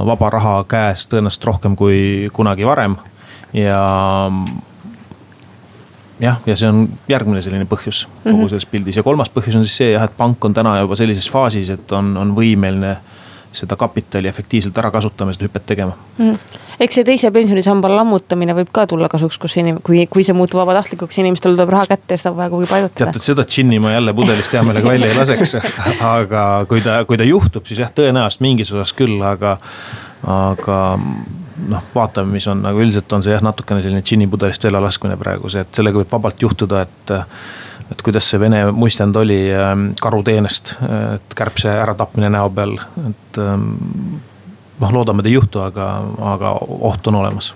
vaba 0.05 0.29
raha 0.29 0.55
käes 0.69 1.07
tõenäoliselt 1.11 1.45
rohkem 1.45 1.75
kui 1.75 2.29
kunagi 2.33 2.65
varem 2.65 2.95
ja 3.53 3.83
jah, 6.19 6.39
ja 6.45 6.55
see 6.55 6.69
on 6.69 6.85
järgmine 7.09 7.41
selline 7.43 7.67
põhjus 7.69 8.05
kogu 8.23 8.35
mm 8.35 8.41
-hmm. 8.43 8.49
selles 8.49 8.65
pildis 8.65 8.97
ja 8.97 9.03
kolmas 9.03 9.31
põhjus 9.31 9.57
on 9.57 9.65
siis 9.65 9.77
see 9.77 9.91
jah, 9.91 10.03
et 10.03 10.17
pank 10.17 10.45
on 10.45 10.53
täna 10.53 10.79
juba 10.79 10.95
sellises 10.95 11.29
faasis, 11.29 11.69
et 11.69 11.91
on, 11.91 12.17
on 12.17 12.35
võimeline 12.35 12.97
seda 13.53 13.75
kapitali 13.79 14.27
efektiivselt 14.29 14.77
ära 14.77 14.91
kasutama 14.91 15.33
seda 15.33 15.47
hüpet 15.47 15.65
tegema 15.69 15.95
mm. 16.17 16.35
eks 16.85 16.99
see 16.99 17.07
teise 17.07 17.31
pensionisamba 17.33 17.91
lammutamine 17.91 18.55
võib 18.57 18.69
ka 18.75 18.85
tulla 18.89 19.09
kasuks, 19.11 19.39
kus 19.41 19.57
inim-, 19.61 19.81
kui, 19.85 20.05
kui 20.11 20.25
see 20.25 20.37
muutub 20.37 20.61
vabatahtlikuks, 20.61 21.21
inimestel 21.23 21.55
tuleb 21.55 21.73
raha 21.73 21.89
kätte 21.93 22.17
ja 22.17 22.21
seda 22.21 22.33
on 22.33 22.39
vaja 22.41 22.53
kuhugi 22.53 22.69
paigutada. 22.69 23.09
teatud 23.09 23.25
seda 23.25 23.47
džinni 23.47 23.81
ma 23.81 23.95
jälle 23.95 24.13
pudelist 24.13 24.53
hea 24.53 24.63
meelega 24.67 24.93
välja 24.93 25.11
ei 25.11 25.17
laseks 25.17 25.55
aga 26.15 26.45
kui 26.69 26.85
ta, 26.85 27.01
kui 27.09 27.17
ta 27.17 27.27
juhtub, 27.27 27.65
siis 27.69 27.81
jah, 27.83 27.91
tõenäoliselt 27.95 28.45
mingis 28.45 28.73
osas 28.75 28.93
küll, 28.97 29.17
aga, 29.25 29.57
aga 30.29 30.79
noh, 31.67 31.87
vaatame, 31.95 32.33
mis 32.37 32.47
on, 32.51 32.61
aga 32.65 32.83
üldiselt 32.83 33.11
on 33.15 33.25
see 33.25 33.33
jah, 33.33 33.43
natukene 33.45 33.83
selline 33.83 34.03
džinnipudelist 34.05 34.63
välja 34.63 34.81
laskmine 34.83 35.17
praegu 35.19 35.51
see, 35.51 35.63
et 35.65 35.81
sellega 35.81 36.01
võib 36.01 36.13
vabalt 36.17 36.45
juhtuda, 36.47 36.85
et. 36.87 37.17
Et 37.91 38.01
kuidas 38.05 38.29
see 38.29 38.39
vene 38.41 38.63
muistand 38.71 39.15
oli 39.19 39.39
ähm, 39.55 39.89
karuteenest, 40.01 40.75
et 41.15 41.35
kärbse 41.35 41.71
äratapmine 41.81 42.29
näo 42.33 42.49
peal, 42.53 42.77
et 43.09 43.39
ähm, 43.41 43.71
noh, 44.79 44.93
loodame, 44.93 45.23
et 45.23 45.31
ei 45.31 45.37
juhtu, 45.37 45.63
aga, 45.65 45.91
aga 46.35 46.55
oht 46.91 47.07
on 47.11 47.21
olemas 47.23 47.53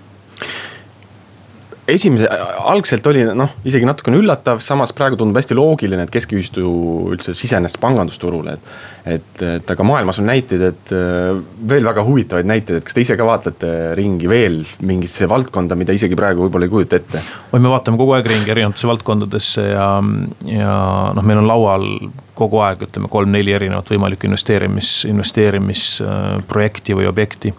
esimese, 1.90 2.28
algselt 2.64 3.06
oli 3.10 3.24
noh, 3.36 3.52
isegi 3.68 3.86
natukene 3.88 4.18
üllatav, 4.20 4.60
samas 4.64 4.92
praegu 4.96 5.18
tundub 5.20 5.36
hästi 5.38 5.56
loogiline, 5.56 6.06
et 6.06 6.12
keskiühistu 6.12 6.64
üldse 7.12 7.34
sisenes 7.36 7.76
pangandusturule, 7.80 8.56
et. 8.56 8.74
et, 9.16 9.42
et 9.58 9.72
aga 9.74 9.86
maailmas 9.86 10.20
on 10.22 10.28
näiteid, 10.30 10.64
et 10.70 10.92
äh, 10.96 11.36
veel 11.68 11.84
väga 11.84 12.04
huvitavaid 12.06 12.48
näiteid, 12.48 12.80
et 12.80 12.88
kas 12.88 12.96
te 12.96 13.04
ise 13.04 13.18
ka 13.20 13.26
vaatate 13.28 13.70
ringi 13.98 14.30
veel 14.30 14.62
mingisse 14.86 15.28
valdkonda, 15.30 15.76
mida 15.78 15.96
isegi 15.96 16.16
praegu 16.18 16.46
võib-olla 16.46 16.68
ei 16.68 16.74
kujuta 16.74 17.00
ette? 17.00 17.24
oi, 17.50 17.60
me 17.60 17.72
vaatame 17.72 18.00
kogu 18.00 18.16
aeg 18.16 18.30
ringi 18.32 18.54
erinevatesse 18.54 18.90
valdkondadesse 18.90 19.66
ja, 19.68 19.88
ja 20.48 20.76
noh, 21.16 21.26
meil 21.26 21.42
on 21.42 21.50
laual 21.50 21.88
kogu 22.34 22.62
aeg 22.64 22.88
ütleme 22.88 23.10
kolm-neli 23.12 23.52
erinevat 23.54 23.92
võimalikku 23.92 24.26
investeerimis, 24.26 24.94
investeerimisprojekti 25.10 26.96
või 26.98 27.06
objekti 27.10 27.52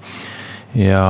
ja 0.75 1.05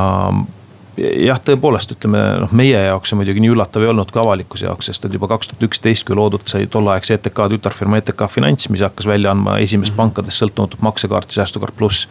jah, 0.97 1.39
tõepoolest 1.43 1.91
ütleme 1.95 2.21
noh, 2.43 2.53
meie 2.55 2.79
jaoks 2.87 3.11
see 3.11 3.19
muidugi 3.19 3.43
nii 3.43 3.51
üllatav 3.55 3.83
ei 3.83 3.91
olnud 3.91 4.11
kui 4.13 4.21
avalikkuse 4.21 4.67
jaoks, 4.69 4.89
sest 4.89 5.07
et 5.07 5.17
juba 5.17 5.29
kaks 5.31 5.51
tuhat 5.51 5.67
üksteist, 5.67 6.05
kui 6.07 6.17
loodud 6.17 6.45
sai 6.49 6.69
tolleaegse 6.71 7.17
ETK 7.17 7.45
tütarfirma 7.55 7.99
ETK 8.01 8.27
Finants, 8.31 8.69
mis 8.73 8.83
hakkas 8.85 9.09
välja 9.09 9.31
andma 9.35 9.57
esimest 9.59 9.91
mm 9.91 9.93
-hmm. 9.93 10.03
pankadest 10.03 10.43
sõltumatut 10.43 10.81
maksekaarti, 10.81 11.39
säästukaart 11.39 11.77
pluss 11.77 12.07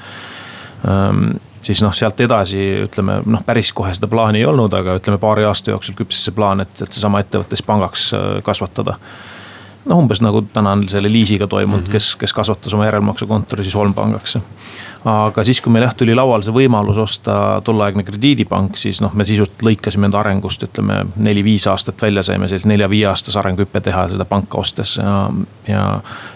ähm, 0.89 1.37
siis 1.65 1.83
noh, 1.83 1.95
sealt 1.97 2.21
edasi 2.21 2.61
ütleme 2.85 3.21
noh, 3.27 3.45
päris 3.47 3.73
kohe 3.73 3.95
seda 3.95 4.09
plaani 4.11 4.43
ei 4.43 4.49
olnud, 4.49 4.73
aga 4.75 4.99
ütleme 5.01 5.19
paari 5.19 5.47
aasta 5.49 5.73
jooksul 5.73 5.97
küpses 5.99 6.27
see 6.27 6.35
plaan, 6.37 6.61
et, 6.61 6.75
et 6.81 6.93
seesama 6.93 7.23
ettevõte 7.25 7.57
siis 7.57 7.67
pangaks 7.67 8.11
äh, 8.15 8.43
kasvatada. 8.43 8.99
noh, 9.85 9.99
umbes 9.99 10.21
nagu 10.25 10.43
täna 10.53 10.73
on 10.73 10.89
selle 10.89 11.13
Liisiga 11.13 11.47
toimunud 11.47 11.81
mm, 11.81 11.87
-hmm. 11.87 11.93
kes, 11.93 12.17
kes 12.17 12.33
kasvatas 12.33 12.75
oma 12.75 12.85
järelmaksukontori 12.85 13.65
siis 13.65 13.75
Holmpangaks 13.75 14.39
aga 15.05 15.45
siis, 15.45 15.61
kui 15.61 15.73
meil 15.73 15.85
jah 15.85 15.95
tuli 15.99 16.15
lauale 16.17 16.47
see 16.47 16.55
võimalus 16.55 16.99
osta 17.01 17.35
tolleaegne 17.65 18.05
krediidipank, 18.07 18.79
siis 18.81 19.03
noh, 19.05 19.13
me 19.15 19.27
sisuliselt 19.29 19.65
lõikasime 19.67 20.09
enda 20.09 20.21
arengust, 20.23 20.65
ütleme 20.65 21.03
neli-viis 21.17 21.67
aastat 21.71 22.01
välja, 22.03 22.25
saime 22.25 22.49
sellise 22.49 22.71
nelja-viie 22.71 23.09
aastase 23.11 23.39
arenguhüppe 23.43 23.83
teha 23.85 24.07
seda 24.15 24.25
panka 24.29 24.61
ostes 24.63 24.97
ja, 24.97 25.19
ja. 25.69 25.83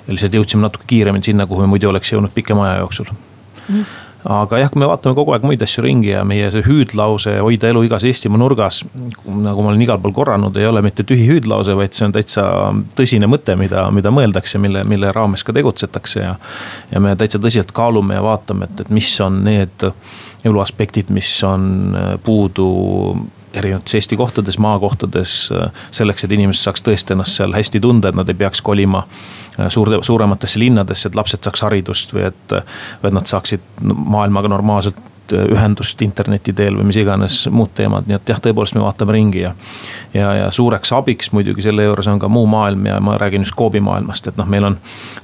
ja 0.09 0.13
lihtsalt 0.13 0.37
jõudsime 0.37 0.67
natuke 0.67 0.89
kiiremini 0.91 1.31
sinna, 1.31 1.49
kuhu 1.49 1.65
me 1.65 1.73
muidu 1.73 1.89
oleks 1.89 2.13
jõudnud 2.13 2.35
pikema 2.35 2.69
aja 2.69 2.85
jooksul 2.85 3.09
mm. 3.15 3.73
-hmm 3.75 4.08
aga 4.27 4.59
jah, 4.59 4.71
kui 4.73 4.81
me 4.83 4.89
vaatame 4.91 5.15
kogu 5.15 5.33
aeg 5.35 5.45
muid 5.47 5.63
asju 5.63 5.85
ringi 5.85 6.11
ja 6.11 6.25
meie 6.27 6.49
see 6.51 6.65
hüüdlause 6.67 7.37
hoida 7.39 7.71
elu 7.71 7.85
igas 7.87 8.07
Eestimaa 8.09 8.41
nurgas. 8.41 8.83
nagu 9.27 9.63
ma 9.63 9.71
olen 9.71 9.83
igal 9.83 10.01
pool 10.03 10.15
korranud, 10.17 10.57
ei 10.57 10.67
ole 10.67 10.83
mitte 10.83 11.07
tühi 11.07 11.29
hüüdlause, 11.29 11.77
vaid 11.79 11.95
see 11.95 12.09
on 12.09 12.17
täitsa 12.17 12.45
tõsine 12.99 13.31
mõte, 13.31 13.55
mida, 13.57 13.89
mida 13.95 14.11
mõeldakse, 14.15 14.59
mille, 14.59 14.83
mille 14.91 15.13
raames 15.15 15.47
ka 15.47 15.55
tegutsetakse 15.55 16.25
ja. 16.25 16.35
ja 16.91 17.01
me 17.01 17.15
täitsa 17.17 17.39
tõsiselt 17.39 17.73
kaalume 17.77 18.19
ja 18.19 18.25
vaatame, 18.27 18.67
et, 18.67 18.87
et 18.87 18.95
mis 18.95 19.13
on 19.23 19.43
need 19.47 19.91
eluaspektid, 20.47 21.11
mis 21.15 21.31
on 21.47 21.97
puudu 22.25 22.69
erinevates 23.55 23.95
Eesti 23.95 24.17
kohtades, 24.17 24.59
maakohtades. 24.59 25.51
selleks, 25.91 26.25
et 26.25 26.33
inimesed 26.33 26.63
saaks 26.63 26.85
tõesti 26.85 27.15
ennast 27.15 27.39
seal 27.39 27.55
hästi 27.57 27.81
tunda, 27.81 28.11
et 28.11 28.19
nad 28.19 28.29
ei 28.29 28.37
peaks 28.39 28.63
kolima 28.63 29.05
suurde, 29.68 29.99
suurematesse 30.03 30.61
linnadesse, 30.62 31.09
et 31.09 31.18
lapsed 31.18 31.44
saaks 31.44 31.62
haridust 31.66 32.14
või 32.14 32.29
et. 32.31 32.57
või 33.03 33.11
et 33.11 33.16
nad 33.16 33.27
saaksid 33.27 33.61
maailmaga 33.83 34.49
normaalselt 34.49 34.99
ühendust 35.33 36.03
interneti 36.03 36.53
teel 36.57 36.77
või 36.79 36.88
mis 36.88 36.97
iganes 36.97 37.42
muud 37.53 37.75
teemad, 37.77 38.07
nii 38.09 38.16
et 38.16 38.31
jah, 38.33 38.40
tõepoolest 38.40 38.77
me 38.79 38.85
vaatame 38.85 39.12
ringi 39.12 39.42
ja. 39.42 39.55
ja, 40.14 40.33
ja 40.35 40.51
suureks 40.55 40.92
abiks 40.97 41.33
muidugi 41.37 41.64
selle 41.66 41.85
juures 41.85 42.09
on 42.09 42.21
ka 42.23 42.31
muu 42.33 42.47
maailm 42.49 42.87
ja 42.88 43.01
ma 43.05 43.18
räägin 43.21 43.44
just 43.44 43.57
Coopi 43.59 43.81
maailmast, 43.85 44.31
et 44.31 44.40
noh, 44.40 44.49
meil 44.49 44.64
on 44.71 44.79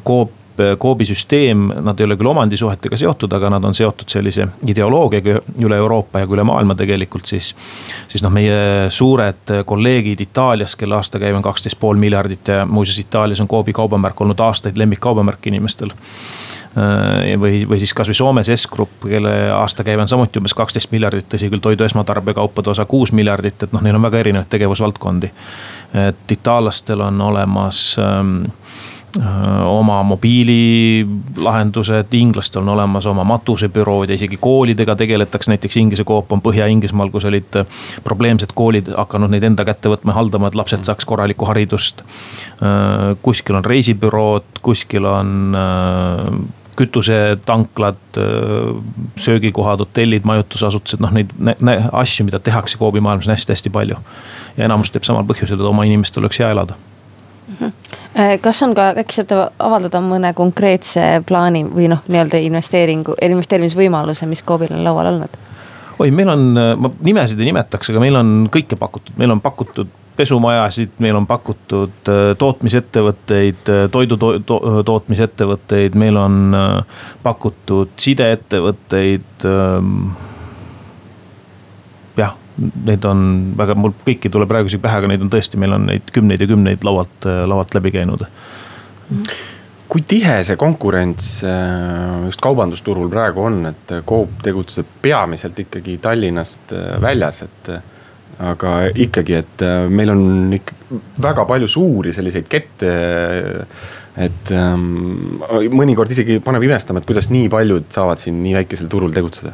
Coop 0.07 0.33
Coopi 0.81 1.05
süsteem, 1.09 1.67
nad 1.83 2.01
ei 2.01 2.07
ole 2.07 2.17
küll 2.17 2.31
omandisuhetega 2.31 2.97
seotud, 3.01 3.33
aga 3.35 3.51
nad 3.57 3.64
on 3.64 3.75
seotud 3.75 4.09
sellise 4.11 4.47
ideoloogiaga 4.67 5.40
üle 5.64 5.81
Euroopa 5.83 6.23
ja 6.23 6.29
ka 6.29 6.37
üle 6.37 6.45
maailma 6.47 6.77
tegelikult 6.79 7.27
siis. 7.27 7.55
siis 8.09 8.23
noh, 8.23 8.33
meie 8.35 8.90
suured 8.95 9.55
kolleegid 9.67 10.21
Itaalias, 10.21 10.77
kelle 10.77 10.99
aastakäive 11.01 11.37
on 11.37 11.43
kaksteist 11.43 11.81
pool 11.81 11.99
miljardit 11.99 12.49
ja 12.49 12.67
muuseas 12.67 12.99
Itaalias 12.99 13.40
on 13.40 13.49
Coopi 13.49 13.73
kaubamärk 13.73 14.21
olnud 14.21 14.40
aastaid 14.40 14.79
lemmikkaubamärk 14.79 15.47
inimestel 15.51 15.95
Äh, 16.75 17.38
või, 17.38 17.61
või 17.69 17.79
siis 17.79 17.93
kasvõi 17.95 18.17
Soomes 18.19 18.49
S-Grupp, 18.51 19.05
kelle 19.07 19.31
aastakäive 19.55 20.03
on 20.03 20.09
samuti 20.11 20.40
umbes 20.40 20.57
kaksteist 20.59 20.90
miljardit, 20.90 21.29
tõsi 21.31 21.47
küll, 21.47 21.62
toidu 21.62 21.87
esmatarbekaupade 21.87 22.73
osa 22.73 22.83
kuus 22.90 23.12
miljardit, 23.14 23.62
et 23.62 23.77
noh, 23.77 23.83
neil 23.85 23.95
on 23.95 24.03
väga 24.03 24.19
erinevaid 24.25 24.51
tegevusvaldkondi. 24.51 25.31
et 26.09 26.33
itaallastel 26.35 27.01
on 27.01 27.21
olemas 27.21 27.97
ähm, 28.03 28.33
äh, 28.43 28.63
oma 29.66 30.03
mobiililahendused, 30.03 32.07
inglastel 32.12 32.62
on 32.62 32.68
olemas 32.68 33.07
oma 33.07 33.24
matusebürood 33.24 34.09
ja 34.09 34.14
isegi 34.18 34.37
koolidega 34.40 34.96
tegeletakse, 34.96 35.50
näiteks 35.50 35.77
Inglise 35.77 36.05
Coop 36.05 36.33
on 36.33 36.42
Põhja-Inglismaal, 36.42 37.11
kus 37.14 37.24
olid 37.31 37.57
äh, 37.57 37.66
probleemsed 38.05 38.48
koolid 38.55 38.88
hakanud 38.96 39.31
neid 39.31 39.42
enda 39.46 39.64
kätte 39.64 39.88
võtma 39.92 40.11
ja 40.11 40.14
haldama, 40.18 40.46
et 40.50 40.59
lapsed 40.59 40.85
saaks 40.85 41.05
korralikku 41.07 41.44
haridust. 41.46 42.03
kuskil 43.22 43.55
on 43.59 43.64
reisibürood, 43.64 44.44
kuskil 44.62 45.05
on 45.05 45.55
kütusetanklad, 46.77 48.18
söögikohad, 49.16 49.79
hotellid, 49.79 50.24
majutusasutused, 50.24 51.03
noh 51.03 51.12
neid 51.14 51.31
asju, 51.92 52.24
mida 52.27 52.38
tehakse 52.42 52.79
Coopi 52.79 53.00
maailmas 53.00 53.29
on 53.29 53.35
hästi-hästi 53.35 53.70
palju. 53.70 53.96
ja 54.57 54.64
enamus 54.64 54.90
teeb 54.90 55.07
samal 55.07 55.27
põhjusel, 55.29 55.61
et 55.61 55.70
oma 55.70 55.87
inimestel 55.87 56.22
oleks 56.22 56.38
hea 56.42 56.50
elada 56.50 56.74
äh, 56.74 56.94
kas 58.43 58.63
on 58.63 58.75
ka, 58.77 58.91
äkki 59.03 59.19
saate 59.19 59.41
avaldada 59.59 60.01
mõne 60.05 60.31
konkreetse 60.37 61.23
plaani 61.27 61.65
või 61.69 61.89
noh, 61.93 62.05
nii-öelda 62.09 62.41
investeeringu, 62.47 63.17
investeerimisvõimaluse, 63.23 64.29
mis 64.31 64.45
Coobil 64.47 64.73
on 64.75 64.85
laual 64.87 65.13
olnud? 65.13 65.37
oi, 65.99 66.11
meil 66.11 66.31
on, 66.33 66.47
ma 66.79 66.91
nimesid 67.07 67.41
ei 67.41 67.51
nimetaks, 67.53 67.93
aga 67.93 68.01
meil 68.03 68.17
on 68.19 68.33
kõike 68.53 68.79
pakutud, 68.81 69.15
meil 69.21 69.35
on 69.35 69.43
pakutud 69.45 69.93
pesumajasid, 70.17 70.91
meil 70.99 71.17
on 71.17 71.27
pakutud 71.27 72.09
äh, 72.09 72.37
tootmisettevõtteid, 72.39 73.67
äh, 73.69 73.85
toidu 73.91 74.17
to 74.17 74.33
to 74.47 74.61
tootmisettevõtteid, 74.87 75.99
meil 75.99 76.17
on 76.21 76.55
äh, 76.55 77.03
pakutud 77.23 77.95
sideettevõtteid. 77.99 79.49
Neid 82.59 83.07
on 83.09 83.25
väga, 83.59 83.75
mul 83.75 83.95
kõiki 84.05 84.29
ei 84.29 84.35
tule 84.35 84.47
praegu 84.51 84.71
isegi 84.71 84.83
pähe, 84.85 85.01
aga 85.01 85.11
neid 85.11 85.25
on 85.25 85.33
tõesti, 85.33 85.59
meil 85.59 85.75
on 85.75 85.88
neid 85.90 86.12
kümneid 86.14 86.45
ja 86.45 86.51
kümneid 86.51 86.87
laualt, 86.87 87.27
laualt 87.51 87.75
läbi 87.75 87.95
käinud 87.95 88.23
kui 89.95 90.03
tihe 90.09 90.38
see 90.47 90.57
konkurents 90.59 91.27
just 92.25 92.40
kaubandusturul 92.43 93.11
praegu 93.12 93.45
on, 93.47 93.59
et 93.69 93.93
Coop 94.09 94.40
tegutseb 94.43 94.88
peamiselt 95.03 95.59
ikkagi 95.67 95.99
Tallinnast 96.03 96.73
väljas, 97.03 97.43
et 97.45 97.71
aga 98.43 98.73
ikkagi, 98.90 99.37
et 99.38 99.62
äh, 99.62 99.85
meil 99.90 100.12
on 100.14 100.55
ikka 100.57 101.01
väga 101.23 101.45
palju 101.49 101.69
suuri 101.71 102.14
selliseid 102.14 102.49
kette. 102.51 102.95
et 104.14 104.51
ähm, 104.55 105.40
mõnikord 105.75 106.11
isegi 106.14 106.37
paneb 106.38 106.62
imestama, 106.62 107.01
et 107.01 107.07
kuidas 107.07 107.27
nii 107.35 107.49
paljud 107.51 107.88
saavad 107.90 108.21
siin 108.23 108.37
nii 108.45 108.53
väikesel 108.55 108.87
turul 108.87 109.11
tegutseda 109.11 109.51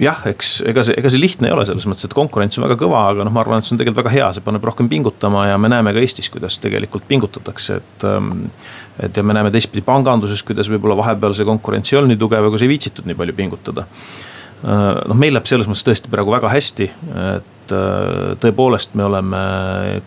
jah, 0.00 0.22
eks 0.28 0.56
ega 0.68 0.84
see, 0.86 0.96
ega 0.98 1.10
see 1.12 1.20
lihtne 1.22 1.48
ei 1.50 1.54
ole 1.54 1.64
selles 1.68 1.86
mõttes, 1.90 2.08
et 2.08 2.16
konkurents 2.16 2.58
on 2.58 2.66
väga 2.66 2.76
kõva, 2.80 3.04
aga 3.12 3.26
noh, 3.26 3.34
ma 3.34 3.42
arvan, 3.44 3.62
et 3.62 3.68
see 3.68 3.74
on 3.76 3.80
tegelikult 3.80 4.02
väga 4.02 4.14
hea, 4.14 4.30
see 4.36 4.44
paneb 4.44 4.66
rohkem 4.66 4.88
pingutama 4.90 5.46
ja 5.50 5.58
me 5.60 5.70
näeme 5.72 5.94
ka 5.94 6.02
Eestis, 6.02 6.30
kuidas 6.32 6.58
tegelikult 6.62 7.08
pingutatakse, 7.10 7.80
et. 7.82 8.08
Ähm, 8.08 8.48
et 9.02 9.16
ja 9.16 9.24
me 9.26 9.34
näeme 9.34 9.50
teistpidi 9.50 9.82
panganduses, 9.82 10.44
kuidas 10.46 10.68
võib-olla 10.70 10.94
vahepeal 11.00 11.32
see 11.34 11.46
konkurents 11.48 11.90
ei 11.90 11.96
olnud 11.98 12.12
nii 12.12 12.20
tugev, 12.20 12.46
aga 12.46 12.60
ei 12.62 12.68
viitsitud 12.70 13.08
nii 13.10 13.16
palju 13.18 13.34
pingutada 13.34 13.88
noh, 14.64 15.16
meil 15.18 15.34
läheb 15.34 15.48
selles 15.48 15.68
mõttes 15.68 15.84
tõesti 15.86 16.10
praegu 16.12 16.32
väga 16.32 16.50
hästi, 16.52 16.86
et 17.34 17.72
äh, 17.74 18.32
tõepoolest 18.40 18.94
me 18.98 19.04
oleme 19.04 19.40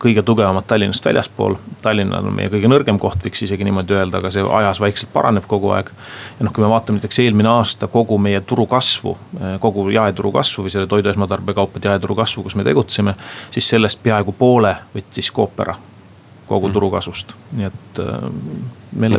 kõige 0.02 0.24
tugevamad 0.26 0.66
Tallinnast 0.68 1.04
väljaspool. 1.06 1.56
Tallinn 1.82 2.14
on 2.16 2.30
meie 2.34 2.50
kõige 2.52 2.70
nõrgem 2.70 2.98
koht, 3.02 3.22
võiks 3.24 3.44
isegi 3.46 3.66
niimoodi 3.66 3.96
öelda, 3.98 4.18
aga 4.18 4.32
see 4.34 4.44
ajas 4.60 4.80
vaikselt 4.82 5.12
paraneb 5.14 5.46
kogu 5.50 5.72
aeg. 5.76 5.92
ja 6.38 6.46
noh, 6.46 6.54
kui 6.54 6.64
me 6.64 6.72
vaatame 6.72 6.98
näiteks 6.98 7.22
eelmine 7.24 7.52
aasta 7.52 7.90
kogu 7.92 8.18
meie 8.18 8.40
turu 8.40 8.66
kasvu, 8.70 9.16
äh, 9.38 9.58
kogu 9.62 9.88
jaeturu 9.94 10.32
kasvu 10.34 10.66
või 10.66 10.74
selle 10.74 10.90
toidu 10.90 11.12
esmatarbekaupade 11.12 11.92
jaeturu 11.92 12.18
kasvu, 12.18 12.46
kus 12.46 12.58
me 12.58 12.66
tegutseme. 12.66 13.14
siis 13.50 13.68
sellest 13.68 14.02
peaaegu 14.02 14.32
poole 14.32 14.74
võttis 14.94 15.32
Coop 15.34 15.60
ära 15.60 15.76
kogu 16.48 16.68
mm. 16.68 16.72
turu 16.72 16.90
kasvust, 16.90 17.34
nii 17.52 17.66
et. 17.68 17.98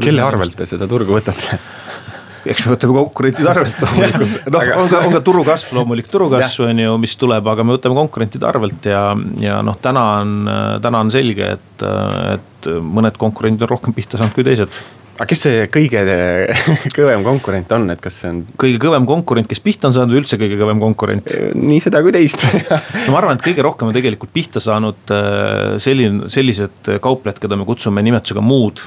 kelle 0.01 0.23
arvelt 0.25 0.55
te 0.57 0.65
seda 0.65 0.87
turgu 0.89 1.13
võtate 1.13 1.59
eks 2.45 2.65
me 2.65 2.75
võtame 2.75 2.95
konkurentide 2.99 3.49
arvelt 3.51 3.81
loomulikult, 3.83 4.37
noh 4.55 4.69
on 4.83 4.91
ka, 4.91 5.01
on 5.07 5.17
ka 5.17 5.23
turu 5.25 5.43
kasv, 5.47 5.73
loomulik 5.79 6.11
turu 6.11 6.29
kasv 6.33 6.67
on 6.69 6.83
ju, 6.85 6.93
mis 7.01 7.17
tuleb, 7.19 7.49
aga 7.53 7.65
me 7.65 7.75
võtame 7.77 7.97
konkurentide 7.97 8.47
arvelt 8.49 8.87
ja, 8.89 9.03
ja 9.41 9.59
noh, 9.65 9.79
täna 9.81 10.05
on, 10.21 10.37
täna 10.83 11.03
on 11.05 11.11
selge, 11.13 11.55
et, 11.57 11.89
et 12.35 12.71
mõned 12.83 13.19
konkurendid 13.19 13.67
on 13.67 13.73
rohkem 13.75 13.95
pihta 13.97 14.19
saanud 14.19 14.35
kui 14.35 14.47
teised. 14.47 14.79
Aga 15.19 15.27
kes 15.33 15.41
see 15.43 15.63
kõige 15.67 16.01
kõvem 16.97 17.25
konkurent 17.25 17.73
on, 17.75 17.89
et 17.91 17.99
kas 17.99 18.21
see 18.21 18.29
on? 18.31 18.37
kõige 18.61 18.79
kõvem 18.79 19.07
konkurent, 19.09 19.49
kes 19.51 19.59
pihta 19.63 19.89
on 19.89 19.95
saanud 19.95 20.15
või 20.15 20.21
üldse 20.21 20.39
kõige 20.39 20.55
kõvem 20.61 20.79
konkurent? 20.79 21.33
nii 21.59 21.81
seda 21.83 21.99
kui 22.05 22.15
teist. 22.15 22.45
No 23.03 23.11
ma 23.11 23.19
arvan, 23.19 23.35
et 23.35 23.43
kõige 23.43 23.65
rohkem 23.65 23.89
on 23.89 23.97
tegelikult 23.97 24.31
pihta 24.31 24.63
saanud 24.63 25.11
äh, 25.11 25.75
selline, 25.83 26.29
sellised 26.31 26.93
kauplejad, 27.03 27.41
keda 27.43 27.59
me 27.59 27.67
kutsume 27.67 28.03
nimetusega 28.05 28.43
muud 28.43 28.85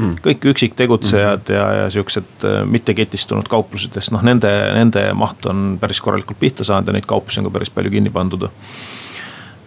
mm.. 0.00 0.20
kõik 0.24 0.46
üksiktegutsejad 0.52 1.48
mm. 1.48 1.56
ja, 1.56 1.66
ja 1.82 1.90
siuksed 1.90 2.46
äh, 2.46 2.60
mitteketistunud 2.64 3.48
kauplusedest, 3.50 4.14
noh 4.14 4.24
nende, 4.26 4.50
nende 4.76 5.04
maht 5.18 5.46
on 5.50 5.74
päris 5.80 6.00
korralikult 6.04 6.40
pihta 6.40 6.66
saanud 6.66 6.90
ja 6.90 6.96
neid 6.96 7.08
kauplusi 7.10 7.42
on 7.42 7.50
ka 7.50 7.58
päris 7.58 7.72
palju 7.74 7.92
kinni 7.92 8.12
pandud. 8.14 8.48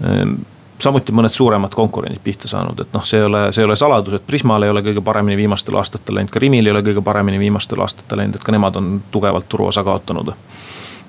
Ehm, 0.04 0.36
samuti 0.84 1.16
mõned 1.16 1.34
suuremad 1.34 1.76
konkurendid 1.76 2.24
pihta 2.24 2.50
saanud, 2.52 2.80
et 2.84 2.96
noh, 2.96 3.06
see 3.08 3.22
ei 3.22 3.28
ole, 3.28 3.46
see 3.56 3.64
ei 3.64 3.70
ole 3.70 3.78
saladus, 3.80 4.18
et 4.18 4.28
Prismal 4.28 4.66
ei 4.66 4.74
ole 4.74 4.84
kõige 4.86 5.04
paremini 5.06 5.38
viimastel 5.40 5.78
aastatel 5.80 6.20
läinud, 6.20 6.34
ka 6.34 6.42
Rimil 6.44 6.68
ei 6.68 6.76
ole 6.76 6.84
kõige 6.86 7.04
paremini 7.06 7.40
viimastel 7.40 7.82
aastatel 7.86 8.24
läinud, 8.24 8.40
et 8.40 8.44
ka 8.44 8.56
nemad 8.56 8.80
on 8.80 8.94
tugevalt 9.12 9.48
turuosa 9.50 9.84
kaotanud. 9.86 10.34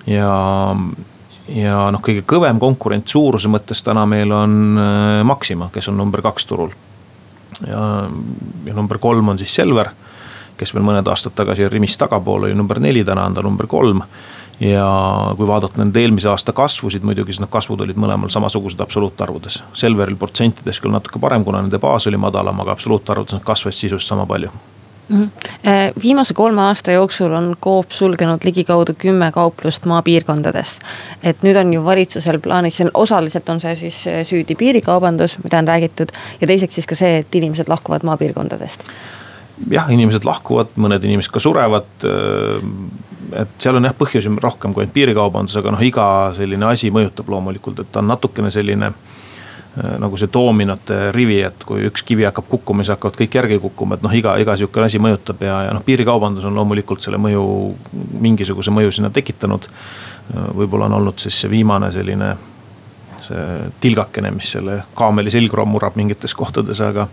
ja, 0.07 0.31
ja 1.49 1.85
noh, 1.91 2.03
kõige 2.05 2.23
kõvem 2.29 2.61
konkurent 2.63 3.09
suuruse 3.09 3.51
mõttes 3.51 3.83
täna 3.83 4.07
meil 4.07 4.33
on 4.33 4.59
äh, 4.79 5.23
Maxima, 5.27 5.71
kes 5.73 5.89
on 5.89 5.99
number 5.99 6.23
kaks 6.23 6.47
turul 6.47 6.75
ja, 7.67 7.83
ja 8.67 8.75
number 8.75 8.99
kolm 8.99 9.29
on 9.29 9.39
siis 9.39 9.55
Selver, 9.55 9.91
kes 10.59 10.75
veel 10.75 10.87
mõned 10.87 11.09
aastad 11.11 11.35
tagasi 11.37 11.69
Rimist 11.69 11.99
tagapool 12.01 12.49
oli 12.49 12.55
number 12.55 12.81
neli, 12.83 13.05
täna 13.05 13.27
on 13.27 13.35
ta 13.35 13.43
number 13.43 13.67
kolm 13.71 14.03
ja 14.61 14.87
kui 15.37 15.47
vaadata 15.47 15.81
nende 15.83 16.01
eelmise 16.01 16.29
aasta 16.31 16.53
kasvusid, 16.55 17.03
muidugi 17.03 17.35
siis 17.35 17.43
noh, 17.43 17.51
kasvud 17.51 17.83
olid 17.87 17.99
mõlemal 17.99 18.31
samasugused 18.31 18.81
absoluutarvudes. 18.81 19.63
Selveril 19.75 20.19
protsentides 20.21 20.79
küll 20.81 20.95
natuke 20.95 21.19
parem, 21.23 21.45
kuna 21.45 21.63
nende 21.65 21.81
baas 21.83 22.07
oli 22.11 22.21
madalam, 22.21 22.63
aga 22.63 22.77
absoluutarvudes 22.77 23.39
nad 23.39 23.47
kasvasid 23.47 23.87
sisuliselt 23.87 24.15
sama 24.15 24.27
palju. 24.31 24.53
Viimase 26.03 26.35
kolme 26.35 26.61
aasta 26.61 26.93
jooksul 26.93 27.33
on 27.33 27.57
Coop 27.63 27.91
sulgenud 27.91 28.45
ligikaudu 28.45 28.95
kümme 28.99 29.33
kauplust 29.33 29.85
maapiirkondades. 29.85 30.79
et 31.23 31.43
nüüd 31.43 31.57
on 31.61 31.73
ju 31.75 31.85
valitsusel 31.85 32.39
plaanis, 32.39 32.83
osaliselt 32.95 33.49
on 33.49 33.61
see 33.61 33.75
siis 33.75 34.07
äh, 34.09 34.23
süüdi 34.25 34.55
piirikaubandus, 34.55 35.39
mida 35.45 35.59
on 35.59 35.69
räägitud. 35.69 36.13
ja 36.41 36.47
teiseks 36.47 36.75
siis 36.75 36.87
ka 36.87 36.95
see, 36.95 37.19
et 37.19 37.35
inimesed 37.35 37.69
lahkuvad 37.69 38.03
maapiirkondadest. 38.03 38.85
jah, 39.71 39.91
inimesed 39.91 40.25
lahkuvad, 40.25 40.73
mõned 40.77 41.05
inimesed 41.05 41.33
ka 41.33 41.41
surevad 41.41 42.09
äh, 42.09 42.63
et 43.41 43.59
seal 43.59 43.77
on 43.77 43.85
jah 43.85 43.97
põhjusi 43.99 44.33
rohkem 44.43 44.75
kui 44.75 44.85
ainult 44.85 44.95
piirikaubandus, 44.95 45.57
aga 45.57 45.75
noh, 45.75 45.83
iga 45.83 46.07
selline 46.37 46.65
asi 46.71 46.91
mõjutab 46.91 47.29
loomulikult, 47.29 47.81
et 47.81 47.93
ta 47.93 48.01
on 48.01 48.09
natukene 48.09 48.51
selline 48.51 48.93
Äh, 48.93 49.14
nagu 49.75 50.19
see 50.21 50.31
doominote 50.31 51.11
rivi, 51.15 51.41
et 51.43 51.65
kui 51.67 51.89
üks 51.89 52.05
kivi 52.07 52.27
hakkab 52.29 52.47
kukkuma, 52.51 52.85
siis 52.85 52.95
hakkavad 52.95 53.17
kõik 53.19 53.39
järgi 53.41 53.59
kukkuma, 53.63 53.99
et 53.99 54.05
noh, 54.07 54.13
iga, 54.15 54.37
iga 54.39 54.55
sihukene 54.59 54.87
asi 54.87 55.01
mõjutab 55.03 55.43
ja, 55.43 55.57
ja 55.67 55.73
noh, 55.75 55.83
piirikaubandus 55.87 56.47
on 56.47 56.55
loomulikult 56.55 57.03
selle 57.03 57.19
mõju, 57.19 57.45
mingisuguse 58.23 58.75
mõju 58.75 58.95
sinna 58.95 59.11
tekitanud. 59.15 59.67
Äh, 59.67 60.47
võib-olla 60.61 60.87
on 60.87 61.01
olnud 61.01 61.19
siis 61.19 61.41
see 61.43 61.51
viimane 61.51 61.91
selline, 61.95 62.31
see 63.25 63.49
tilgakene, 63.83 64.31
mis 64.37 64.55
selle 64.55 64.85
kaameli 64.95 65.35
selgroo 65.35 65.67
murrab 65.67 65.99
mingites 65.99 66.37
kohtades, 66.39 66.83
aga 66.85 67.09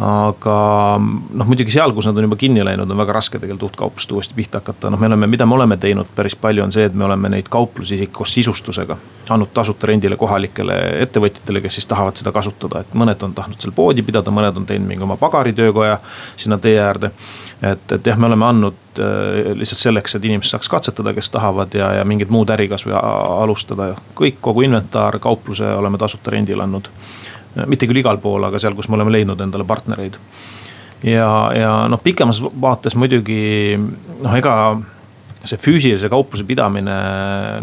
aga 0.00 0.54
noh, 0.98 1.46
muidugi 1.46 1.70
seal, 1.70 1.92
kus 1.94 2.08
nad 2.08 2.16
on 2.18 2.26
juba 2.26 2.36
kinni 2.38 2.64
läinud, 2.66 2.90
on 2.90 2.98
väga 2.98 3.14
raske 3.14 3.38
tegelikult 3.38 3.68
uut 3.68 3.76
kauplust 3.78 4.12
uuesti 4.12 4.34
pihta 4.34 4.58
hakata, 4.58 4.90
noh, 4.90 4.98
me 4.98 5.06
oleme, 5.06 5.28
mida 5.30 5.46
me 5.46 5.54
oleme 5.54 5.76
teinud 5.78 6.10
päris 6.16 6.34
palju, 6.34 6.64
on 6.64 6.74
see, 6.74 6.88
et 6.88 6.96
me 6.98 7.06
oleme 7.06 7.30
neid 7.30 7.46
kauplusi 7.50 7.94
isegi 7.94 8.10
koos 8.12 8.34
sisustusega. 8.34 8.96
andnud 9.30 9.54
tasuta 9.54 9.86
rendile 9.86 10.16
kohalikele 10.20 10.74
ettevõtjatele, 11.00 11.62
kes 11.64 11.78
siis 11.78 11.86
tahavad 11.86 12.18
seda 12.18 12.32
kasutada, 12.32 12.82
et 12.82 12.90
mõned 12.92 13.22
on 13.22 13.34
tahtnud 13.34 13.62
seal 13.62 13.72
poodi 13.72 14.02
pidada, 14.02 14.34
mõned 14.34 14.58
on 14.58 14.66
teinud 14.66 14.88
mingi 14.88 15.06
oma 15.06 15.16
pagaritöökoja 15.16 16.00
sinna 16.36 16.58
tee 16.58 16.80
äärde. 16.80 17.10
et, 17.62 17.92
et 17.92 18.06
jah, 18.06 18.18
me 18.18 18.26
oleme 18.26 18.46
andnud 18.46 18.98
äh, 18.98 19.54
lihtsalt 19.54 19.80
selleks, 19.80 20.14
et 20.14 20.24
inimesed 20.24 20.50
saaks 20.50 20.68
katsetada, 20.68 21.14
kes 21.14 21.30
tahavad 21.30 21.74
ja, 21.74 21.92
ja 22.00 22.04
mingit 22.04 22.34
muud 22.34 22.50
äri 22.50 22.68
kasvõi 22.68 22.98
alustada. 22.98 23.94
kõik, 24.14 24.42
kogu 24.42 24.66
inventaar, 24.66 25.18
kaupluse 25.18 25.70
oleme 25.74 25.98
tasuta 25.98 26.34
rendile 26.34 26.66
andnud 26.66 26.90
mitte 27.66 27.88
küll 27.90 28.02
igal 28.02 28.18
pool, 28.22 28.44
aga 28.48 28.60
seal, 28.62 28.76
kus 28.78 28.88
me 28.88 28.98
oleme 28.98 29.14
leidnud 29.14 29.40
endale 29.40 29.66
partnereid. 29.68 30.18
ja, 31.04 31.28
ja 31.54 31.76
noh, 31.88 32.00
pikemas 32.02 32.42
vaates 32.42 32.96
muidugi 32.96 33.76
noh, 33.78 34.34
ega 34.34 34.56
see 35.44 35.60
füüsilise 35.60 36.08
kaupluse 36.12 36.44
pidamine 36.48 36.94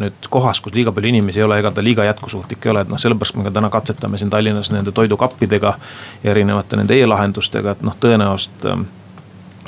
nüüd 0.01 0.29
kohas, 0.29 0.61
kus 0.61 0.75
liiga 0.77 0.93
palju 0.93 1.09
inimesi 1.09 1.41
ei 1.41 1.45
ole, 1.47 1.57
ega 1.61 1.71
ta 1.73 1.83
liiga 1.83 2.05
jätkusuutlik 2.05 2.65
ei 2.65 2.73
ole, 2.73 2.85
et 2.85 2.91
noh, 2.93 3.01
sellepärast 3.01 3.39
me 3.39 3.45
ka 3.47 3.53
täna 3.55 3.71
katsetame 3.73 4.19
siin 4.21 4.29
Tallinnas 4.29 4.71
nende 4.73 4.93
toidukappidega. 4.93 5.73
ja 6.23 6.31
erinevate 6.31 6.77
nende 6.77 6.97
e-lahendustega, 7.01 7.71
et 7.71 7.81
noh, 7.85 7.97
tõenäoliselt 7.99 8.67
ähm, 8.69 8.85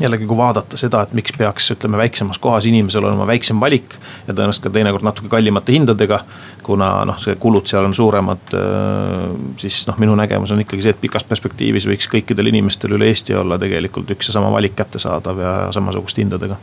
jällegi, 0.02 0.26
kui 0.26 0.38
vaadata 0.38 0.78
seda, 0.78 1.04
et 1.04 1.14
miks 1.14 1.36
peaks, 1.38 1.72
ütleme 1.76 1.98
väiksemas 2.02 2.40
kohas 2.42 2.66
inimesel 2.66 3.06
olema 3.06 3.28
väiksem 3.30 3.60
valik. 3.60 3.98
ja 4.28 4.34
tõenäoliselt 4.34 4.68
ka 4.68 4.74
teinekord 4.74 5.06
natuke 5.06 5.30
kallimate 5.30 5.76
hindadega. 5.76 6.20
kuna 6.64 7.06
noh, 7.06 7.20
see 7.20 7.36
kulud 7.36 7.68
seal 7.68 7.86
on 7.86 7.94
suuremad, 7.94 8.54
äh, 8.58 9.28
siis 9.58 9.84
noh, 9.88 9.98
minu 9.98 10.16
nägemus 10.16 10.52
on 10.52 10.62
ikkagi 10.64 10.82
see, 10.82 10.96
et 10.96 11.02
pikas 11.02 11.24
perspektiivis 11.24 11.88
võiks 11.90 12.10
kõikidel 12.10 12.54
inimestel 12.54 12.98
üle 12.98 13.12
Eesti 13.12 13.36
olla 13.36 13.60
tegelikult 13.60 14.10
üks 14.16 14.32
ja 14.32 14.40
sama 14.40 14.52
valik 14.52 14.76
kättesaadav 14.76 15.40
ja 15.40 15.54
samasuguste 15.76 16.24
hindadega 16.24 16.58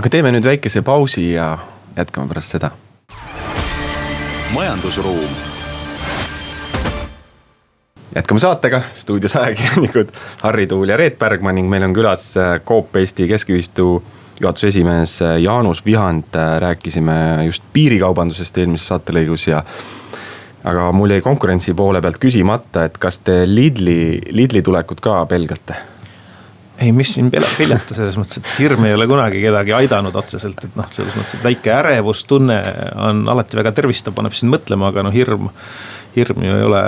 aga 0.00 0.08
teeme 0.08 0.32
nüüd 0.32 0.46
väikese 0.48 0.80
pausi 0.86 1.32
ja 1.34 1.52
jätkame 1.96 2.28
pärast 2.30 2.56
seda. 2.56 2.70
majandusruum. 4.54 5.49
Jätkame 8.14 8.40
saatega, 8.40 8.80
stuudios 8.94 9.36
ajakirjanikud 9.36 10.08
Harri 10.42 10.66
Tuul 10.66 10.88
ja 10.88 10.96
Reet 10.96 11.18
Bergmann 11.18 11.54
ning 11.54 11.70
meil 11.70 11.86
on 11.86 11.94
külas 11.94 12.32
äh, 12.36 12.58
Coop 12.66 12.96
Eesti 12.96 13.28
Keskühistu 13.30 14.02
juhatuse 14.40 14.70
esimees 14.72 15.20
äh, 15.22 15.36
Jaanus 15.42 15.84
Vihand. 15.86 16.34
Äh, 16.34 16.56
rääkisime 16.60 17.44
just 17.46 17.64
piirikaubandusest 17.72 18.58
eelmises 18.58 18.90
saatelõigus 18.90 19.46
ja 19.50 19.62
aga 20.64 20.90
mul 20.92 21.14
jäi 21.14 21.22
konkurentsi 21.24 21.74
poole 21.74 22.02
pealt 22.02 22.18
küsimata, 22.20 22.84
et 22.88 22.98
kas 22.98 23.20
te 23.24 23.42
Lidli, 23.48 24.20
Lidli 24.34 24.62
tulekut 24.62 25.00
ka 25.00 25.24
pelgate? 25.30 25.78
ei, 26.80 26.92
mis 26.96 27.10
siin 27.12 27.26
peljata 27.30 27.92
selles 27.92 28.16
mõttes, 28.16 28.38
et 28.40 28.54
hirm 28.56 28.86
ei 28.88 28.94
ole 28.96 29.04
kunagi 29.08 29.42
kedagi 29.42 29.74
aidanud 29.76 30.14
otseselt, 30.16 30.62
et 30.64 30.78
noh, 30.80 30.86
selles 30.96 31.12
mõttes, 31.12 31.36
et 31.36 31.42
väike 31.44 31.74
ärevustunne 31.76 32.56
on 33.04 33.26
alati 33.28 33.58
väga 33.58 33.74
tervistav, 33.76 34.14
paneb 34.16 34.32
sind 34.36 34.48
mõtlema, 34.54 34.88
aga 34.88 35.04
no 35.04 35.12
hirm, 35.12 35.50
hirm 36.16 36.40
ju 36.46 36.54
ei 36.56 36.64
ole 36.64 36.80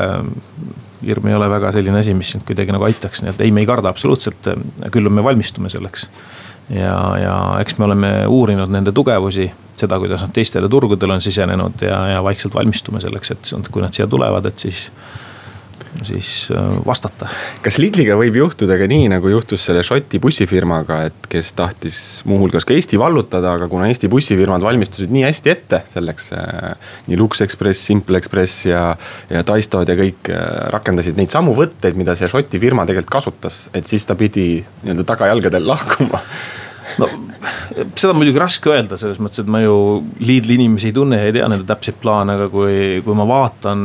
hirm 1.07 1.27
ei 1.29 1.35
ole 1.35 1.49
väga 1.51 1.73
selline 1.73 1.99
asi, 2.03 2.15
mis 2.15 2.31
sind 2.35 2.47
kuidagi 2.47 2.75
nagu 2.75 2.87
aitaks, 2.87 3.23
nii 3.23 3.33
et 3.33 3.43
ei, 3.45 3.51
me 3.55 3.63
ei 3.63 3.69
karda 3.69 3.91
absoluutselt, 3.93 4.49
küll 4.95 5.11
me 5.11 5.25
valmistume 5.25 5.71
selleks. 5.73 6.09
ja, 6.71 6.97
ja 7.19 7.35
eks 7.61 7.79
me 7.79 7.89
oleme 7.89 8.13
uurinud 8.27 8.71
nende 8.71 8.93
tugevusi, 8.93 9.51
seda, 9.77 9.99
kuidas 9.99 10.23
nad 10.23 10.33
teistele 10.35 10.69
turgudele 10.69 11.19
on 11.19 11.25
sisenenud 11.25 11.83
ja, 11.83 11.99
ja 12.15 12.23
vaikselt 12.25 12.55
valmistume 12.55 13.01
selleks, 13.01 13.35
et 13.35 13.53
kui 13.71 13.83
nad 13.83 13.95
siia 13.95 14.07
tulevad, 14.07 14.47
et 14.47 14.59
siis 14.59 14.89
siis 16.07 16.49
äh, 16.51 16.71
vastata. 16.87 17.29
kas 17.63 17.79
Lidliga 17.83 18.17
võib 18.19 18.37
juhtuda 18.39 18.79
ka 18.81 18.89
nii, 18.91 19.09
nagu 19.13 19.31
juhtus 19.33 19.67
selle 19.69 19.83
Šoti 19.87 20.21
bussifirmaga, 20.23 21.03
et 21.11 21.29
kes 21.33 21.53
tahtis 21.59 21.99
muuhulgas 22.29 22.67
ka 22.69 22.77
Eesti 22.77 23.01
vallutada, 23.01 23.55
aga 23.59 23.69
kuna 23.73 23.91
Eesti 23.91 24.11
bussifirmad 24.13 24.65
valmistusid 24.65 25.13
nii 25.13 25.27
hästi 25.27 25.53
ette 25.53 25.83
selleks 25.93 26.33
äh,. 26.39 26.73
nii 27.11 27.21
Lux 27.21 27.45
Express, 27.45 27.85
Simple 27.91 28.21
Express 28.21 28.67
ja, 28.67 28.85
ja 29.31 29.45
Taistod 29.47 29.89
ja 29.89 29.99
kõik 29.99 30.33
äh, 30.33 30.43
rakendasid 30.75 31.21
neid 31.21 31.35
samu 31.35 31.57
võtteid, 31.59 31.99
mida 31.99 32.17
see 32.19 32.31
Šoti 32.31 32.61
firma 32.63 32.87
tegelikult 32.89 33.13
kasutas, 33.21 33.67
et 33.77 33.89
siis 33.89 34.07
ta 34.09 34.17
pidi 34.19 34.63
nii-öelda 34.83 35.07
tagajalgadel 35.13 35.67
lahkuma 35.69 36.23
no 36.99 37.09
seda 37.97 38.11
on 38.13 38.19
muidugi 38.21 38.41
raske 38.41 38.71
öelda, 38.73 38.99
selles 39.01 39.21
mõttes, 39.23 39.43
et 39.43 39.51
ma 39.51 39.63
ju 39.63 39.77
Lidli 40.23 40.57
inimesi 40.59 40.91
ei 40.91 40.97
tunne 40.97 41.19
ja 41.19 41.29
ei 41.29 41.35
tea 41.37 41.49
nende 41.51 41.67
täpseid 41.69 41.99
plaane, 42.03 42.37
aga 42.39 42.49
kui, 42.53 43.01
kui 43.05 43.17
ma 43.19 43.27
vaatan, 43.29 43.83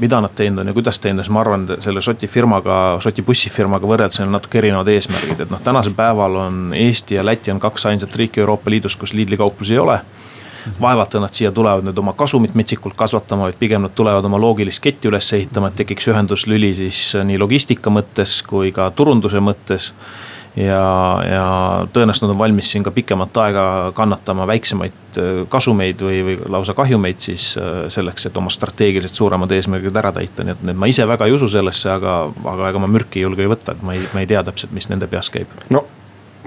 mida 0.00 0.20
nad 0.24 0.34
teinud 0.38 0.62
on 0.62 0.70
ja 0.70 0.76
kuidas 0.76 1.00
teinud, 1.02 1.24
siis 1.24 1.32
ma 1.34 1.42
arvan, 1.44 1.66
selle 1.84 2.02
Šoti 2.04 2.30
firmaga, 2.30 2.98
Šoti 3.02 3.24
bussifirmaga 3.26 3.88
võrreldes 3.88 4.22
on 4.24 4.32
natuke 4.34 4.60
erinevad 4.62 4.90
eesmärgid, 4.92 5.44
et 5.44 5.54
noh, 5.54 5.62
tänasel 5.64 5.96
päeval 5.98 6.38
on 6.44 6.62
Eesti 6.76 7.18
ja 7.18 7.26
Läti 7.26 7.54
on 7.54 7.60
kaks 7.62 7.88
ainsat 7.90 8.16
riiki 8.16 8.44
Euroopa 8.44 8.70
Liidus, 8.70 8.96
kus 8.96 9.14
Lidli 9.16 9.40
kauplusi 9.40 9.76
ei 9.78 9.84
ole. 9.84 10.00
vaevalt 10.80 11.14
nad 11.14 11.32
siia 11.32 11.48
tulevad 11.54 11.86
nüüd 11.86 11.96
oma 11.98 12.12
kasumit 12.12 12.52
metsikult 12.58 12.92
kasvatama, 12.98 13.46
vaid 13.46 13.56
pigem 13.56 13.86
nad 13.86 13.94
tulevad 13.96 14.24
oma 14.24 14.36
loogilist 14.36 14.82
ketti 14.84 15.08
üles 15.08 15.32
ehitama, 15.32 15.70
et 15.70 15.78
tekiks 15.80 16.10
ühenduslüli 16.10 16.74
siis 16.76 17.14
nii 17.24 17.38
logistika 17.38 17.90
mõttes 17.90 18.42
kui 18.44 18.72
ka 18.76 18.90
turunduse 18.90 19.40
mõttes 19.40 19.92
ja, 20.58 20.84
ja 21.28 21.44
tõenäoliselt 21.92 22.26
nad 22.26 22.34
on 22.34 22.40
valmis 22.40 22.70
siin 22.72 22.84
ka 22.86 22.92
pikemat 22.94 23.36
aega 23.44 23.64
kannatama 23.96 24.46
väiksemaid 24.50 25.18
äh, 25.20 25.28
kasumeid 25.50 26.02
või, 26.02 26.20
või 26.26 26.38
lausa 26.50 26.74
kahjumeid 26.78 27.22
siis 27.22 27.50
äh, 27.60 27.84
selleks, 27.92 28.26
et 28.28 28.36
oma 28.40 28.50
strateegiliselt 28.52 29.18
suuremad 29.18 29.52
eesmärgid 29.54 29.96
ära 30.02 30.12
täita, 30.16 30.46
nii 30.46 30.56
et, 30.56 30.64
nii 30.64 30.74
et 30.74 30.82
ma 30.82 30.90
ise 30.90 31.06
väga 31.08 31.28
ei 31.28 31.36
usu 31.36 31.50
sellesse, 31.52 31.90
aga, 31.94 32.18
aga 32.54 32.72
ega 32.72 32.82
ma 32.82 32.90
mürki 32.90 33.22
ei 33.22 33.28
julge 33.28 33.46
ju 33.46 33.54
võtta, 33.54 33.76
et 33.76 33.86
ma 33.86 33.96
ei, 33.96 34.04
ma 34.14 34.24
ei 34.24 34.30
tea 34.30 34.42
täpselt, 34.46 34.74
mis 34.76 34.90
nende 34.90 35.10
peas 35.10 35.30
käib. 35.34 35.52
no 35.74 35.86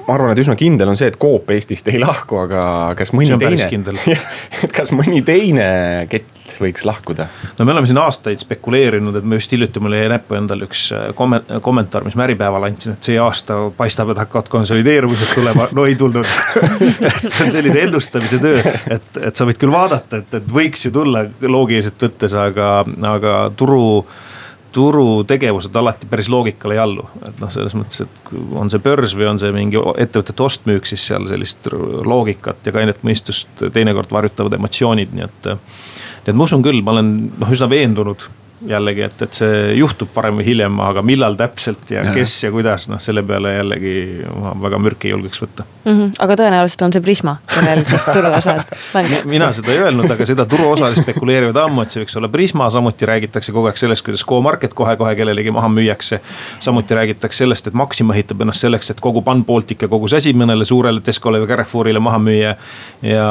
ma 0.07 0.15
arvan, 0.15 0.33
et 0.33 0.41
üsna 0.43 0.55
kindel 0.59 0.91
on 0.91 0.99
see, 0.99 1.09
et 1.11 1.17
Coop 1.21 1.49
Eestist 1.53 1.87
ei 1.91 1.99
lahku, 2.01 2.41
aga 2.43 2.63
kas 2.99 3.13
mõni 3.15 3.37
teine, 3.39 4.17
et 4.65 4.73
kas 4.75 4.93
mõni 4.95 5.21
teine 5.25 5.67
kett 6.11 6.57
võiks 6.61 6.85
lahkuda? 6.87 7.27
no 7.57 7.65
me 7.65 7.75
oleme 7.75 7.89
siin 7.89 7.99
aastaid 8.01 8.41
spekuleerinud, 8.43 9.15
et 9.17 9.27
me 9.27 9.39
just 9.39 9.53
hiljuti 9.55 9.83
mul 9.83 9.95
jäi 9.97 10.09
näppu 10.11 10.37
endale 10.39 10.67
üks 10.67 10.87
äh, 10.95 11.11
kommentaar, 11.15 12.05
mis 12.07 12.17
ma 12.19 12.25
Äripäeval 12.27 12.67
andsin, 12.69 12.95
et 12.97 13.11
see 13.11 13.19
aasta 13.21 13.57
paistab, 13.77 14.13
et 14.13 14.21
hakkavad 14.23 14.51
konsolideerumised 14.51 15.35
tulema, 15.35 15.69
no 15.75 15.85
ei 15.89 15.95
tulnud. 15.99 16.27
See 17.21 17.45
on 17.45 17.51
selline 17.53 17.85
ennustamise 17.85 18.39
töö, 18.41 18.59
et, 18.91 19.17
et 19.21 19.37
sa 19.37 19.45
võid 19.47 19.59
küll 19.61 19.71
vaadata, 19.73 20.21
et, 20.21 20.35
et 20.41 20.51
võiks 20.51 20.85
ju 20.85 20.91
tulla 20.93 21.23
loogiliselt 21.41 22.01
võttes, 22.01 22.35
aga, 22.37 22.73
aga 23.11 23.37
turu 23.57 23.81
turutegevused 24.71 25.75
alati 25.75 26.07
päris 26.09 26.29
loogikale 26.29 26.77
ei 26.77 26.79
allu. 26.79 27.05
et 27.27 27.39
noh, 27.41 27.51
selles 27.51 27.75
mõttes, 27.75 28.03
et 28.05 28.33
on 28.55 28.71
see 28.71 28.83
börs 28.83 29.15
või 29.17 29.27
on 29.31 29.39
see 29.41 29.51
mingi 29.55 29.79
ettevõtete 29.79 30.43
ost-müük, 30.43 30.87
siis 30.87 31.05
seal 31.11 31.27
sellist 31.29 31.67
loogikat 32.05 32.65
ja 32.65 32.75
kainet 32.75 33.03
mõistust 33.07 33.65
teinekord 33.73 34.11
varjutavad 34.11 34.55
emotsioonid, 34.59 35.15
nii 35.17 35.27
et. 35.27 35.49
nii 35.51 36.31
et 36.31 36.37
ma 36.37 36.47
usun 36.47 36.63
küll, 36.63 36.83
ma 36.85 36.95
olen 36.95 37.11
noh 37.41 37.51
üsna 37.51 37.69
veendunud 37.69 38.29
jällegi, 38.67 39.01
et, 39.01 39.21
et 39.25 39.33
see 39.33 39.59
juhtub 39.79 40.09
varem 40.15 40.37
või 40.39 40.45
hiljem, 40.45 40.79
aga 40.83 41.01
millal 41.05 41.35
täpselt 41.39 41.91
ja, 41.93 42.03
ja 42.05 42.13
kes 42.15 42.33
ja 42.43 42.51
kuidas, 42.53 42.87
noh 42.91 42.99
selle 43.01 43.23
peale 43.25 43.55
jällegi 43.55 43.93
ma 44.37 44.53
väga 44.61 44.79
mürki 44.81 45.09
ei 45.09 45.15
julgeks 45.15 45.41
võtta 45.41 45.65
mm. 45.65 45.91
-hmm. 45.91 46.11
aga 46.25 46.37
tõenäoliselt 46.41 46.85
on 46.85 46.93
see 46.93 47.03
Prisma, 47.05 47.35
kellel 47.53 47.83
siis 47.87 48.05
turuosad 48.15 48.61
mina 49.29 49.51
seda 49.55 49.73
ei 49.73 49.81
öelnud, 49.85 50.11
aga 50.13 50.27
seda 50.29 50.45
turuosalised 50.49 51.07
spekuleerivad 51.07 51.57
ammu, 51.63 51.85
et 51.85 51.95
see 51.95 52.03
võiks 52.03 52.17
olla 52.21 52.29
Prisma, 52.29 52.69
samuti 52.69 53.09
räägitakse 53.09 53.55
kogu 53.55 53.71
aeg 53.71 53.81
sellest, 53.81 54.05
kuidas 54.05 54.25
Go-Market 54.29 54.77
kohe-kohe 54.77 55.15
kellelegi 55.15 55.51
maha 55.51 55.71
müüakse. 55.71 56.21
samuti 56.59 56.95
räägitakse 56.95 57.43
sellest, 57.43 57.67
et 57.67 57.73
Maxima 57.73 58.13
ehitab 58.13 58.41
ennast 58.45 58.61
selleks, 58.61 58.91
et 58.91 59.01
kogu 59.01 59.21
Pan 59.25 59.45
Baltic 59.45 59.81
ja 59.81 59.87
kogu 59.87 60.07
see 60.07 60.21
asi 60.21 60.33
mõnele 60.37 60.65
suurele 60.65 61.01
Tescole 61.01 61.41
või 61.41 61.49
Carrefourile 61.49 61.99
maha 61.99 62.19
müüa. 62.19 62.55
ja, 63.01 63.27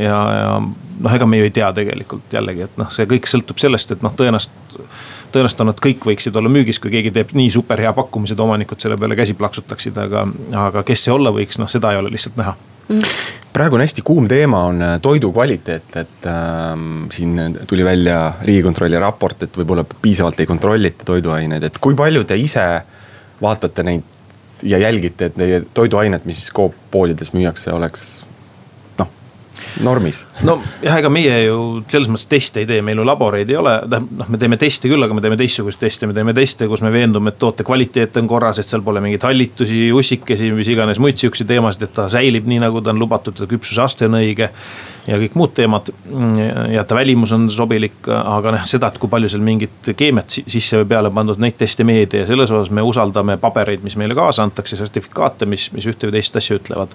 ja, 0.00 0.20
ja 0.40 0.60
noh, 1.00 1.14
ega 1.14 1.26
me 1.26 1.40
ju 1.40 1.48
ei 1.48 1.54
tea 1.54 1.68
tegelikult 1.76 2.32
jällegi, 2.34 2.66
et 2.68 2.80
noh, 2.80 2.90
see 2.92 3.06
kõik 3.10 3.28
sõltub 3.30 3.60
sellest, 3.62 3.96
et 3.96 4.04
noh, 4.04 4.14
tõenäoliselt 4.18 4.78
tõenäoliselt 5.32 5.62
on 5.62 5.70
nad 5.70 5.80
kõik 5.82 6.06
võiksid 6.08 6.36
olla 6.40 6.50
müügis, 6.52 6.78
kui 6.80 6.92
keegi 6.92 7.12
teeb 7.12 7.34
nii 7.36 7.50
super 7.52 7.80
hea 7.82 7.92
pakkumise, 7.96 8.34
et 8.36 8.40
omanikud 8.40 8.80
selle 8.80 8.96
peale 9.00 9.16
käsi 9.18 9.36
plaksutaksid, 9.36 9.98
aga, 10.00 10.24
aga 10.68 10.82
kes 10.88 11.04
see 11.04 11.14
olla 11.14 11.32
võiks, 11.34 11.60
noh 11.60 11.68
seda 11.70 11.92
ei 11.92 12.00
ole 12.00 12.12
lihtsalt 12.14 12.38
näha. 12.40 12.56
Mm.. 12.88 13.16
praegu 13.52 13.76
on 13.76 13.82
hästi 13.84 14.00
kuum 14.00 14.24
teema, 14.28 14.62
on 14.70 14.78
äh, 14.80 14.94
toidu 15.04 15.28
kvaliteet, 15.32 15.96
et 16.00 16.28
äh, 16.30 16.70
siin 17.12 17.58
tuli 17.68 17.84
välja 17.84 18.20
riigikontrolli 18.40 19.00
raport, 19.02 19.42
et 19.44 19.58
võib-olla 19.60 19.84
piisavalt 19.84 20.40
ei 20.40 20.48
kontrollita 20.48 21.04
toiduaineid, 21.10 21.68
et 21.68 21.82
kui 21.84 21.98
palju 21.98 22.24
te 22.24 22.38
ise 22.40 22.64
vaatate 23.42 23.84
neid 23.84 24.16
ja 24.62 24.80
jälgite, 24.80 25.28
et 25.28 25.36
teie 25.36 25.60
toiduained, 25.74 26.24
mis 26.26 26.48
Coop 26.54 26.74
poodides 26.90 27.34
müüakse, 27.36 27.70
oleks 27.76 28.08
normis. 29.84 30.26
nojah, 30.42 30.98
ega 30.98 31.10
meie 31.12 31.34
ju 31.44 31.58
selles 31.90 32.08
mõttes 32.10 32.28
teste 32.30 32.62
ei 32.62 32.68
tee, 32.68 32.82
meil 32.84 32.98
ju 32.98 33.06
laboreid 33.06 33.50
ei 33.50 33.58
ole, 33.58 33.74
tähendab 33.84 34.20
noh, 34.20 34.30
me 34.32 34.40
teeme 34.40 34.58
teste 34.60 34.90
küll, 34.90 35.04
aga 35.04 35.16
me 35.16 35.22
teeme 35.24 35.38
teistsuguseid 35.40 35.80
teste, 35.84 36.08
me 36.10 36.16
teeme 36.16 36.34
teste, 36.36 36.68
kus 36.70 36.82
me 36.84 36.92
veendume, 36.94 37.32
et 37.32 37.38
toote 37.40 37.66
kvaliteet 37.66 38.18
on 38.20 38.28
korras, 38.30 38.60
et 38.60 38.68
seal 38.68 38.84
pole 38.86 39.02
mingeid 39.04 39.24
hallitusi, 39.26 39.88
ussikesi, 39.94 40.50
mis 40.56 40.70
iganes 40.72 41.00
muid 41.02 41.20
sihukeseid 41.20 41.50
teemasid, 41.52 41.86
et 41.88 41.94
ta 41.96 42.08
säilib 42.12 42.48
nii, 42.50 42.60
nagu 42.66 42.82
ta 42.84 42.94
on 42.94 43.02
lubatud, 43.02 43.42
küpsuse 43.50 43.84
aste 43.84 44.08
on 44.08 44.18
õige. 44.20 44.50
ja 45.08 45.16
kõik 45.16 45.38
muud 45.40 45.54
teemad 45.56 45.88
ja 46.68 46.82
ta 46.84 46.98
välimus 46.98 47.32
on 47.32 47.46
sobilik, 47.50 47.96
aga 48.12 48.52
noh, 48.58 48.66
seda, 48.68 48.90
et 48.92 48.98
kui 49.00 49.08
palju 49.08 49.30
seal 49.32 49.44
mingit 49.44 49.92
keemiat 49.96 50.40
sisse 50.44 50.82
või 50.82 50.90
peale 50.90 51.10
pandud, 51.14 51.40
neid 51.40 51.56
teste 51.56 51.84
me 51.84 51.96
ei 52.02 52.06
tee, 52.06 52.26
selles 52.28 52.52
osas 52.52 52.70
me 52.74 52.84
usaldame 52.84 53.38
pabereid, 53.40 53.84
mis 53.86 53.96
meile 53.96 54.16
kaasa 54.18 54.44
antakse, 54.44 54.76
sertifikaate, 54.76 55.48
mis, 55.48 55.70
mis 55.72 55.88
ühte 55.88 56.10
või 56.10 56.18
teist 56.18 56.36
asja 56.36 56.58
ütlevad 56.60 56.92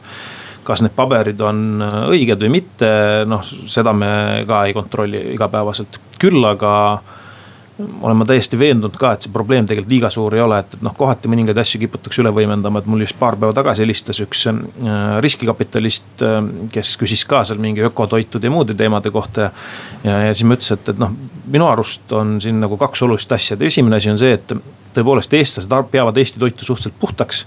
kas 0.64 0.84
need 0.84 0.96
paberid 0.96 1.42
on 1.44 1.82
äh, 1.84 1.98
õiged 2.14 2.46
või 2.46 2.54
mitte, 2.60 2.92
noh 3.30 3.44
seda 3.44 3.94
me 3.96 4.44
ka 4.48 4.66
ei 4.68 4.78
kontrolli 4.78 5.34
igapäevaselt, 5.36 6.00
küll 6.22 6.44
aga 6.48 6.74
olen 8.02 8.18
ma 8.18 8.26
täiesti 8.26 8.58
veendunud 8.60 8.96
ka, 9.00 9.16
et 9.16 9.26
see 9.26 9.34
probleem 9.34 9.66
tegelikult 9.66 9.92
liiga 9.92 10.10
suur 10.14 10.36
ei 10.38 10.44
ole, 10.44 10.60
et, 10.62 10.76
et 10.78 10.84
noh, 10.86 10.94
kohati 10.98 11.30
mõningaid 11.32 11.58
asju 11.58 11.82
kiputakse 11.82 12.22
üle 12.22 12.30
võimendama, 12.36 12.84
et 12.84 12.90
mul 12.90 13.02
just 13.02 13.18
paar 13.20 13.38
päeva 13.40 13.56
tagasi 13.58 13.82
helistas 13.86 14.22
üks 14.24 14.46
äh, 14.52 14.60
riskikapitalist 15.26 16.22
äh,, 16.26 16.38
kes 16.74 16.94
küsis 17.02 17.26
ka 17.30 17.42
seal 17.48 17.62
mingi 17.64 17.84
ökotoitude 17.88 18.50
ja 18.50 18.54
muude 18.54 18.78
teemade 18.78 19.12
kohta. 19.14 19.50
ja, 20.04 20.20
ja 20.28 20.36
siis 20.36 20.46
ma 20.48 20.58
ütlesin, 20.60 20.80
et, 20.80 20.94
et 20.94 21.02
noh, 21.02 21.18
minu 21.50 21.68
arust 21.70 22.14
on 22.14 22.38
siin 22.44 22.62
nagu 22.62 22.78
kaks 22.78 23.06
olulist 23.08 23.32
asja, 23.34 23.58
esimene 23.60 23.98
asi 23.98 24.14
on 24.14 24.22
see, 24.22 24.38
et 24.38 24.54
tõepoolest, 24.94 25.34
eestlased 25.34 25.74
peavad 25.92 26.18
Eesti 26.22 26.42
toitu 26.42 26.66
suhteliselt 26.66 27.00
puhtaks 27.02 27.46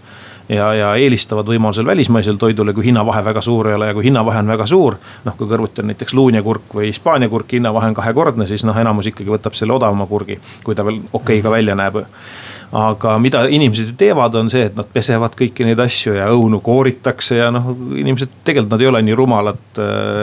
ja, 0.49 0.71
ja 0.75 0.95
eelistavad 0.95 1.49
võimalusel 1.51 1.87
välismaisele 1.87 2.39
toidule, 2.39 2.75
kui 2.75 2.87
hinnavahe 2.87 3.25
väga 3.25 3.43
suur 3.43 3.69
ei 3.69 3.75
ole 3.75 3.91
ja 3.91 3.95
kui 3.95 4.05
hinnavahe 4.07 4.39
on 4.39 4.53
väga 4.55 4.67
suur. 4.67 4.97
noh, 5.25 5.37
kui 5.37 5.49
kõrvuti 5.51 5.83
on 5.83 5.91
näiteks 5.93 6.15
luunjakurk 6.15 6.75
või 6.75 6.91
Hispaania 6.91 7.29
kurk, 7.29 7.53
hinnavahe 7.53 7.91
on 7.93 7.95
kahekordne, 7.95 8.47
siis 8.47 8.65
noh, 8.65 8.77
enamus 8.79 9.11
ikkagi 9.13 9.31
võtab 9.31 9.59
selle 9.59 9.77
odavama 9.77 10.07
kurgi, 10.07 10.39
kui 10.65 10.75
ta 10.75 10.85
veel 10.87 11.01
okei 11.13 11.39
okay 11.39 11.43
ka 11.43 11.51
välja 11.51 11.75
näeb 11.79 12.03
aga 12.75 13.15
mida 13.23 13.45
inimesed 13.47 13.93
ju 13.93 13.95
teevad, 13.99 14.35
on 14.35 14.51
see, 14.51 14.65
et 14.67 14.75
nad 14.79 14.89
pesevad 14.91 15.37
kõiki 15.39 15.67
neid 15.67 15.81
asju 15.83 16.17
ja 16.17 16.27
õunu 16.35 16.59
kooritakse 16.65 17.39
ja 17.39 17.51
noh, 17.55 17.71
inimesed 17.95 18.43
tegelikult 18.47 18.75
nad 18.75 18.83
ei 18.83 18.91
ole 18.91 19.03
nii 19.07 19.17
rumalad, 19.19 19.81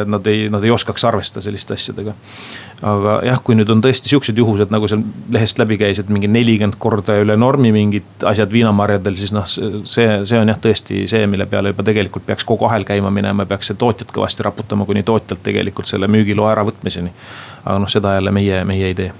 nad 0.09 0.27
ei, 0.27 0.49
nad 0.51 0.65
ei 0.65 0.73
oskaks 0.73 1.05
arvestada 1.07 1.45
selliste 1.45 1.77
asjadega. 1.77 2.13
aga 2.83 3.15
jah, 3.23 3.39
kui 3.39 3.55
nüüd 3.55 3.69
on 3.71 3.79
tõesti 3.83 4.11
sihukesed 4.11 4.37
juhused, 4.37 4.71
nagu 4.73 4.89
seal 4.91 5.05
lehest 5.31 5.59
läbi 5.61 5.77
käis, 5.79 6.01
et 6.03 6.09
mingi 6.11 6.27
nelikümmend 6.27 6.75
korda 6.83 7.15
üle 7.23 7.37
normi 7.39 7.71
mingid 7.71 8.25
asjad 8.27 8.51
viinamarjadel, 8.51 9.15
siis 9.19 9.31
noh, 9.31 9.47
see, 9.47 10.07
see 10.27 10.39
on 10.39 10.51
jah 10.51 10.59
tõesti 10.59 11.05
see, 11.07 11.27
mille 11.31 11.47
peale 11.47 11.71
juba 11.71 11.87
tegelikult 11.87 12.27
peaks 12.27 12.43
kogu 12.47 12.67
ahel 12.67 12.83
käima 12.87 13.13
minema, 13.13 13.47
peaks 13.47 13.71
see 13.71 13.79
tootjat 13.79 14.11
kõvasti 14.11 14.43
raputama, 14.43 14.87
kuni 14.89 15.05
tootjalt 15.07 15.45
tegelikult 15.47 15.87
selle 15.87 16.11
müügiloa 16.11 16.51
äravõtmiseni. 16.57 17.13
aga 17.63 17.79
noh, 17.79 17.91
seda 17.91 18.17
jälle 18.17 18.35
meie, 18.35 18.65
meie 18.67 18.91
ei 18.91 18.99
tee. 18.99 19.13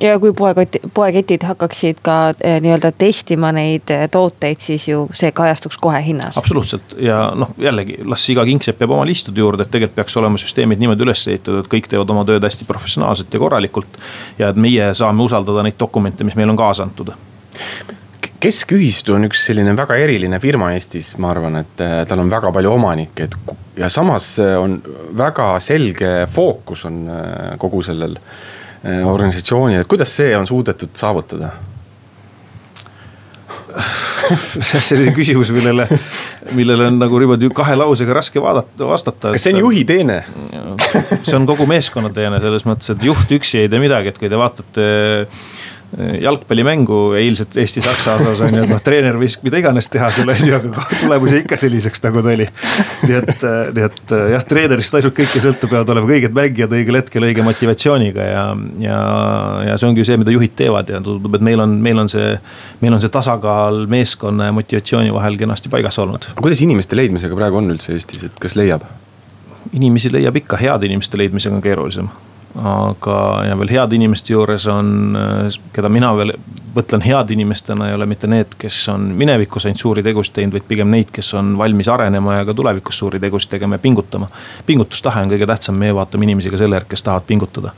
Ja 0.00 0.18
kui 0.18 0.32
poekoti, 0.32 0.80
poeketid 0.94 1.42
hakkaksid 1.46 1.98
ka 2.02 2.16
eh, 2.40 2.58
nii-öelda 2.62 2.92
testima 2.98 3.50
neid 3.54 3.90
eh, 3.90 4.06
tooteid, 4.10 4.62
siis 4.62 4.88
ju 4.88 5.06
see 5.16 5.32
kajastuks 5.34 5.78
kohe 5.82 6.00
hinnas. 6.06 6.38
absoluutselt 6.38 6.96
ja 7.02 7.32
noh, 7.34 7.50
jällegi 7.58 7.98
las 8.04 8.28
iga 8.30 8.44
kingsepp 8.46 8.80
jääb 8.82 8.94
oma 8.94 9.06
liistude 9.08 9.42
juurde, 9.42 9.66
et 9.66 9.72
tegelikult 9.74 9.98
peaks 9.98 10.16
olema 10.22 10.38
süsteemid 10.38 10.82
niimoodi 10.82 11.06
üles 11.06 11.26
ehitatud, 11.26 11.64
et 11.64 11.72
kõik 11.72 11.90
teevad 11.90 12.14
oma 12.14 12.24
tööd 12.28 12.46
hästi 12.46 12.68
professionaalselt 12.68 13.34
ja 13.34 13.42
korralikult. 13.42 14.00
ja 14.38 14.50
et 14.54 14.56
meie 14.60 14.92
saame 14.94 15.22
usaldada 15.22 15.66
neid 15.66 15.78
dokumente, 15.80 16.24
mis 16.24 16.38
meil 16.38 16.54
on 16.54 16.58
kaasa 16.58 16.86
antud 16.86 17.14
keskühistu 18.40 19.14
on 19.16 19.24
üks 19.26 19.46
selline 19.48 19.72
väga 19.76 19.96
eriline 19.98 20.38
firma 20.38 20.68
Eestis, 20.76 21.14
ma 21.18 21.32
arvan, 21.32 21.56
et 21.64 21.80
eh, 21.82 22.02
tal 22.06 22.22
on 22.22 22.30
väga 22.30 22.52
palju 22.54 22.74
omanikke, 22.76 23.26
et 23.26 23.56
ja 23.80 23.88
samas 23.90 24.36
on 24.38 24.78
väga 25.16 25.56
selge 25.64 26.12
fookus 26.30 26.84
on 26.86 27.00
kogu 27.58 27.82
sellel 27.82 28.14
Äh, 28.16 28.65
organisatsiooni, 29.04 29.80
et 29.80 29.88
kuidas 29.90 30.12
see 30.16 30.36
on 30.36 30.46
suudetud 30.46 30.92
saavutada? 30.94 31.50
see 34.66 34.78
on 34.78 34.84
selline 34.84 35.12
küsimus, 35.16 35.50
millele, 35.54 35.86
millele 36.56 36.88
on 36.90 36.98
nagu 37.00 37.18
niimoodi 37.20 37.50
kahe 37.54 37.76
lausega 37.78 38.16
raske 38.16 38.42
vaadata, 38.42 38.88
vastata. 38.88 39.32
kas 39.34 39.46
see 39.46 39.54
on 39.54 39.62
juhi 39.66 39.84
teene? 39.88 40.22
see 41.22 41.36
on 41.36 41.46
kogu 41.48 41.68
meeskonna 41.70 42.10
teene 42.14 42.40
selles 42.42 42.66
mõttes, 42.68 42.94
et 42.94 43.06
juht 43.06 43.36
üksi 43.38 43.64
ei 43.64 43.70
tee 43.72 43.82
midagi, 43.82 44.12
et 44.12 44.20
kui 44.20 44.30
te 44.32 44.40
vaatate 44.40 44.88
jalgpallimängu 45.96 47.12
eilset 47.16 47.56
Eesti-Saksa 47.56 48.14
osas 48.20 48.40
on 48.44 48.54
ju, 48.54 48.64
et 48.66 48.72
noh, 48.72 48.80
treener 48.84 49.16
võis 49.16 49.38
mida 49.44 49.60
iganes 49.62 49.88
teha 49.88 50.10
seal 50.12 50.28
on 50.28 50.42
ju, 50.44 50.58
aga 50.58 50.84
tulemus 51.00 51.32
jäi 51.32 51.40
ikka 51.40 51.56
selliseks, 51.60 52.02
nagu 52.04 52.22
ta 52.24 52.34
oli. 52.34 52.46
nii 53.08 53.16
et, 53.16 53.46
nii 53.78 53.86
et 53.86 54.14
jah, 54.34 54.44
treenerist 54.50 54.98
ainult 54.98 55.16
kõike 55.16 55.40
sõltub, 55.40 55.72
peavad 55.72 55.94
olema 55.94 56.12
õiged 56.12 56.36
mängijad 56.36 56.76
õigel 56.76 57.00
hetkel 57.00 57.28
õige 57.30 57.46
motivatsiooniga 57.46 58.28
ja, 58.28 58.44
ja, 58.82 59.00
ja 59.70 59.78
see 59.80 59.88
ongi 59.88 60.04
see, 60.04 60.20
mida 60.20 60.36
juhid 60.36 60.52
teevad 60.58 60.92
ja 60.92 61.00
tundub, 61.00 61.38
et 61.38 61.48
meil 61.48 61.64
on, 61.64 61.78
meil 61.88 62.04
on 62.04 62.12
see, 62.12 62.34
meil 62.84 62.98
on 62.98 63.02
see 63.02 63.12
tasakaal 63.16 63.86
meeskonna 63.90 64.50
ja 64.50 64.56
motivatsiooni 64.56 65.16
vahel 65.16 65.40
kenasti 65.40 65.72
paigas 65.72 65.96
olnud. 66.02 66.28
kuidas 66.42 66.60
inimeste 66.66 66.98
leidmisega 66.98 67.40
praegu 67.40 67.62
on 67.62 67.72
üldse 67.72 67.96
Eestis, 67.96 68.28
et 68.28 68.40
kas 68.42 68.58
leiab? 68.58 68.84
inimesi 69.72 70.12
leiab 70.12 70.36
ikka, 70.44 70.60
heade 70.60 70.86
inimeste 70.88 71.18
leidmisega 71.18 71.56
on 71.56 71.64
keerulisem 71.64 72.12
aga, 72.62 73.18
ja 73.48 73.56
veel 73.58 73.74
heade 73.76 73.98
inimeste 73.98 74.32
juures 74.32 74.66
on, 74.70 75.16
keda 75.74 75.90
mina 75.92 76.12
veel 76.16 76.36
mõtlen 76.76 77.02
heade 77.04 77.32
inimestena, 77.32 77.88
ei 77.88 77.94
ole 77.96 78.06
mitte 78.08 78.28
need, 78.28 78.52
kes 78.60 78.82
on 78.92 79.06
minevikus 79.16 79.66
ainult 79.66 79.80
suuri 79.80 80.02
tegusid 80.04 80.34
teinud, 80.36 80.56
vaid 80.56 80.66
pigem 80.68 80.90
neid, 80.92 81.10
kes 81.14 81.32
on 81.38 81.54
valmis 81.58 81.88
arenema 81.92 82.36
ja 82.38 82.44
ka 82.48 82.54
tulevikus 82.56 82.98
suuri 83.00 83.20
tegusid 83.22 83.54
tegema 83.54 83.78
ja 83.78 83.82
pingutama. 83.82 84.28
pingutustahe 84.66 85.22
on 85.24 85.32
kõige 85.32 85.48
tähtsam, 85.48 85.78
meie 85.80 85.94
vaatame 85.96 86.28
inimesi 86.28 86.52
ka 86.52 86.60
selle 86.60 86.76
järgi, 86.76 86.90
kes 86.92 87.06
tahavad 87.06 87.26
pingutada. 87.26 87.72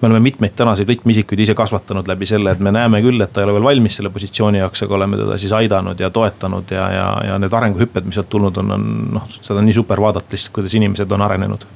me 0.00 0.06
oleme 0.08 0.20
mitmeid 0.20 0.54
tänaseid 0.56 0.88
võtmeisikuid 0.88 1.40
ise 1.40 1.54
kasvatanud 1.54 2.08
läbi 2.08 2.26
selle, 2.26 2.50
et 2.50 2.60
me 2.60 2.72
näeme 2.72 3.02
küll, 3.02 3.20
et 3.20 3.32
ta 3.32 3.40
ei 3.40 3.48
ole 3.48 3.58
veel 3.58 3.70
valmis 3.70 3.96
selle 3.96 4.10
positsiooni 4.10 4.58
jaoks, 4.58 4.82
aga 4.86 4.94
oleme 4.94 5.16
teda 5.16 5.38
siis 5.38 5.52
aidanud 5.52 6.00
ja 6.00 6.10
toetanud 6.10 6.70
ja, 6.70 6.90
ja, 6.92 7.08
ja 7.30 7.38
need 7.38 7.52
arenguhüpped, 7.52 8.06
mis 8.06 8.20
sealt 8.20 8.30
tulnud 8.30 8.62
on, 8.62 8.70
on 8.78 8.90
noh, 9.18 9.30
seda 9.40 9.58
on 9.58 9.66
nii 9.66 9.80
super 9.82 10.00
vaadata 10.00 10.36
lihtsalt, 10.36 10.54
kuidas 10.54 10.74
inimesed 10.78 11.10
on 11.12 11.26
arenenud. 11.26 11.66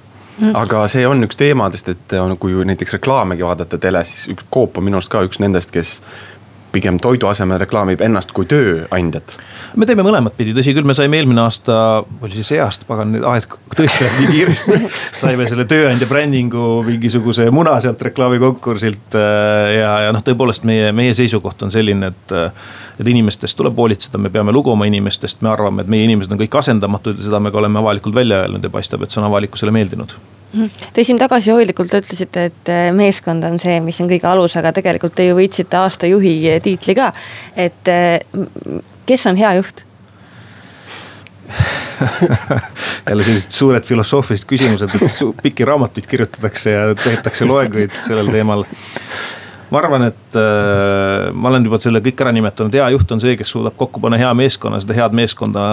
Aga 0.55 0.85
see 0.91 1.07
on 1.09 1.25
üks 1.27 1.39
teemadest, 1.39 1.89
et 1.89 2.17
kui 2.41 2.65
näiteks 2.69 2.99
reklaamegi 2.99 3.47
vaadata 3.47 3.79
teles, 3.79 4.13
siis 4.13 4.35
üks 4.35 4.47
Coop 4.55 4.79
on 4.79 4.87
minu 4.89 5.01
arust 5.01 5.13
ka 5.13 5.23
üks 5.27 5.41
nendest, 5.43 5.73
kes 5.75 5.99
pigem 6.79 6.99
toidu 7.03 7.29
asemel 7.31 7.59
reklaamib 7.63 8.03
ennast 8.07 8.33
kui 8.37 8.47
tööandjat. 8.49 9.37
me 9.77 9.87
teeme 9.89 10.05
mõlemat 10.07 10.37
pidi, 10.39 10.55
tõsi 10.57 10.75
küll, 10.77 10.87
me 10.89 10.97
saime 10.97 11.19
eelmine 11.19 11.43
aasta, 11.43 11.79
oli 12.23 12.39
see 12.39 12.47
see 12.53 12.63
aasta, 12.63 12.87
pagan, 12.89 13.13
nüüd 13.15 13.27
aeg 13.29 13.59
tõesti 13.75 14.07
läheb 14.07 14.21
nii 14.23 14.31
kiiresti. 14.37 14.79
saime 15.23 15.49
selle 15.51 15.67
tööandja 15.71 16.09
brändingu 16.11 16.83
mingisuguse 16.87 17.49
muna 17.55 17.77
sealt 17.85 18.03
reklaamikonkursilt 18.09 19.19
äh, 19.19 19.75
ja, 19.79 19.93
ja 20.07 20.15
noh, 20.15 20.25
tõepoolest 20.25 20.67
meie, 20.69 20.93
meie 20.97 21.17
seisukoht 21.19 21.67
on 21.67 21.75
selline, 21.75 22.15
et. 22.15 22.39
et 22.99 23.07
inimestest 23.09 23.55
tuleb 23.55 23.77
hoolitseda, 23.79 24.19
me 24.19 24.31
peame 24.35 24.51
lugu 24.51 24.73
oma 24.73 24.89
inimestest, 24.89 25.45
me 25.47 25.53
arvame, 25.53 25.85
et 25.85 25.93
meie 25.93 26.09
inimesed 26.09 26.35
on 26.35 26.41
kõik 26.41 26.57
asendamatud 26.59 27.21
ja 27.21 27.29
seda 27.29 27.39
me 27.39 27.53
ka 27.55 27.61
oleme 27.61 27.79
avalikult 27.79 28.17
välja 28.17 28.43
öelnud 28.43 28.67
ja 28.67 28.73
paistab, 28.75 29.07
et 29.07 29.15
see 29.15 29.23
on 29.23 29.29
avalikkusele 29.29 29.71
meeldinud 29.75 30.17
Te 30.93 31.05
siin 31.05 31.19
tagasihoidlikult 31.21 31.93
ütlesite, 31.99 32.47
et 32.49 32.71
äh, 32.73 32.87
meeskond 32.97 33.45
on 33.45 33.59
see, 33.61 33.81
mis 33.85 33.99
on 34.01 34.09
kõige 34.09 34.31
alus, 34.31 34.57
aga 34.57 34.73
tegelikult 34.77 35.13
te 35.19 35.27
ju 35.29 35.37
võitsite 35.37 35.77
aasta 35.77 36.09
juhi 36.09 36.39
tiitli 36.65 36.97
ka. 36.97 37.11
et 37.57 37.93
äh, 37.93 38.17
kes 39.09 39.27
on 39.29 39.37
hea 39.37 39.53
juht? 39.61 39.85
jälle 43.09 43.25
sellised 43.25 43.53
suured 43.53 43.85
filosoofilised 43.85 44.47
küsimused, 44.49 44.95
et 44.95 45.43
pikki 45.43 45.65
raamatuid 45.69 46.07
kirjutatakse 46.09 46.71
ja 46.71 46.95
tehtakse 46.95 47.49
loenguid 47.49 47.95
sellel 48.07 48.31
teemal 48.33 48.65
ma 49.71 49.81
arvan, 49.83 50.07
et 50.09 50.37
äh, 50.37 51.29
ma 51.33 51.51
olen 51.51 51.67
juba 51.67 51.79
selle 51.83 52.01
kõik 52.05 52.23
ära 52.25 52.33
nimetanud, 52.35 52.75
hea 52.75 52.89
juht 52.95 53.11
on 53.13 53.21
see, 53.23 53.37
kes 53.39 53.53
suudab 53.53 53.77
kokku 53.79 54.01
panna 54.01 54.19
hea 54.21 54.31
meeskonna, 54.37 54.81
seda 54.83 54.97
head 54.97 55.17
meeskonda 55.17 55.65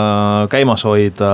käimas 0.51 0.83
hoida. 0.87 1.31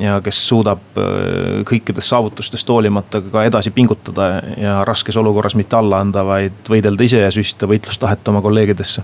ja 0.00 0.20
kes 0.24 0.42
suudab 0.48 0.98
äh, 0.98 1.62
kõikidest 1.68 2.12
saavutustest 2.14 2.68
hoolimata 2.68 3.22
ka 3.24 3.44
edasi 3.48 3.70
pingutada 3.70 4.28
ja 4.56 4.80
raskes 4.88 5.16
olukorras 5.16 5.56
mitte 5.58 5.76
alla 5.76 6.00
anda, 6.00 6.24
vaid 6.24 6.70
võidelda 6.70 7.04
ise 7.04 7.24
ja 7.24 7.30
süstida 7.34 7.68
võitlustahet 7.70 8.28
oma 8.28 8.42
kolleegidesse. 8.42 9.02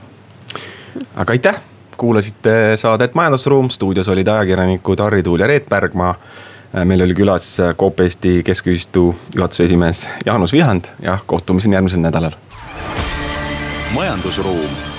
aga 1.16 1.34
aitäh, 1.34 1.60
kuulasite 1.96 2.76
saadet 2.76 3.14
Majandusruum, 3.14 3.70
stuudios 3.70 4.08
olid 4.08 4.28
ajakirjanikud 4.28 5.00
Harri 5.00 5.22
Tuul 5.22 5.40
ja 5.40 5.46
Reet 5.50 5.66
Pärgma 5.68 6.14
meil 6.84 7.00
oli 7.02 7.14
külas 7.16 7.56
Coop 7.80 8.00
Eesti 8.00 8.42
Keskühistu 8.44 9.14
juhatuse 9.34 9.64
esimees 9.64 10.08
Jaanus 10.26 10.52
Vihand 10.52 10.92
ja 11.02 11.18
kohtumiseni 11.26 11.74
järgmisel 11.74 12.04
nädalal 12.04 12.36
majandusruum 13.94 14.97